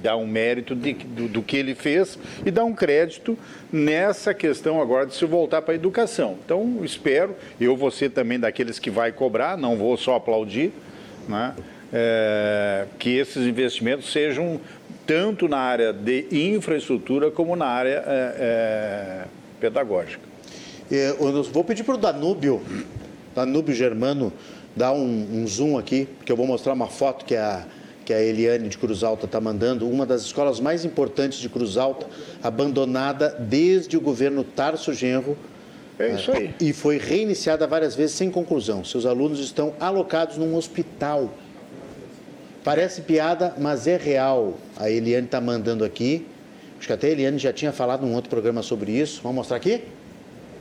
[0.01, 3.37] dar um mérito de, do, do, que ele fez e dar um crédito
[3.71, 6.35] nessa questão agora de se voltar para a educação.
[6.43, 10.71] Então espero, eu vou ser também daqueles que vai cobrar, não vou só aplaudir,
[11.29, 11.53] né,
[11.93, 14.59] é, que esses investimentos sejam
[15.05, 19.25] tanto na área de infraestrutura como na área é, é
[19.59, 20.27] pedagógica.
[20.89, 22.61] Eu vou pedir para o Danúbio,
[23.35, 24.31] Danúbio Germano,
[24.75, 27.65] dar um, um, zoom aqui, porque eu vou mostrar uma foto que a,
[28.05, 31.75] que a Eliane de Cruz Alta está mandando, uma das escolas mais importantes de Cruz
[31.77, 32.07] Alta,
[32.41, 35.37] abandonada desde o governo Tarso Genro.
[35.99, 36.53] É isso aí.
[36.61, 38.85] E foi reiniciada várias vezes sem conclusão.
[38.85, 41.33] Seus alunos estão alocados num hospital.
[42.67, 44.55] Parece piada, mas é real.
[44.75, 46.27] A Eliane está mandando aqui.
[46.77, 49.21] Acho que até a Eliane já tinha falado num outro programa sobre isso.
[49.23, 49.85] Vamos mostrar aqui?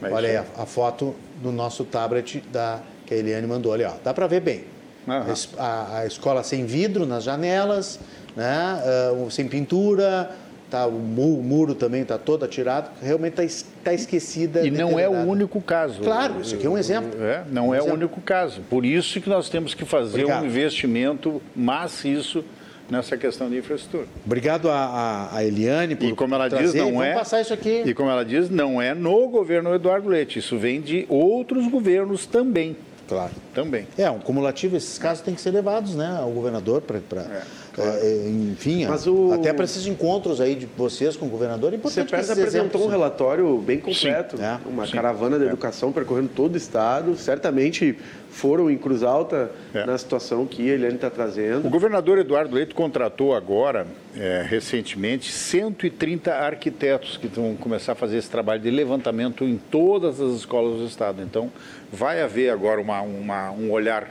[0.01, 3.83] É Olha aí a, a foto do nosso tablet da que a Eliane mandou ali,
[3.83, 3.95] ó.
[4.05, 4.65] Dá para ver bem.
[5.05, 5.35] Uhum.
[5.59, 7.99] A, a, escola sem vidro nas janelas,
[8.37, 8.81] né?
[9.13, 10.31] Uh, sem pintura,
[10.71, 14.67] tá, o muro, o muro também está todo atirado, realmente está tá esquecida.
[14.67, 16.01] E não é o único caso.
[16.03, 17.23] Claro, isso aqui é um exemplo.
[17.23, 17.95] É, não um é exemplo.
[17.95, 18.61] o único caso.
[18.69, 20.43] Por isso que nós temos que fazer Obrigado.
[20.43, 22.45] um investimento maciço
[22.91, 24.07] nessa questão de infraestrutura.
[24.25, 27.15] Obrigado a, a, Eliane por E como ela trazer, diz, não é.
[27.15, 27.83] passar isso aqui.
[27.85, 32.27] E como ela diz, não é no governo Eduardo Leite, isso vem de outros governos
[32.27, 32.77] também.
[33.09, 33.33] Claro.
[33.55, 33.87] Também.
[33.97, 37.21] É, um cumulativo, esses casos têm que ser levados né, ao governador para.
[37.21, 37.43] É,
[37.77, 37.99] claro.
[38.03, 39.33] é, enfim, o...
[39.33, 41.73] até para esses encontros aí de vocês com o governador.
[41.73, 45.49] É importante Você apresentou um relatório bem completo, é, uma sim, caravana da é.
[45.49, 47.17] educação percorrendo todo o estado.
[47.17, 47.97] Certamente
[48.37, 49.87] foram em Cruz Alta é.
[49.87, 51.67] na situação que a Eliane está trazendo.
[51.67, 58.19] O governador Eduardo Leite contratou agora, é, recentemente, 130 arquitetos que vão começar a fazer
[58.19, 61.23] esse trabalho de levantamento em todas as escolas do Estado.
[61.23, 61.51] Então,
[61.91, 64.11] vai haver agora uma, uma um olhar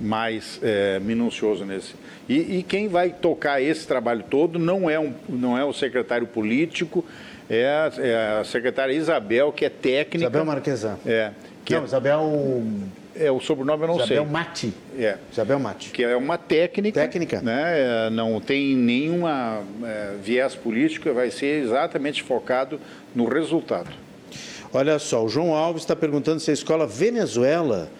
[0.00, 1.94] mais é, minucioso nesse.
[2.28, 6.26] E, e, quem vai tocar esse trabalho todo não é, um, não é o secretário
[6.26, 7.04] político,
[7.48, 10.24] é a, é a secretária Isabel, que é técnica.
[10.24, 10.98] Isabel Marquesan.
[11.06, 11.30] É.
[11.64, 12.62] Que não, é, Isabel
[13.18, 14.16] é, o sobrenome eu não Isabel sei.
[14.16, 14.74] Isabel Mati.
[14.96, 15.16] É.
[15.32, 15.90] Isabel Mati.
[15.90, 17.00] Que é uma técnica.
[17.00, 17.40] Técnica.
[17.40, 18.06] Né?
[18.06, 22.80] É, não tem nenhuma é, viés político, vai ser exatamente focado
[23.14, 23.90] no resultado.
[24.72, 27.90] Olha só, o João Alves está perguntando se a escola Venezuela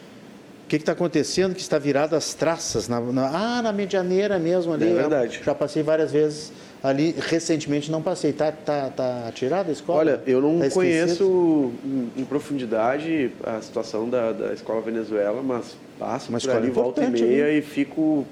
[0.68, 3.26] que está acontecendo que está virada as traças na, na,
[3.58, 5.40] ah na medianeira mesmo ali é verdade.
[5.44, 9.98] já passei várias vezes ali recentemente não passei tá tá, tá tirada a escola?
[9.98, 11.72] Olha eu não tá conheço
[12.16, 17.10] em, profundidade a situação da, da escola Venezuela mas passo Uma por ali volta e
[17.10, 17.58] meia ali.
[17.58, 18.26] e fico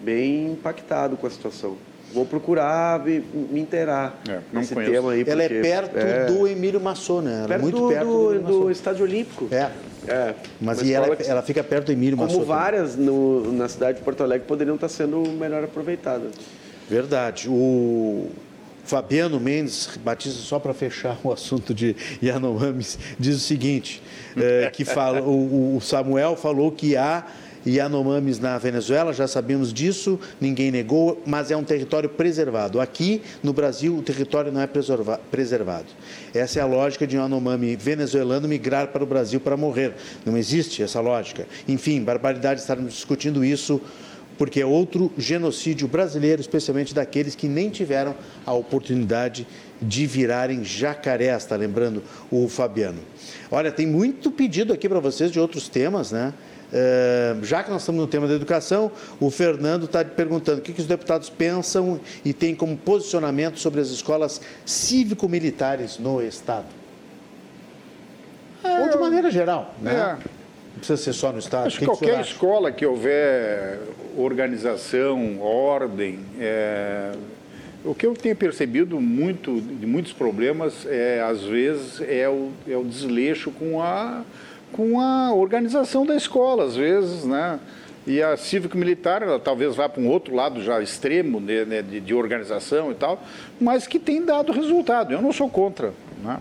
[0.00, 1.76] bem impactado com a situação
[2.16, 4.92] vou procurar me, me inteirar é, nesse conheço.
[4.92, 5.24] tema aí.
[5.26, 6.24] Ela é perto é...
[6.24, 7.44] do Emílio Massot, né?
[7.46, 9.48] Perto muito do, perto do, do, do Estádio Olímpico.
[9.52, 9.70] É.
[10.08, 14.04] É, mas e ela, ela, fica perto do Emílio Como várias no, na cidade de
[14.04, 16.32] Porto Alegre poderiam estar sendo melhor aproveitadas.
[16.88, 17.48] Verdade.
[17.48, 18.30] O
[18.84, 24.00] Fabiano Mendes Batista, só para fechar o assunto de Yanomamis, diz o seguinte,
[24.36, 27.26] é, que fala, o, o Samuel falou que há
[27.66, 32.80] Yanomamis na Venezuela, já sabemos disso, ninguém negou, mas é um território preservado.
[32.80, 34.68] Aqui, no Brasil, o território não é
[35.30, 35.86] preservado.
[36.32, 39.94] Essa é a lógica de um Yanomami venezuelano migrar para o Brasil para morrer.
[40.24, 41.46] Não existe essa lógica.
[41.66, 43.80] Enfim, barbaridade estarmos discutindo isso
[44.38, 48.14] porque é outro genocídio brasileiro, especialmente daqueles que nem tiveram
[48.44, 49.46] a oportunidade
[49.80, 53.00] de virarem jacarés, está lembrando o Fabiano.
[53.50, 56.32] Olha, tem muito pedido aqui para vocês de outros temas, né?
[56.72, 58.90] Uh, já que nós estamos no tema da educação,
[59.20, 63.80] o Fernando está perguntando o que, que, os deputados pensam e têm como posicionamento sobre
[63.80, 66.66] as escolas cívico-militares no Estado.
[68.64, 70.18] É, Ou de maneira geral, né?
[70.20, 70.36] É.
[70.76, 71.68] Não precisa ser só no Estado.
[71.68, 73.78] Acho que qualquer escola que houver
[74.16, 77.12] organização, ordem, é...
[77.84, 82.76] o que eu tenho percebido muito de muitos problemas é às vezes é o, é
[82.76, 84.22] o desleixo com a
[84.72, 87.58] com a organização da escola, às vezes, né?
[88.06, 92.00] E a cívico-militar, ela talvez vá para um outro lado já extremo né, né, de,
[92.00, 93.20] de, organização e tal,
[93.60, 95.12] mas que tem dado resultado.
[95.12, 96.38] Eu não sou contra, né?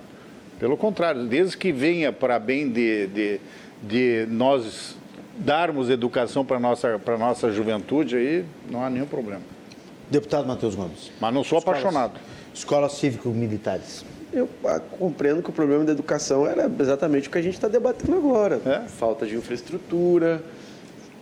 [0.59, 3.41] Pelo contrário, desde que venha para bem de, de,
[3.81, 4.95] de nós
[5.37, 9.41] darmos educação para a nossa, nossa juventude, aí não há nenhum problema.
[10.09, 11.11] Deputado Matheus Gomes.
[11.19, 12.19] Mas não sou escolas, apaixonado.
[12.53, 14.05] Escolas cívico-militares.
[14.35, 14.49] Eu
[14.99, 18.59] compreendo que o problema da educação era exatamente o que a gente está debatendo agora.
[18.65, 18.81] É?
[18.81, 20.43] Falta de infraestrutura,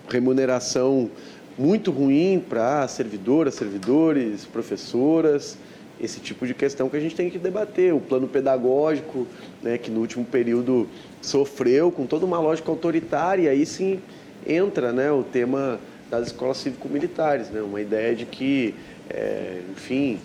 [0.10, 1.11] remuneração
[1.56, 5.56] muito ruim para servidoras, servidores, professoras,
[6.02, 7.94] esse tipo de questão que a gente tem que debater.
[7.94, 9.27] O plano pedagógico,
[9.61, 10.90] né, que no último período
[11.22, 13.99] sofreu com toda uma lógica autoritária, aí sim
[14.48, 15.80] entra né, o tema
[16.10, 17.61] das escolas cívico-militares, né?
[17.61, 18.76] uma ideia de que,
[19.10, 20.19] é, enfim,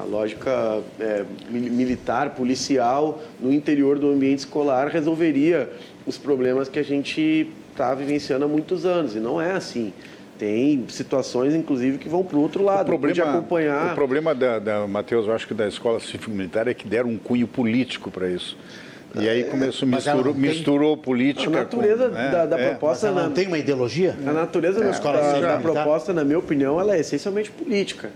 [0.00, 5.70] a lógica é, militar, policial, no interior do ambiente escolar resolveria
[6.06, 9.92] os problemas que a gente está vivenciando há muitos anos, e não é assim.
[10.38, 12.82] Tem situações, inclusive, que vão para o outro lado.
[12.92, 13.92] O problema, acompanhar...
[13.92, 17.18] o problema da, da Matheus, eu acho que da escola cívico-militar é que deram um
[17.18, 18.56] cunho político para isso.
[19.16, 20.42] E aí começou, misturou, tem...
[20.42, 21.48] misturou política.
[21.48, 22.30] A natureza com, né?
[22.30, 23.12] da, da é, proposta.
[23.12, 24.16] não tem uma ideologia?
[24.26, 28.10] A natureza é, da, da, da proposta, na minha opinião, ela é essencialmente política.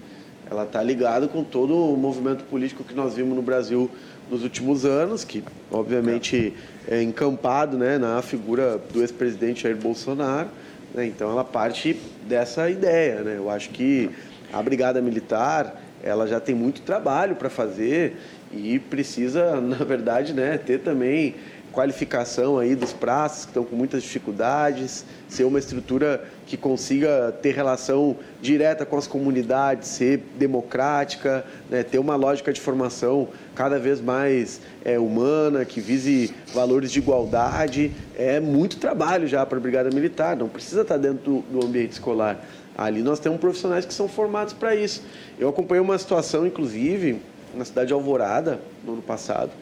[0.51, 3.91] Ela está ligada com todo o movimento político que nós vimos no Brasil
[4.31, 6.55] nos últimos anos, que obviamente
[6.87, 10.49] é encampado né, na figura do ex-presidente Jair Bolsonaro.
[10.95, 11.07] Né?
[11.07, 13.23] Então ela parte dessa ideia.
[13.23, 13.35] Né?
[13.37, 14.11] Eu acho que
[14.53, 18.17] a Brigada Militar ela já tem muito trabalho para fazer
[18.53, 21.35] e precisa, na verdade, né, ter também
[21.79, 27.55] qualificação aí dos praças que estão com muitas dificuldades, ser uma estrutura que consiga ter
[27.55, 34.01] relação direta com as comunidades, ser democrática, né, ter uma lógica de formação cada vez
[34.01, 37.93] mais é, humana, que vise valores de igualdade.
[38.17, 41.93] É muito trabalho já para a Brigada Militar, não precisa estar dentro do, do ambiente
[41.93, 42.45] escolar.
[42.77, 45.05] Ali nós temos profissionais que são formados para isso.
[45.39, 47.23] Eu acompanhei uma situação, inclusive,
[47.55, 49.53] na cidade de Alvorada, no ano passado,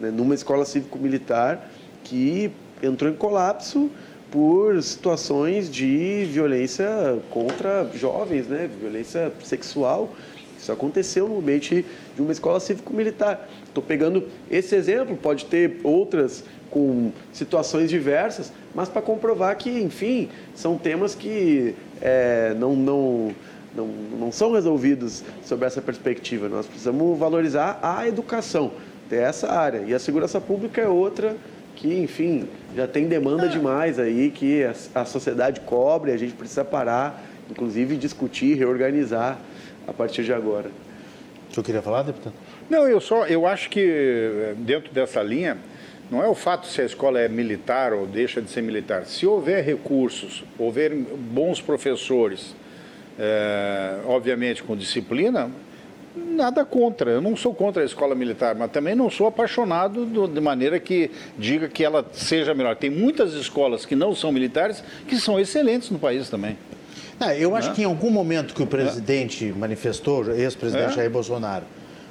[0.00, 1.70] né, numa escola cívico-militar
[2.02, 2.50] que
[2.82, 3.90] entrou em colapso
[4.30, 6.88] por situações de violência
[7.30, 10.12] contra jovens, né, violência sexual.
[10.58, 11.84] Isso aconteceu no ambiente
[12.16, 13.48] de uma escola cívico-militar.
[13.66, 20.28] Estou pegando esse exemplo, pode ter outras com situações diversas, mas para comprovar que, enfim,
[20.54, 23.34] são temas que é, não, não
[23.76, 26.48] não, não são resolvidos sob essa perspectiva.
[26.48, 28.70] Nós precisamos valorizar a educação
[29.08, 29.82] dessa área.
[29.86, 31.36] E a segurança pública é outra
[31.76, 36.64] que, enfim, já tem demanda demais aí, que a, a sociedade cobre, a gente precisa
[36.64, 39.38] parar, inclusive discutir, reorganizar
[39.86, 40.70] a partir de agora.
[41.50, 42.34] O senhor queria falar, deputado?
[42.68, 45.58] Não, eu só, eu acho que eh, dentro dessa linha,
[46.10, 49.06] não é o fato se a escola é militar ou deixa de ser militar.
[49.06, 52.54] Se houver recursos, houver bons professores,
[53.18, 55.50] é, obviamente com disciplina,
[56.34, 57.10] nada contra.
[57.10, 60.78] Eu não sou contra a escola militar, mas também não sou apaixonado do, de maneira
[60.78, 62.76] que diga que ela seja melhor.
[62.76, 66.58] Tem muitas escolas que não são militares que são excelentes no país também.
[67.18, 67.74] Ah, eu acho né?
[67.74, 69.52] que em algum momento que o presidente é.
[69.52, 70.96] manifestou, ex-presidente é.
[70.96, 71.64] Jair Bolsonaro,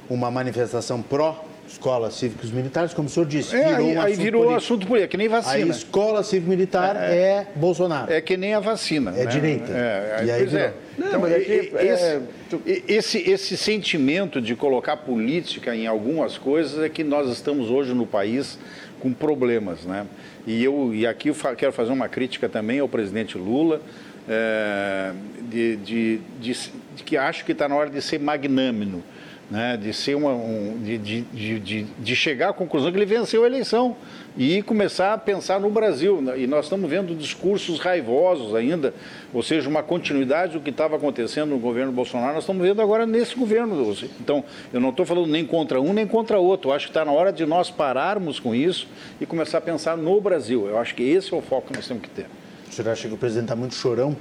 [0.08, 3.56] uma manifestação pró escolas cívicos militares, como o senhor disse.
[3.56, 4.64] É, virou aí, um aí virou político.
[4.64, 5.64] assunto político, é que nem vacina.
[5.64, 8.12] A escola cívico-militar é, é, Bolsonaro.
[8.12, 9.12] É que nem a vacina.
[9.16, 9.26] É né?
[9.26, 9.72] direita.
[9.72, 10.66] É, e aí virou.
[10.66, 10.74] É.
[10.96, 17.02] Não, então, é esse, esse, esse sentimento de colocar política em algumas coisas é que
[17.02, 18.58] nós estamos hoje no país
[19.00, 19.84] com problemas.
[19.84, 20.06] Né?
[20.46, 23.80] E, eu, e aqui eu quero fazer uma crítica também ao presidente Lula,
[24.28, 25.12] é,
[25.50, 26.52] de, de, de,
[26.96, 29.02] de, que acho que está na hora de ser magnânimo
[29.50, 31.20] né, de, ser uma, um, de, de,
[31.60, 33.96] de, de, chegar à conclusão que ele venceu a eleição
[34.36, 36.20] e começar a pensar no Brasil.
[36.20, 36.40] Né?
[36.40, 38.94] E nós estamos vendo discursos raivosos ainda,
[39.32, 43.06] ou seja, uma continuidade do que estava acontecendo no governo Bolsonaro, nós estamos vendo agora
[43.06, 43.94] nesse governo.
[44.20, 46.70] Então, eu não estou falando nem contra um nem contra outro.
[46.70, 48.88] Eu acho que está na hora de nós pararmos com isso
[49.20, 50.66] e começar a pensar no Brasil.
[50.66, 52.26] Eu acho que esse é o foco que nós temos que ter.
[52.68, 54.16] O senhor acha que o presidente está muito chorão?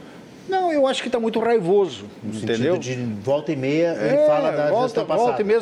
[0.48, 2.78] Não, eu acho que está muito raivoso, no entendeu?
[2.78, 5.28] de volta e meia ele é, fala da volta, gestão passada.
[5.28, 5.61] Volta e meia,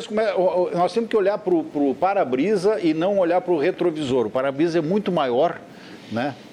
[0.74, 4.26] nós temos que olhar para o para-brisa e não olhar para o retrovisor.
[4.26, 5.60] O para-brisa é muito maior,
[6.10, 6.34] né?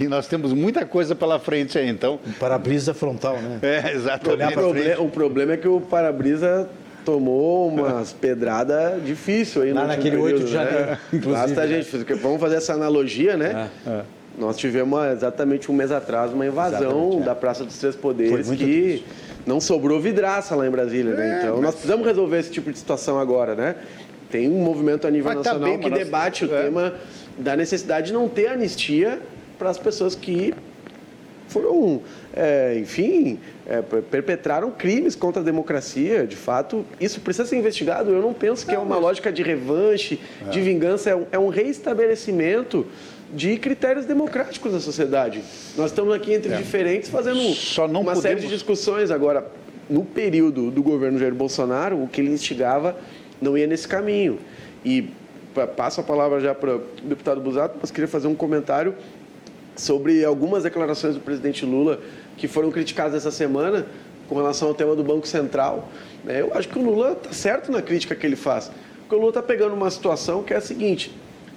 [0.00, 2.18] E nós temos muita coisa pela frente aí, então...
[2.26, 3.58] O para-brisa frontal, né?
[3.60, 4.52] É, exatamente.
[4.52, 6.66] O, proble o problema é que o para-brisa
[7.04, 10.98] tomou umas pedradas difíceis aí Lá no naquele período, 8 de janeiro, né?
[11.26, 12.14] Basta a gente...
[12.14, 13.68] Vamos fazer essa analogia, né?
[13.86, 14.02] É, é.
[14.38, 17.24] Nós tivemos exatamente um mês atrás uma invasão é.
[17.24, 19.04] da Praça dos Três Poderes que triste.
[19.46, 21.24] não sobrou vidraça lá em Brasília, né?
[21.24, 21.38] é, né?
[21.40, 21.64] Então mas...
[21.64, 23.76] nós precisamos resolver esse tipo de situação agora, né?
[24.30, 26.52] Tem um movimento a nível mas nacional tá bem, que debate nós...
[26.52, 26.62] o é.
[26.64, 26.94] tema
[27.38, 29.20] da necessidade de não ter anistia
[29.58, 30.52] para as pessoas que
[31.48, 32.02] foram,
[32.34, 36.26] é, enfim, é, perpetraram crimes contra a democracia.
[36.26, 38.10] De fato, isso precisa ser investigado.
[38.10, 40.62] Eu não penso que é uma lógica de revanche, de é.
[40.62, 42.86] vingança, é um, é um reestabelecimento
[43.34, 45.42] de critérios democráticos da sociedade.
[45.76, 46.56] Nós estamos aqui entre é.
[46.56, 48.18] diferentes fazendo uma podemos...
[48.20, 49.10] série de discussões.
[49.10, 49.46] Agora,
[49.88, 52.96] no período do governo Jair Bolsonaro, o que ele instigava
[53.40, 54.38] não ia nesse caminho.
[54.84, 55.10] E
[55.76, 58.94] passo a palavra já para o deputado Busato, mas queria fazer um comentário
[59.74, 62.00] sobre algumas declarações do presidente Lula
[62.36, 63.86] que foram criticadas essa semana
[64.28, 65.88] com relação ao tema do Banco Central.
[66.24, 66.40] Né?
[66.40, 68.70] Eu acho que o Lula está certo na crítica que ele faz.
[69.00, 71.14] Porque o Lula está pegando uma situação que é a seguinte: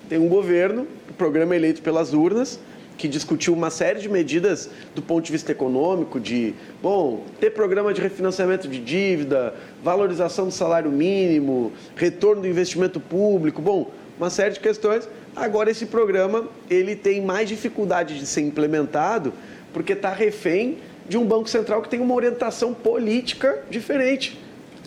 [0.10, 0.88] tem um governo
[1.18, 2.60] programa eleito pelas urnas,
[2.98, 7.94] que discutiu uma série de medidas do ponto de vista econômico, de, bom, ter programa
[7.94, 9.54] de refinanciamento de dívida,
[9.84, 15.08] valorização do salário mínimo, retorno do investimento público, bom, uma série de questões.
[15.36, 19.32] Agora esse programa ele tem mais dificuldade de ser implementado
[19.72, 24.38] porque está refém de um Banco Central que tem uma orientação política diferente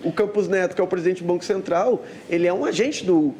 [0.04, 3.34] o Campos Neto, que é o presidente do Banco Central, ele é um agente do,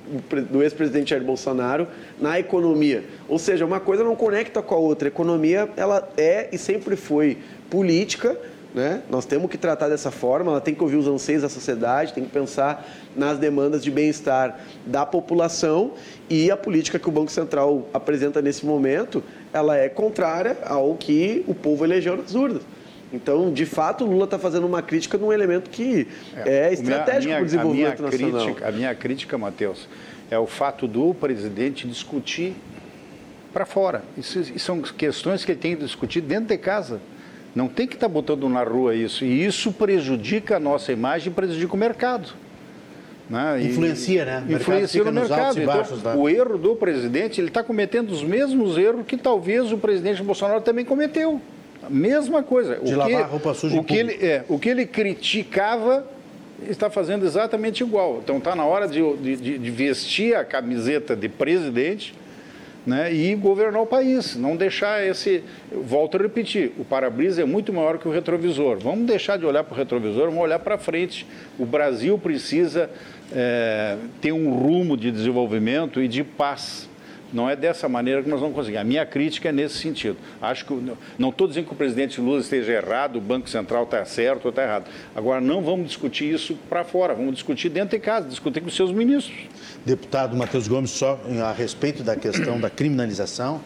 [0.50, 1.86] do ex-presidente Jair Bolsonaro
[2.20, 3.04] na economia.
[3.28, 5.08] Ou seja, uma coisa não conecta com a outra.
[5.08, 8.36] A economia, ela é e sempre foi política,
[8.74, 9.02] né?
[9.10, 12.24] Nós temos que tratar dessa forma, ela tem que ouvir os anseios da sociedade, tem
[12.24, 15.92] que pensar nas demandas de bem-estar da população
[16.30, 19.22] e a política que o Banco Central apresenta nesse momento,
[19.52, 22.62] ela é contrária ao que o povo elegeu nas urnas.
[23.12, 27.34] Então, de fato, o Lula está fazendo uma crítica num elemento que é, é estratégico
[27.34, 28.44] para o desenvolvimento a minha nacional.
[28.46, 29.88] Crítica, a minha crítica, Matheus,
[30.30, 32.54] é o fato do presidente discutir
[33.52, 34.02] para fora.
[34.16, 37.00] Isso, isso, são questões que ele tem que discutir dentro de casa.
[37.54, 39.26] Não tem que estar tá botando na rua isso.
[39.26, 42.30] E isso prejudica a nossa imagem, prejudica o mercado.
[43.28, 43.62] Né?
[43.62, 44.44] Influencia, né?
[44.48, 45.60] O influencia no mercado.
[45.60, 46.14] Então, baixos, né?
[46.16, 50.62] O erro do presidente, ele está cometendo os mesmos erros que talvez o presidente Bolsonaro
[50.62, 51.40] também cometeu.
[51.82, 52.76] A mesma coisa.
[52.76, 56.06] De o lavar que, roupa suja o que ele é, O que ele criticava
[56.68, 58.20] está fazendo exatamente igual.
[58.22, 62.14] Então está na hora de, de, de, vestir a camiseta de presidente
[62.86, 64.36] né, e governar o país.
[64.36, 65.42] Não deixar esse.
[65.72, 68.78] Volto a repetir: o para-brisa é muito maior que o retrovisor.
[68.78, 71.26] Vamos deixar de olhar para o retrovisor, vamos olhar para frente.
[71.58, 72.90] O Brasil precisa
[73.32, 76.88] é, ter um rumo de desenvolvimento e de paz.
[77.32, 78.76] Não é dessa maneira que nós vamos conseguir.
[78.76, 80.16] A minha crítica é nesse sentido.
[80.40, 84.04] Acho que não estou dizendo que o presidente Lula esteja errado, o Banco Central está
[84.04, 84.84] certo ou está errado.
[85.14, 88.76] Agora não vamos discutir isso para fora, vamos discutir dentro de casa, discutir com os
[88.76, 89.36] seus ministros.
[89.84, 93.60] Deputado Matheus Gomes, só a respeito da questão da criminalização,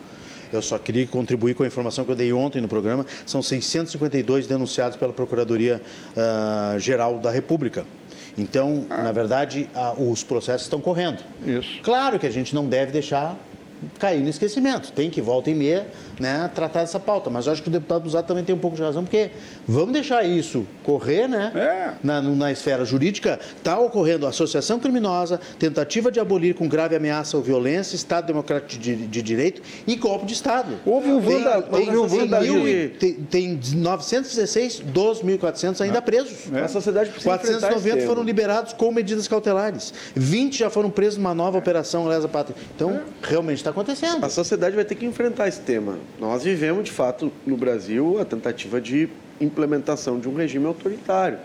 [0.53, 3.05] eu só queria contribuir com a informação que eu dei ontem no programa.
[3.25, 7.85] São 652 denunciados pela Procuradoria-Geral ah, uh, da República.
[8.39, 9.03] Então, ah.
[9.03, 9.69] na verdade,
[9.99, 11.23] os processos estão correndo.
[11.45, 11.81] Isso.
[11.83, 13.37] Claro que a gente não deve deixar
[13.99, 14.93] cair no esquecimento.
[14.93, 15.87] Tem que, volta e meia,
[16.19, 17.31] né, tratar dessa pauta.
[17.31, 19.31] Mas eu acho que o deputado Busato também tem um pouco de razão, porque
[19.67, 21.53] vamos deixar isso correr, né?
[21.55, 21.93] É.
[22.03, 27.43] Na, na esfera jurídica, está ocorrendo associação criminosa, tentativa de abolir com grave ameaça ou
[27.43, 30.79] violência, Estado Democrático de, de Direito e golpe de Estado.
[30.85, 32.65] Houve um vandalismo.
[32.99, 36.01] Tem, tem, tem 916 dos 1.400 ainda é.
[36.01, 36.53] presos.
[36.53, 36.61] É.
[36.61, 39.93] A sociedade precisa 490 foram liberados com medidas cautelares.
[40.15, 42.57] 20 já foram presos numa nova operação Lesa Pátria.
[42.75, 43.03] Então, é.
[43.23, 44.25] realmente está acontecendo.
[44.25, 45.99] A sociedade vai ter que enfrentar esse tema.
[46.19, 49.09] Nós vivemos, de fato, no Brasil, a tentativa de
[49.39, 51.39] implementação de um regime autoritário.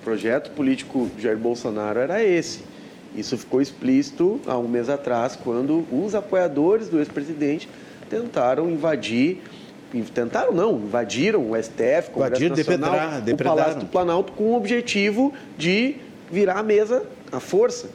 [0.00, 2.62] O projeto político Jair Bolsonaro era esse.
[3.14, 7.68] Isso ficou explícito há um mês atrás, quando os apoiadores do ex-presidente
[8.08, 9.42] tentaram invadir
[10.14, 15.34] tentaram não, invadiram o STF, Congresso Invadir, Nacional, o Palácio do Planalto com o objetivo
[15.58, 15.96] de
[16.30, 17.88] virar a mesa à força.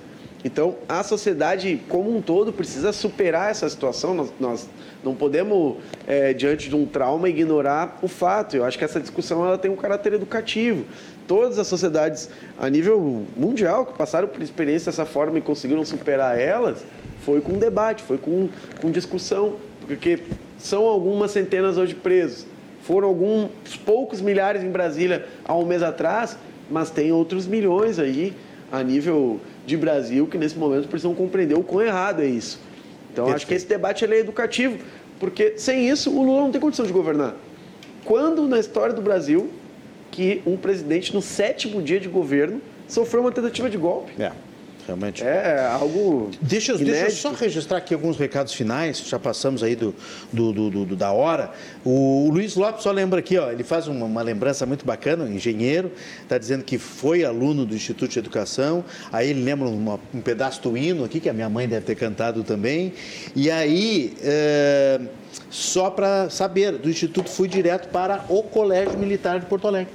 [0.46, 4.14] Então, a sociedade como um todo precisa superar essa situação.
[4.14, 4.70] Nós, nós
[5.04, 8.56] não podemos, é, diante de um trauma, ignorar o fato.
[8.56, 10.86] Eu acho que essa discussão ela tem um caráter educativo.
[11.28, 16.40] Todas as sociedades a nível mundial que passaram por experiência dessa forma e conseguiram superar
[16.40, 16.86] elas,
[17.22, 18.48] foi com debate, foi com,
[18.80, 19.56] com discussão.
[19.88, 20.20] Porque
[20.60, 22.46] são algumas centenas hoje presos.
[22.84, 23.50] Foram alguns
[23.84, 26.38] poucos milhares em Brasília há um mês atrás,
[26.70, 28.32] mas tem outros milhões aí
[28.72, 32.60] a nível de Brasil que nesse momento precisam compreender o quão errado é isso.
[33.12, 34.78] Então acho que esse debate é educativo,
[35.20, 37.36] porque sem isso o Lula não tem condição de governar.
[38.04, 39.50] Quando na história do Brasil
[40.12, 44.12] que um presidente no sétimo dia de governo sofreu uma tentativa de golpe?
[44.22, 44.32] É.
[44.86, 45.24] Realmente.
[45.24, 46.30] É algo.
[46.40, 49.96] Deixa, deixa eu só registrar aqui alguns recados finais, já passamos aí do,
[50.32, 51.52] do, do, do da hora.
[51.84, 55.28] O, o, Luiz Lopes só lembra aqui, ó, ele faz uma, uma lembrança muito bacana,
[55.28, 55.92] engenheiro,
[56.22, 60.62] está dizendo que foi aluno do Instituto de Educação, aí ele lembra uma, um pedaço
[60.62, 62.94] do hino aqui, que a minha mãe deve ter cantado também.
[63.36, 64.14] E aí.
[64.22, 65.02] É,
[65.50, 69.92] só para saber, do Instituto fui direto para o Colégio Militar de Porto Alegre.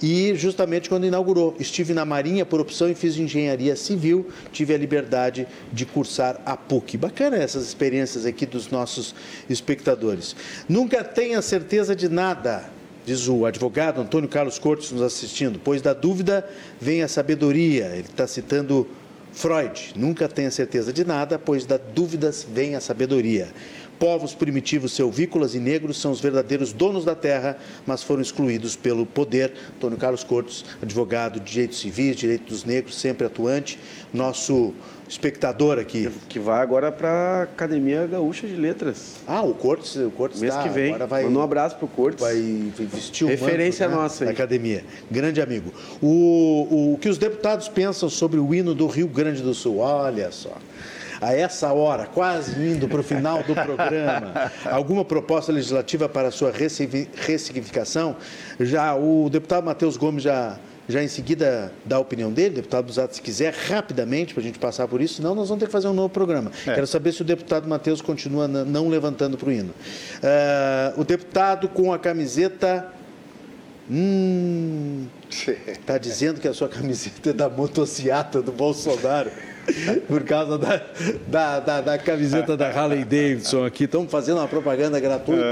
[0.00, 4.78] E justamente quando inaugurou, estive na Marinha por opção e fiz engenharia civil, tive a
[4.78, 6.96] liberdade de cursar a PUC.
[6.96, 9.14] Bacana essas experiências aqui dos nossos
[9.50, 10.36] espectadores.
[10.68, 12.70] Nunca tenha certeza de nada,
[13.04, 16.48] diz o advogado Antônio Carlos Cortes nos assistindo, pois da dúvida
[16.80, 17.86] vem a sabedoria.
[17.86, 18.86] Ele está citando
[19.32, 19.92] Freud.
[19.94, 23.48] Nunca tenha certeza de nada, pois da dúvidas vem a sabedoria.
[23.98, 29.04] Povos primitivos, selvícolas e negros são os verdadeiros donos da terra, mas foram excluídos pelo
[29.04, 29.52] poder.
[29.76, 33.78] Antônio Carlos Cortes, advogado de direitos civis, direitos dos negros, sempre atuante,
[34.12, 34.72] nosso
[35.08, 36.08] espectador aqui.
[36.28, 39.16] Que vai agora para a Academia Gaúcha de Letras.
[39.26, 40.90] Ah, o Cortes, o Cortes Mês tá, que vem.
[40.90, 42.20] Agora vai, Manda um abraço pro Cortes.
[42.20, 42.36] vai
[42.78, 44.84] vestir o Referência manto, né, nossa da academia.
[45.10, 45.72] Grande amigo.
[46.00, 49.78] O, o que os deputados pensam sobre o hino do Rio Grande do Sul?
[49.78, 50.56] Olha só.
[51.20, 56.50] A essa hora, quase indo para o final do programa, alguma proposta legislativa para sua
[56.50, 58.16] ressigni- ressignificação?
[58.60, 60.58] Já o deputado Matheus Gomes já
[60.88, 64.58] já em seguida dá a opinião dele, deputado Busato, se quiser, rapidamente, para a gente
[64.58, 66.50] passar por isso, senão nós vamos ter que fazer um novo programa.
[66.64, 69.74] Quero saber se o deputado Matheus continua não levantando para o hino.
[70.22, 72.86] Ah, o deputado com a camiseta.
[73.90, 75.06] Hum.
[75.30, 79.30] Está dizendo que a sua camiseta é da motociata do Bolsonaro.
[80.06, 80.82] Por causa da,
[81.26, 83.84] da, da, da camiseta da Harley Davidson aqui.
[83.84, 85.42] Estamos fazendo uma propaganda gratuita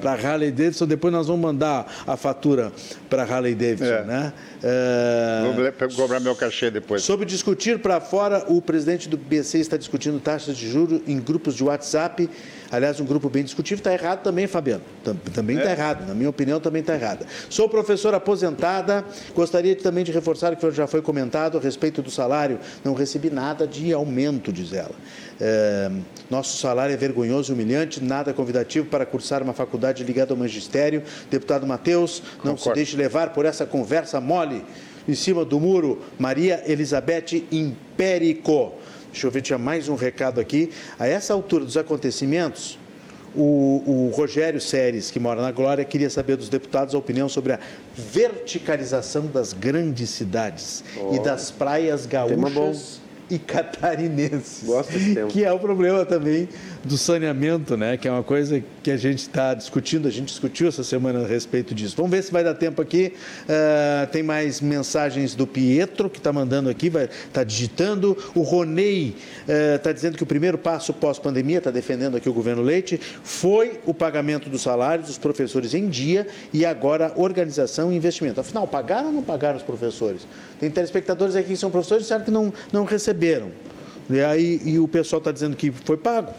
[0.00, 0.86] para a Harley Davidson.
[0.86, 2.72] Depois nós vamos mandar a fatura
[3.10, 4.04] para a Harley Davidson, É.
[4.04, 4.32] né?
[4.64, 7.02] Ah, Vou cobrar meu cachê depois.
[7.02, 11.54] Sobre discutir para fora, o presidente do BC está discutindo taxas de juros em grupos
[11.54, 12.28] de WhatsApp.
[12.70, 13.78] Aliás, um grupo bem discutível.
[13.78, 14.82] Está errado também, Fabiano.
[15.04, 16.06] Tam- Também está errado.
[16.06, 17.24] Na minha opinião, também está errada.
[17.48, 19.04] Sou professora aposentada.
[19.34, 22.58] Gostaria também de reforçar o que já foi comentado a respeito do salário.
[22.84, 24.90] Não recebi nada de aumento, diz ela.
[25.40, 25.90] É,
[26.30, 31.02] nosso salário é vergonhoso e humilhante, nada convidativo para cursar uma faculdade ligada ao magistério.
[31.30, 34.64] Deputado Matheus, não se deixe levar por essa conversa mole
[35.08, 38.72] em cima do muro, Maria Elizabeth Impérico.
[39.16, 40.70] Deixa eu ver, tinha mais um recado aqui.
[40.98, 42.78] A essa altura dos acontecimentos,
[43.34, 47.54] o, o Rogério Seres, que mora na Glória, queria saber dos deputados a opinião sobre
[47.54, 47.58] a
[47.96, 50.84] verticalização das grandes cidades
[51.14, 54.64] e das praias gaúchas e catarinenses.
[54.66, 55.28] Gosto desse tema.
[55.28, 56.46] Que é o problema também
[56.86, 57.96] do saneamento, né?
[57.96, 61.26] Que é uma coisa que a gente está discutindo, a gente discutiu essa semana a
[61.26, 61.94] respeito disso.
[61.96, 63.12] Vamos ver se vai dar tempo aqui.
[63.48, 68.16] Ah, tem mais mensagens do Pietro, que está mandando aqui, vai está digitando.
[68.34, 69.16] O Ronei
[69.76, 73.92] está dizendo que o primeiro passo pós-pandemia, está defendendo aqui o governo Leite, foi o
[73.92, 78.40] pagamento dos salários dos professores em dia e agora organização e investimento.
[78.40, 80.26] Afinal, pagaram ou não pagaram os professores?
[80.60, 83.50] Tem telespectadores aqui que são professores e disseram que não, não receberam.
[84.08, 86.32] E, aí, e o pessoal está dizendo que foi pago.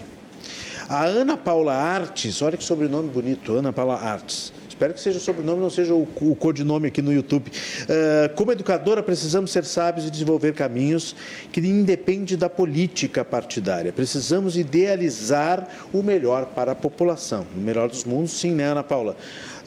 [0.90, 4.54] A Ana Paula Artes, olha que sobrenome bonito, Ana Paula Artes.
[4.70, 7.52] Espero que seja o sobrenome, não seja o, o codinome aqui no YouTube.
[7.90, 11.14] Ah, como educadora, precisamos ser sábios e desenvolver caminhos
[11.52, 13.92] que independem da política partidária.
[13.92, 17.46] Precisamos idealizar o melhor para a população.
[17.56, 19.18] O melhor dos mundos, sim, né, Ana Paula?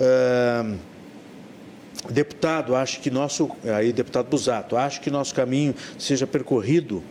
[0.00, 0.74] Ah,
[2.08, 7.02] Deputado, acho que nosso, aí deputado Busato, acho que nosso caminho seja percorrido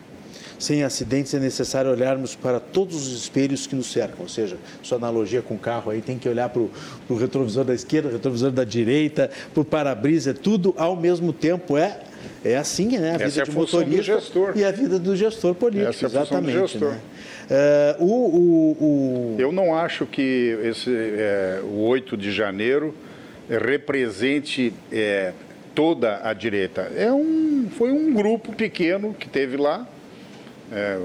[0.60, 4.18] sem acidentes, é necessário olharmos para todos os espelhos que nos cercam.
[4.20, 7.74] Ou seja, sua analogia com o carro aí tem que olhar para o retrovisor da
[7.74, 11.78] esquerda, retrovisor da direita, para o para-brisa, é tudo ao mesmo tempo.
[11.78, 11.98] É,
[12.44, 13.10] é assim, né?
[13.10, 14.52] A vida Essa é a de motorista gestor.
[14.54, 16.72] e a vida do gestor político, Essa é a função do exatamente.
[16.72, 16.92] gestor.
[16.92, 17.96] Né?
[17.98, 22.94] O, o, o- Eu não acho que esse, é, o 8 de janeiro
[23.48, 25.32] é, represente é,
[25.74, 26.82] toda a direita.
[26.94, 29.88] É um, foi um grupo pequeno que teve lá.
[30.72, 30.98] É,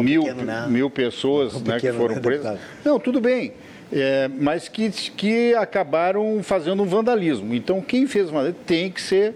[0.00, 0.66] mil, pequeno, né?
[0.68, 2.44] mil pessoas Tão né, que pequeno, foram né, presas.
[2.52, 2.68] deputado?
[2.84, 3.52] Não, tudo bem.
[3.92, 7.54] É, mas que, que acabaram fazendo um vandalismo.
[7.54, 9.34] Então, quem fez vandalismo tem que ser,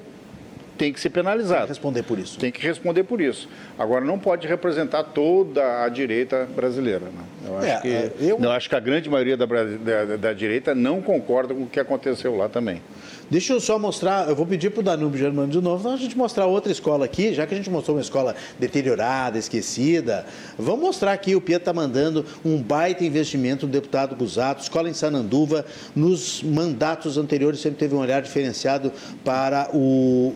[0.76, 1.68] tem que ser penalizado.
[1.68, 2.38] responder por isso.
[2.38, 3.48] Tem que responder por isso.
[3.78, 7.06] Agora, não pode representar toda a direita brasileira.
[7.06, 7.24] Né?
[7.46, 10.32] Eu, acho É, que, é, eu- eu acho que a grande maioria da, da- da
[10.34, 12.82] direita não concorda com o que aconteceu lá também.
[13.30, 15.96] Deixa eu só mostrar, eu vou pedir para o Danúbio Germano de novo, então a
[15.96, 20.26] gente mostrar outra escola aqui, já que a gente mostrou uma escola deteriorada, esquecida.
[20.58, 24.92] Vamos mostrar aqui, o Pietro está mandando um baita investimento do deputado Gusato, escola em
[24.92, 25.64] Sananduva,
[25.96, 28.92] nos mandatos anteriores sempre teve um olhar diferenciado
[29.24, 29.78] para o,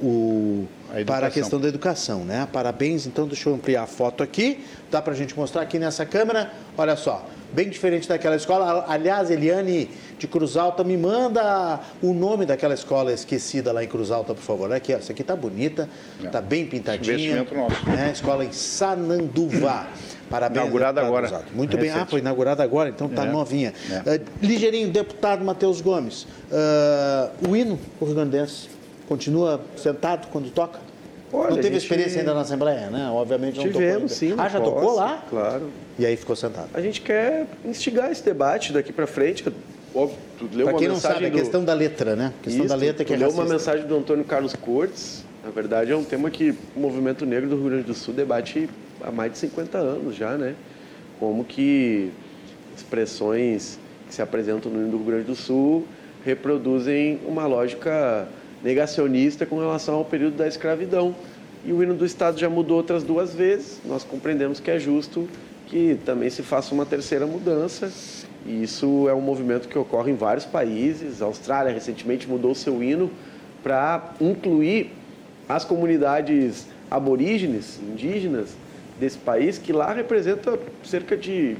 [0.03, 0.69] o-
[1.03, 2.49] A para a questão da educação, né?
[2.53, 6.07] Parabéns, então deixa eu ampliar a foto aqui, dá para a gente mostrar aqui nessa
[6.07, 8.87] câmera, olha só, bem diferente daquela escola.
[8.89, 14.11] Aliás, Eliane de Cruz Alta, me manda o nome daquela escola esquecida lá em Cruz
[14.11, 14.73] Alta, por favor.
[14.73, 15.89] Aqui, ó, essa aqui tá bonita,
[16.33, 17.15] tá bem pintadinha.
[17.15, 17.87] Investimento nosso.
[17.89, 18.11] Né?
[18.13, 19.87] Escola em Sananduva.
[20.31, 20.61] Parabéns.
[20.63, 21.45] Inaugurada agora.
[21.55, 21.91] Muito bem.
[21.91, 23.31] Ah, foi inaugurada agora, então tá É.
[23.31, 23.73] novinha.
[24.07, 24.15] É.
[24.15, 26.27] Eh, ligeirinho, deputado Matheus Gomes.
[26.51, 28.69] ah, o hino rio-grandense
[29.09, 30.79] continua sentado quando toca?
[31.33, 33.09] Olha, não a teve gente- experiência ainda na Assembleia, né?
[33.11, 34.29] Obviamente não Tivemos, tocou.
[34.31, 34.35] sim.
[34.39, 35.25] Ah, já no tocou lá?
[35.29, 35.71] Claro.
[35.99, 36.69] E aí ficou sentado.
[36.73, 39.45] A gente quer instigar esse debate daqui para frente.
[39.95, 41.37] Óbvio, tu leu Para quem não sabe, a do...
[41.39, 42.33] questão da letra, né?
[42.41, 45.25] A questão Isso, da letra que é leu uma mensagem do Antônio Carlos Cortes.
[45.45, 48.69] Na verdade, é um tema que o movimento negro do Rio Grande do Sul debate
[49.03, 50.55] há mais de 50 anos já, né?
[51.19, 52.11] Como que
[52.77, 53.79] expressões
[54.09, 55.87] que se apresentam no Rio Grande do Sul
[56.25, 58.29] reproduzem uma lógica
[58.67, 61.15] negacionista com relação ao período da escravidão.
[61.65, 65.29] E o hino do Estado já mudou outras duas vezes, nós compreendemos que é justo
[65.67, 67.91] que também se faça uma terceira mudança.
[68.45, 71.21] E isso é um movimento que ocorre em vários países.
[71.21, 73.11] A Austrália recentemente mudou seu hino
[73.63, 74.93] para incluir
[75.49, 78.57] as comunidades aborígenes, indígenas
[78.99, 81.57] desse país, que lá representa cerca de,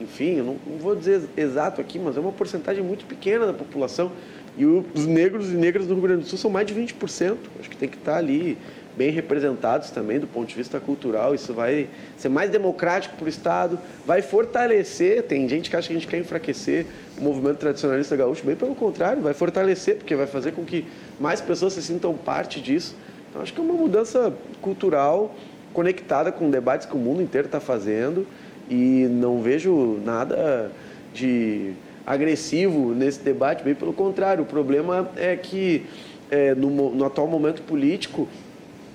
[0.00, 3.52] enfim, eu não, não vou dizer exato aqui, mas é uma porcentagem muito pequena da
[3.52, 4.10] população.
[4.56, 7.36] E os negros e negras do Rio Grande do Sul são mais de 20%.
[7.58, 8.58] Acho que tem que estar ali
[8.96, 11.34] bem representados também do ponto de vista cultural.
[11.34, 11.88] Isso vai
[12.18, 15.22] ser mais democrático para o Estado, vai fortalecer.
[15.22, 16.86] Tem gente que acha que a gente quer enfraquecer
[17.18, 20.86] o movimento tradicionalista gaúcho, bem pelo contrário, vai fortalecer, porque vai fazer com que
[21.18, 22.94] mais pessoas se sintam parte disso.
[23.30, 25.34] Então, acho que é uma mudança cultural
[25.72, 28.26] conectada com debates que o mundo inteiro está fazendo
[28.68, 30.70] e não vejo nada
[31.14, 31.72] de
[32.06, 34.42] agressivo nesse debate, bem pelo contrário.
[34.42, 35.86] O problema é que
[36.30, 38.28] é, no, no, atual momento político,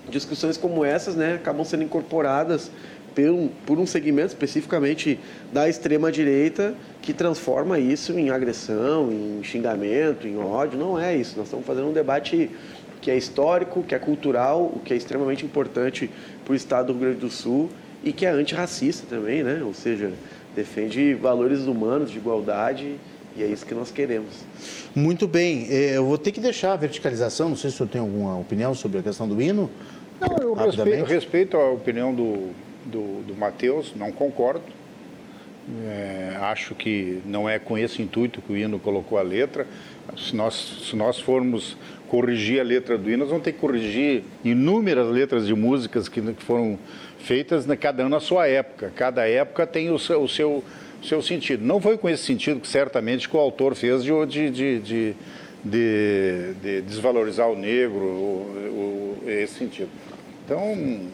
[0.09, 2.71] discussões como essas né, acabam sendo incorporadas
[3.13, 5.19] por um, por um segmento especificamente
[5.51, 10.77] da extrema-direita que transforma isso em agressão, em xingamento, em ódio.
[10.77, 11.35] Não é isso.
[11.37, 12.51] Nós estamos fazendo um debate
[13.01, 16.09] que é histórico, que é cultural, o que é extremamente importante
[16.43, 17.69] para o Estado do Rio Grande do Sul
[18.03, 19.61] e que é antirracista também, né?
[19.63, 20.11] ou seja,
[20.57, 22.95] defende valores humanos de igualdade
[23.35, 24.43] e é isso que nós queremos.
[24.95, 25.67] Muito bem.
[25.69, 27.49] É, eu vou ter que deixar a verticalização.
[27.49, 29.69] Não sei se o senhor tem alguma opinião sobre a questão do hino.
[30.19, 32.49] Não, eu respeito, respeito, a opinião do,
[32.83, 34.63] do, do Matheus, não concordo.
[35.85, 39.67] É, acho que não é com esse intuito que o hino colocou a letra.
[40.17, 41.77] Se nós, se nós formos
[42.07, 46.19] corrigir a letra do hino, nós vamos ter que corrigir inúmeras letras de músicas que,
[46.21, 46.79] que foram
[47.19, 48.91] feitas, né, cada ano na sua época.
[48.95, 50.63] Cada época tem o seu, o seu,
[51.01, 51.63] o seu sentido.
[51.63, 55.15] Não foi com esse sentido que certamente que o autor fez de, de, de,
[55.63, 59.89] de, de desvalorizar o negro, o, esse sentido.
[60.45, 61.07] Então,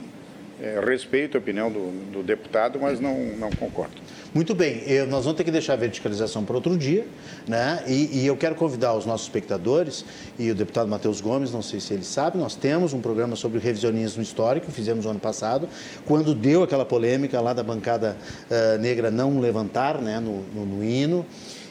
[0.61, 4.02] é, respeito a opinião do, do deputado, mas não, não concordo.
[4.33, 7.05] Muito bem, eu, nós vamos ter que deixar a verticalização para outro dia,
[7.47, 7.83] né?
[7.85, 10.03] E, e, eu quero convidar os nossos espectadores
[10.39, 13.59] e o deputado Matheus Gomes, não sei se ele sabe, nós temos um programa sobre
[13.59, 15.69] revisionismo histórico, fizemos no ano passado,
[16.07, 18.17] quando deu aquela polêmica lá da bancada
[18.49, 21.23] uh, negra não levantar, né, no, no, no hino.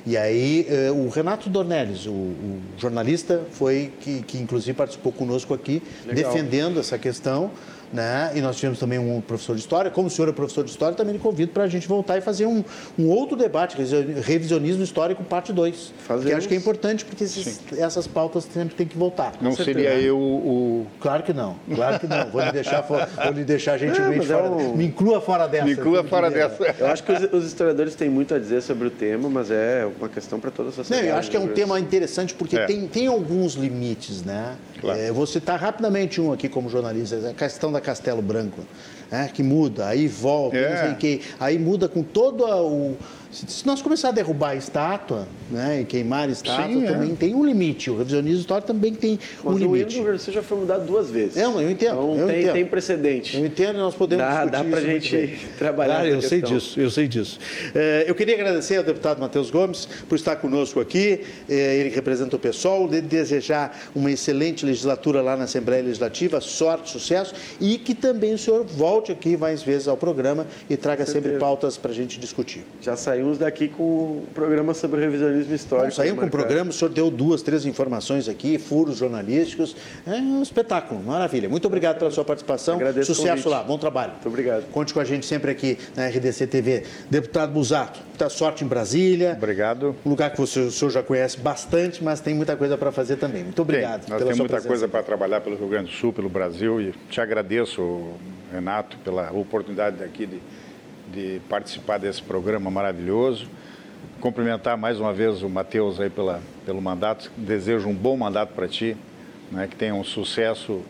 [0.05, 5.55] E aí uh, o Renato Dornelles, o, o jornalista, foi que, que inclusive participou conosco
[5.55, 6.33] aqui, Legal.
[6.33, 7.51] defendendo essa questão
[7.93, 8.33] né?
[8.35, 9.91] E nós tivemos também um professor de história.
[9.91, 12.21] Como o senhor é professor de história, também lhe convido para a gente voltar e
[12.21, 12.65] fazer um,
[12.99, 13.77] um outro debate,
[14.23, 15.93] revisionismo histórico, parte 2.
[16.23, 19.35] Que acho que é importante, porque esses, essas pautas sempre têm que voltar.
[19.41, 20.87] Não seria eu o.
[21.01, 22.31] Claro que não, claro que não.
[22.31, 22.99] Vou lhe deixar, vou
[23.35, 24.47] lhe deixar gentilmente é, fora.
[24.47, 24.77] É um...
[24.77, 25.65] Me inclua fora dessa.
[25.67, 26.75] Me inclua fora dessa.
[26.79, 29.87] Eu acho que os, os, historiadores têm muito a dizer sobre o tema, mas é
[29.99, 31.07] uma questão para toda a sociedade.
[31.07, 32.67] Não, eu acho que é um tema interessante porque é.
[32.67, 34.57] tem, tem alguns limites, né?
[34.81, 34.99] Claro.
[34.99, 38.63] É, vou citar rapidamente um aqui como jornalista, a questão da Castelo Branco,
[39.11, 40.71] né, que muda, aí volta, é.
[40.71, 42.97] não sei o quê, aí muda com todo o
[43.33, 46.93] se nós começar a derrubar a estátua né, e queimar a estátua, Sim, é.
[46.93, 47.15] também é.
[47.15, 47.91] tem um limite.
[47.91, 50.01] O revisionismo histórico também tem Mas um limite.
[50.01, 51.37] O você já foi mudado duas vezes.
[51.37, 51.93] Não, eu entendo.
[51.93, 52.53] Então eu tem, entendo.
[52.53, 53.37] tem precedente.
[53.39, 56.91] Eu entendo nós podemos Dá, dá para a gente trabalhar ah, Eu sei disso, eu
[56.91, 57.39] sei disso.
[57.75, 61.21] É, eu queria agradecer ao deputado Matheus Gomes por estar conosco aqui.
[61.49, 66.91] É, ele representa o PSOL, de desejar uma excelente legislatura lá na Assembleia Legislativa, sorte,
[66.91, 71.39] sucesso, e que também o senhor volte aqui mais vezes ao programa e traga sempre
[71.39, 72.65] pautas para a gente discutir.
[72.81, 75.91] Já saímos daqui com o programa sobre revisionismo histórico.
[75.91, 79.77] Bom, saiu com o programa, o senhor deu duas, três informações aqui, furos jornalísticos.
[80.05, 81.49] É um espetáculo, maravilha.
[81.49, 82.77] Muito obrigado pela sua participação.
[82.77, 84.13] Agradeço Sucesso lá, bom trabalho.
[84.13, 84.65] Muito obrigado.
[84.73, 86.83] Conte com a gente sempre aqui na RDC TV.
[87.09, 89.35] Deputado Busato, muita sorte em Brasília.
[89.37, 89.95] Obrigado.
[90.05, 93.17] Um lugar que você, o senhor já conhece bastante, mas tem muita coisa para fazer
[93.17, 93.45] também.
[93.45, 94.07] Muito obrigado.
[94.07, 96.93] Tem, nós temos muita coisa para trabalhar pelo Rio Grande do Sul, pelo Brasil, e
[97.09, 98.09] te agradeço,
[98.53, 100.41] Renato, pela oportunidade aqui de,
[101.13, 103.49] de participar desse programa maravilhoso
[104.23, 107.31] cumprimentar mais uma vez o Matheus aí pela, pelo mandato.
[107.37, 108.97] Desejo um bom mandato para ti,
[109.51, 110.81] né, que tenha um sucesso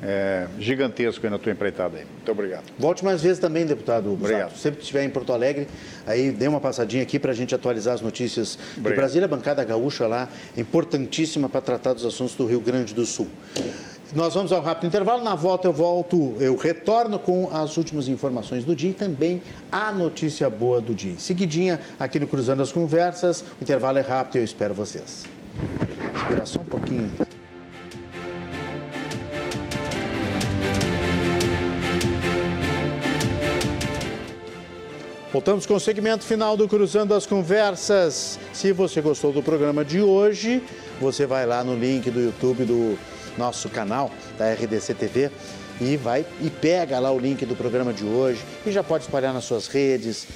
[0.00, 2.04] é, gigantesco aí na tua empreitada aí.
[2.04, 2.62] Muito obrigado.
[2.78, 4.12] Volte mais vezes também, deputado.
[4.12, 4.56] Obrigado.
[4.56, 5.66] Sempre que estiver em Porto Alegre,
[6.06, 8.92] aí dê uma passadinha aqui para a gente atualizar as notícias obrigado.
[8.92, 9.24] de Brasília.
[9.24, 13.26] A bancada gaúcha lá, importantíssima para tratar dos assuntos do Rio Grande do Sul.
[14.14, 15.22] Nós vamos ao rápido intervalo.
[15.22, 19.92] Na volta eu volto, eu retorno com as últimas informações do dia e também a
[19.92, 21.18] notícia boa do dia.
[21.18, 23.42] Seguidinha aqui no Cruzando as Conversas.
[23.60, 25.26] O intervalo é rápido e eu espero vocês.
[26.14, 27.10] Espera só um pouquinho.
[35.30, 38.40] Voltamos com o segmento final do Cruzando as Conversas.
[38.54, 40.62] Se você gostou do programa de hoje,
[40.98, 42.98] você vai lá no link do YouTube do
[43.38, 45.30] nosso canal da RDC TV
[45.80, 49.32] e vai e pega lá o link do programa de hoje e já pode espalhar
[49.32, 50.26] nas suas redes,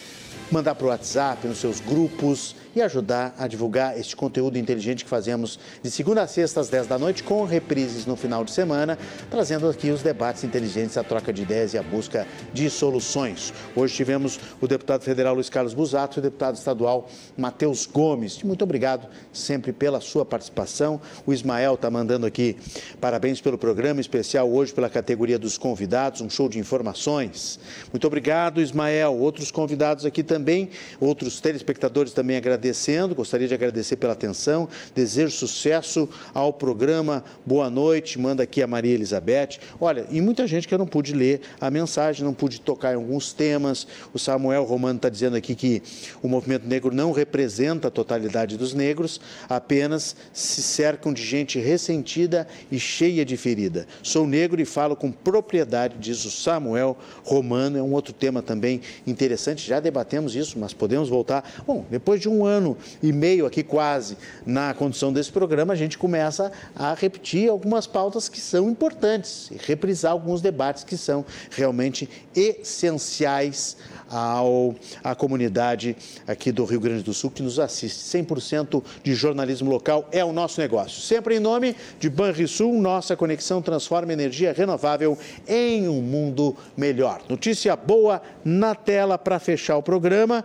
[0.50, 5.10] mandar para o WhatsApp, nos seus grupos e ajudar a divulgar este conteúdo inteligente que
[5.10, 8.98] fazemos de segunda a sexta às 10 da noite, com reprises no final de semana,
[9.30, 13.52] trazendo aqui os debates inteligentes, a troca de ideias e a busca de soluções.
[13.76, 18.42] Hoje tivemos o deputado federal Luiz Carlos Busato e o deputado estadual Matheus Gomes.
[18.42, 21.00] Muito obrigado sempre pela sua participação.
[21.26, 22.56] O Ismael está mandando aqui
[23.00, 27.60] parabéns pelo programa especial hoje pela categoria dos convidados, um show de informações.
[27.92, 29.14] Muito obrigado, Ismael.
[29.18, 30.70] Outros convidados aqui também,
[31.00, 37.24] outros telespectadores também agradecem agradecendo, gostaria de agradecer pela atenção, desejo sucesso ao programa.
[37.44, 39.58] Boa noite, manda aqui a Maria Elizabeth.
[39.80, 42.96] Olha, e muita gente que eu não pude ler a mensagem, não pude tocar em
[42.96, 43.84] alguns temas.
[44.14, 45.82] O Samuel Romano está dizendo aqui que
[46.22, 52.46] o movimento negro não representa a totalidade dos negros, apenas se cercam de gente ressentida
[52.70, 53.88] e cheia de ferida.
[54.04, 57.76] Sou negro e falo com propriedade, diz o Samuel Romano.
[57.76, 61.44] É um outro tema também interessante, já debatemos isso, mas podemos voltar.
[61.66, 65.76] Bom, depois de um ano ano e meio aqui quase na condução desse programa, a
[65.76, 71.24] gente começa a repetir algumas pautas que são importantes e reprisar alguns debates que são
[71.50, 73.76] realmente essenciais
[74.12, 77.98] ao, à comunidade aqui do Rio Grande do Sul que nos assiste.
[78.18, 81.00] 100% de jornalismo local é o nosso negócio.
[81.00, 85.16] Sempre em nome de Banrisul, nossa conexão transforma energia renovável
[85.48, 87.22] em um mundo melhor.
[87.28, 90.44] Notícia boa na tela para fechar o programa.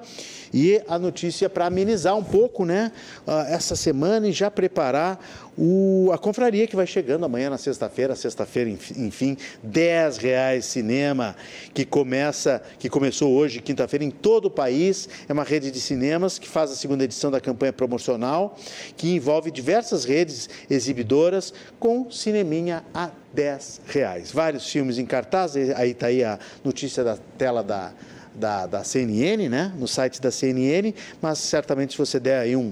[0.53, 2.91] E a notícia para amenizar um pouco né,
[3.25, 5.19] ah, essa semana e já preparar
[5.57, 11.35] o, a confraria que vai chegando amanhã na sexta-feira, sexta-feira, enfim, 10 reais cinema,
[11.73, 15.09] que começa, que começou hoje, quinta-feira, em todo o país.
[15.27, 18.55] É uma rede de cinemas que faz a segunda edição da campanha promocional,
[18.95, 24.31] que envolve diversas redes exibidoras com cineminha a 10 reais.
[24.31, 27.93] Vários filmes em cartaz, aí está aí a notícia da tela da
[28.37, 29.73] da, da CNN, né?
[29.77, 32.71] no site da CNN, mas certamente se você der aí um,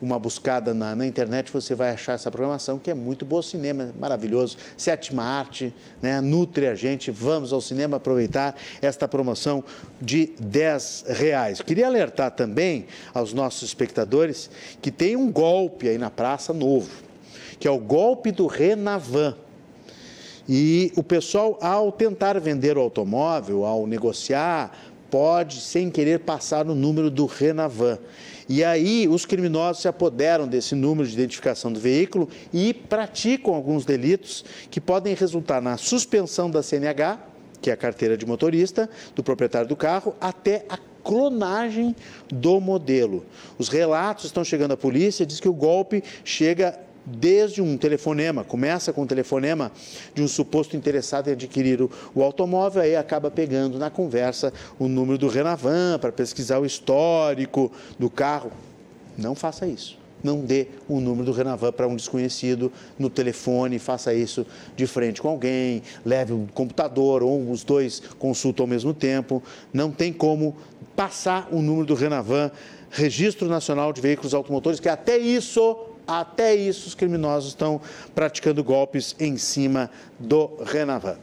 [0.00, 3.84] uma buscada na, na, internet, você vai achar essa programação, que é muito boa, cinema
[3.94, 6.20] é maravilhoso, sétima arte, né?
[6.20, 9.62] nutre a gente, vamos ao cinema aproveitar esta promoção
[10.00, 11.60] de 10 reais.
[11.60, 14.50] Queria alertar também aos nossos espectadores
[14.80, 16.90] que tem um golpe aí na praça novo,
[17.58, 19.36] que é o golpe do Renavan.
[20.48, 24.72] E o pessoal, ao tentar vender o automóvel, ao negociar,
[25.10, 27.98] pode, sem querer, passar no número do Renavan.
[28.52, 33.84] E aí os criminosos se apoderam desse número de identificação do veículo e praticam alguns
[33.84, 37.20] delitos que podem resultar na suspensão da CNH,
[37.62, 41.94] que é a carteira de motorista, do proprietário do carro, até a clonagem
[42.28, 43.24] do modelo.
[43.56, 48.92] Os relatos estão chegando à polícia, diz que o golpe chega desde um telefonema, começa
[48.92, 49.72] com um telefonema
[50.14, 51.82] de um suposto interessado em adquirir
[52.14, 57.72] o, automóvel, aí acaba pegando na conversa o número do Renavan para pesquisar o histórico
[57.98, 58.52] do carro.
[59.16, 59.98] Não faça isso.
[60.22, 64.46] Não dê o número do Renavan para um desconhecido no telefone, faça isso
[64.76, 69.42] de frente com alguém, leve um computador ou os dois consultam ao mesmo tempo.
[69.72, 70.54] Não tem como
[70.94, 72.50] passar o número do Renavan,
[72.90, 77.80] Registro Nacional de Veículos Automotores, que até isso até isso, os criminosos estão
[78.14, 81.16] praticando golpes em cima do Renavan.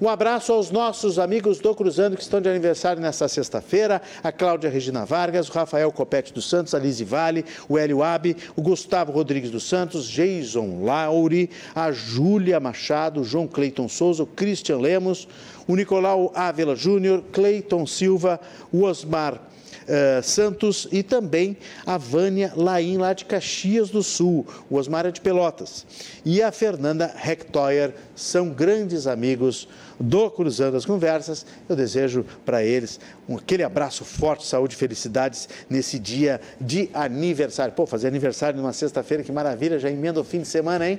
[0.00, 4.70] Um abraço aos nossos amigos do Cruzando que estão de aniversário nesta sexta-feira, a Cláudia
[4.70, 9.12] Regina Vargas, o Rafael Copete dos Santos, a Lise Vale, o Hélio Abe, o Gustavo
[9.12, 15.26] Rodrigues dos Santos, Jason Lauri, a Júlia Machado, o João Cleiton Souza, o Christian Lemos,
[15.66, 18.40] o Nicolau Ávila Júnior, Cleiton Silva,
[18.72, 19.40] o Osmar
[19.88, 21.56] uh, Santos e também
[21.86, 25.86] a Vânia Laim, lá de Caxias do Sul, o Osmar é de Pelotas.
[26.24, 31.46] E a Fernanda Hectoyer são grandes amigos do Cruzando as Conversas.
[31.68, 32.98] Eu desejo para eles
[33.28, 37.74] um, aquele abraço forte, saúde felicidades nesse dia de aniversário.
[37.74, 40.98] Pô, fazer aniversário numa sexta-feira, que maravilha, já emenda o fim de semana, hein?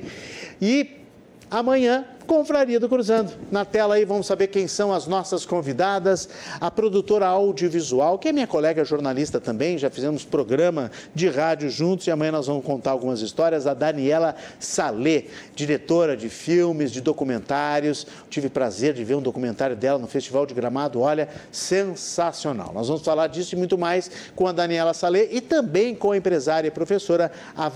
[0.62, 1.02] E
[1.50, 3.32] amanhã Confraria do Cruzando.
[3.52, 6.28] Na tela aí vamos saber quem são as nossas convidadas,
[6.60, 12.08] a produtora audiovisual, que é minha colega jornalista também, já fizemos programa de rádio juntos
[12.08, 13.68] e amanhã nós vamos contar algumas histórias.
[13.68, 15.26] A Daniela Salê,
[15.56, 18.08] diretora de filmes, de documentários.
[18.30, 22.72] Tive prazer de ver um documentário dela no Festival de Gramado, olha, sensacional.
[22.74, 26.18] Nós vamos falar disso e muito mais com a Daniela Salê e também com a
[26.18, 27.72] empresária e professora a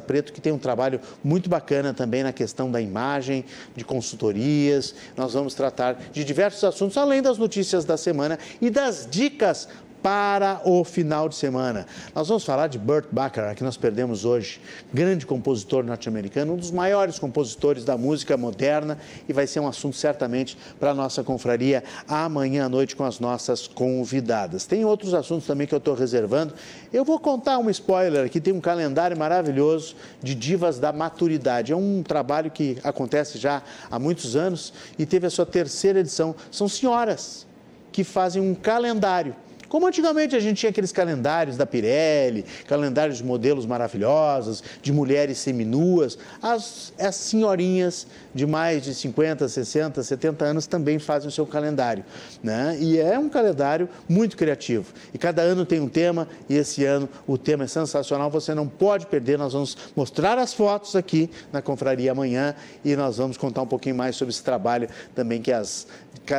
[0.00, 3.44] Preto, que tem um trabalho muito bacana também na questão da imagem,
[3.76, 4.94] de de consultorias.
[5.16, 9.68] Nós vamos tratar de diversos assuntos, além das notícias da semana e das dicas
[10.04, 11.86] para o final de semana.
[12.14, 14.60] Nós vamos falar de Burt Bacharach, que nós perdemos hoje,
[14.92, 19.96] grande compositor norte-americano, um dos maiores compositores da música moderna e vai ser um assunto
[19.96, 24.66] certamente para a nossa confraria amanhã à noite com as nossas convidadas.
[24.66, 26.52] Tem outros assuntos também que eu estou reservando.
[26.92, 31.72] Eu vou contar um spoiler aqui, tem um calendário maravilhoso de divas da maturidade.
[31.72, 36.36] É um trabalho que acontece já há muitos anos e teve a sua terceira edição.
[36.50, 37.46] São senhoras
[37.90, 39.34] que fazem um calendário
[39.68, 45.38] como antigamente a gente tinha aqueles calendários da Pirelli, calendários de modelos maravilhosos, de mulheres
[45.38, 51.46] seminuas, as, as senhorinhas de mais de 50, 60, 70 anos também fazem o seu
[51.46, 52.04] calendário.
[52.42, 52.76] Né?
[52.80, 54.92] E é um calendário muito criativo.
[55.12, 58.68] E cada ano tem um tema, e esse ano o tema é sensacional, você não
[58.68, 59.38] pode perder.
[59.38, 62.54] Nós vamos mostrar as fotos aqui na confraria amanhã
[62.84, 65.86] e nós vamos contar um pouquinho mais sobre esse trabalho também que as,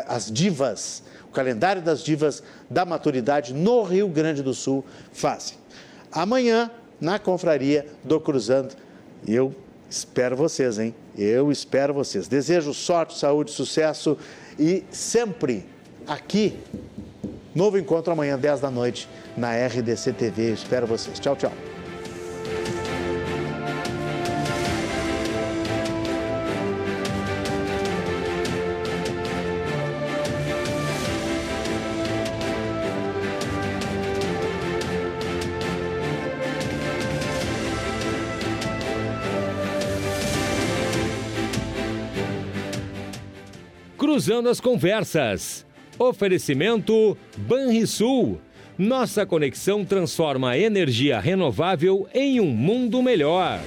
[0.07, 1.03] as divas
[1.35, 5.57] calendário das divas da maturidade no Rio Grande do Sul fazem.
[6.11, 8.73] Amanhã, na confraria do Cruzando,
[9.27, 9.53] eu
[9.89, 10.95] espero vocês, hein?
[11.17, 12.27] Eu espero vocês.
[12.27, 14.17] Desejo sorte, saúde, sucesso
[14.57, 15.65] e sempre
[16.07, 16.57] aqui.
[17.53, 19.07] Novo encontro amanhã, 10 da noite,
[19.37, 20.53] na RDC TV.
[20.53, 21.19] Espero vocês.
[21.19, 21.51] Tchau, tchau.
[44.25, 45.63] Cruzando as Conversas.
[45.99, 48.41] Oferecimento Banrisul.
[48.75, 53.61] Nossa conexão transforma a energia renovável em um mundo melhor.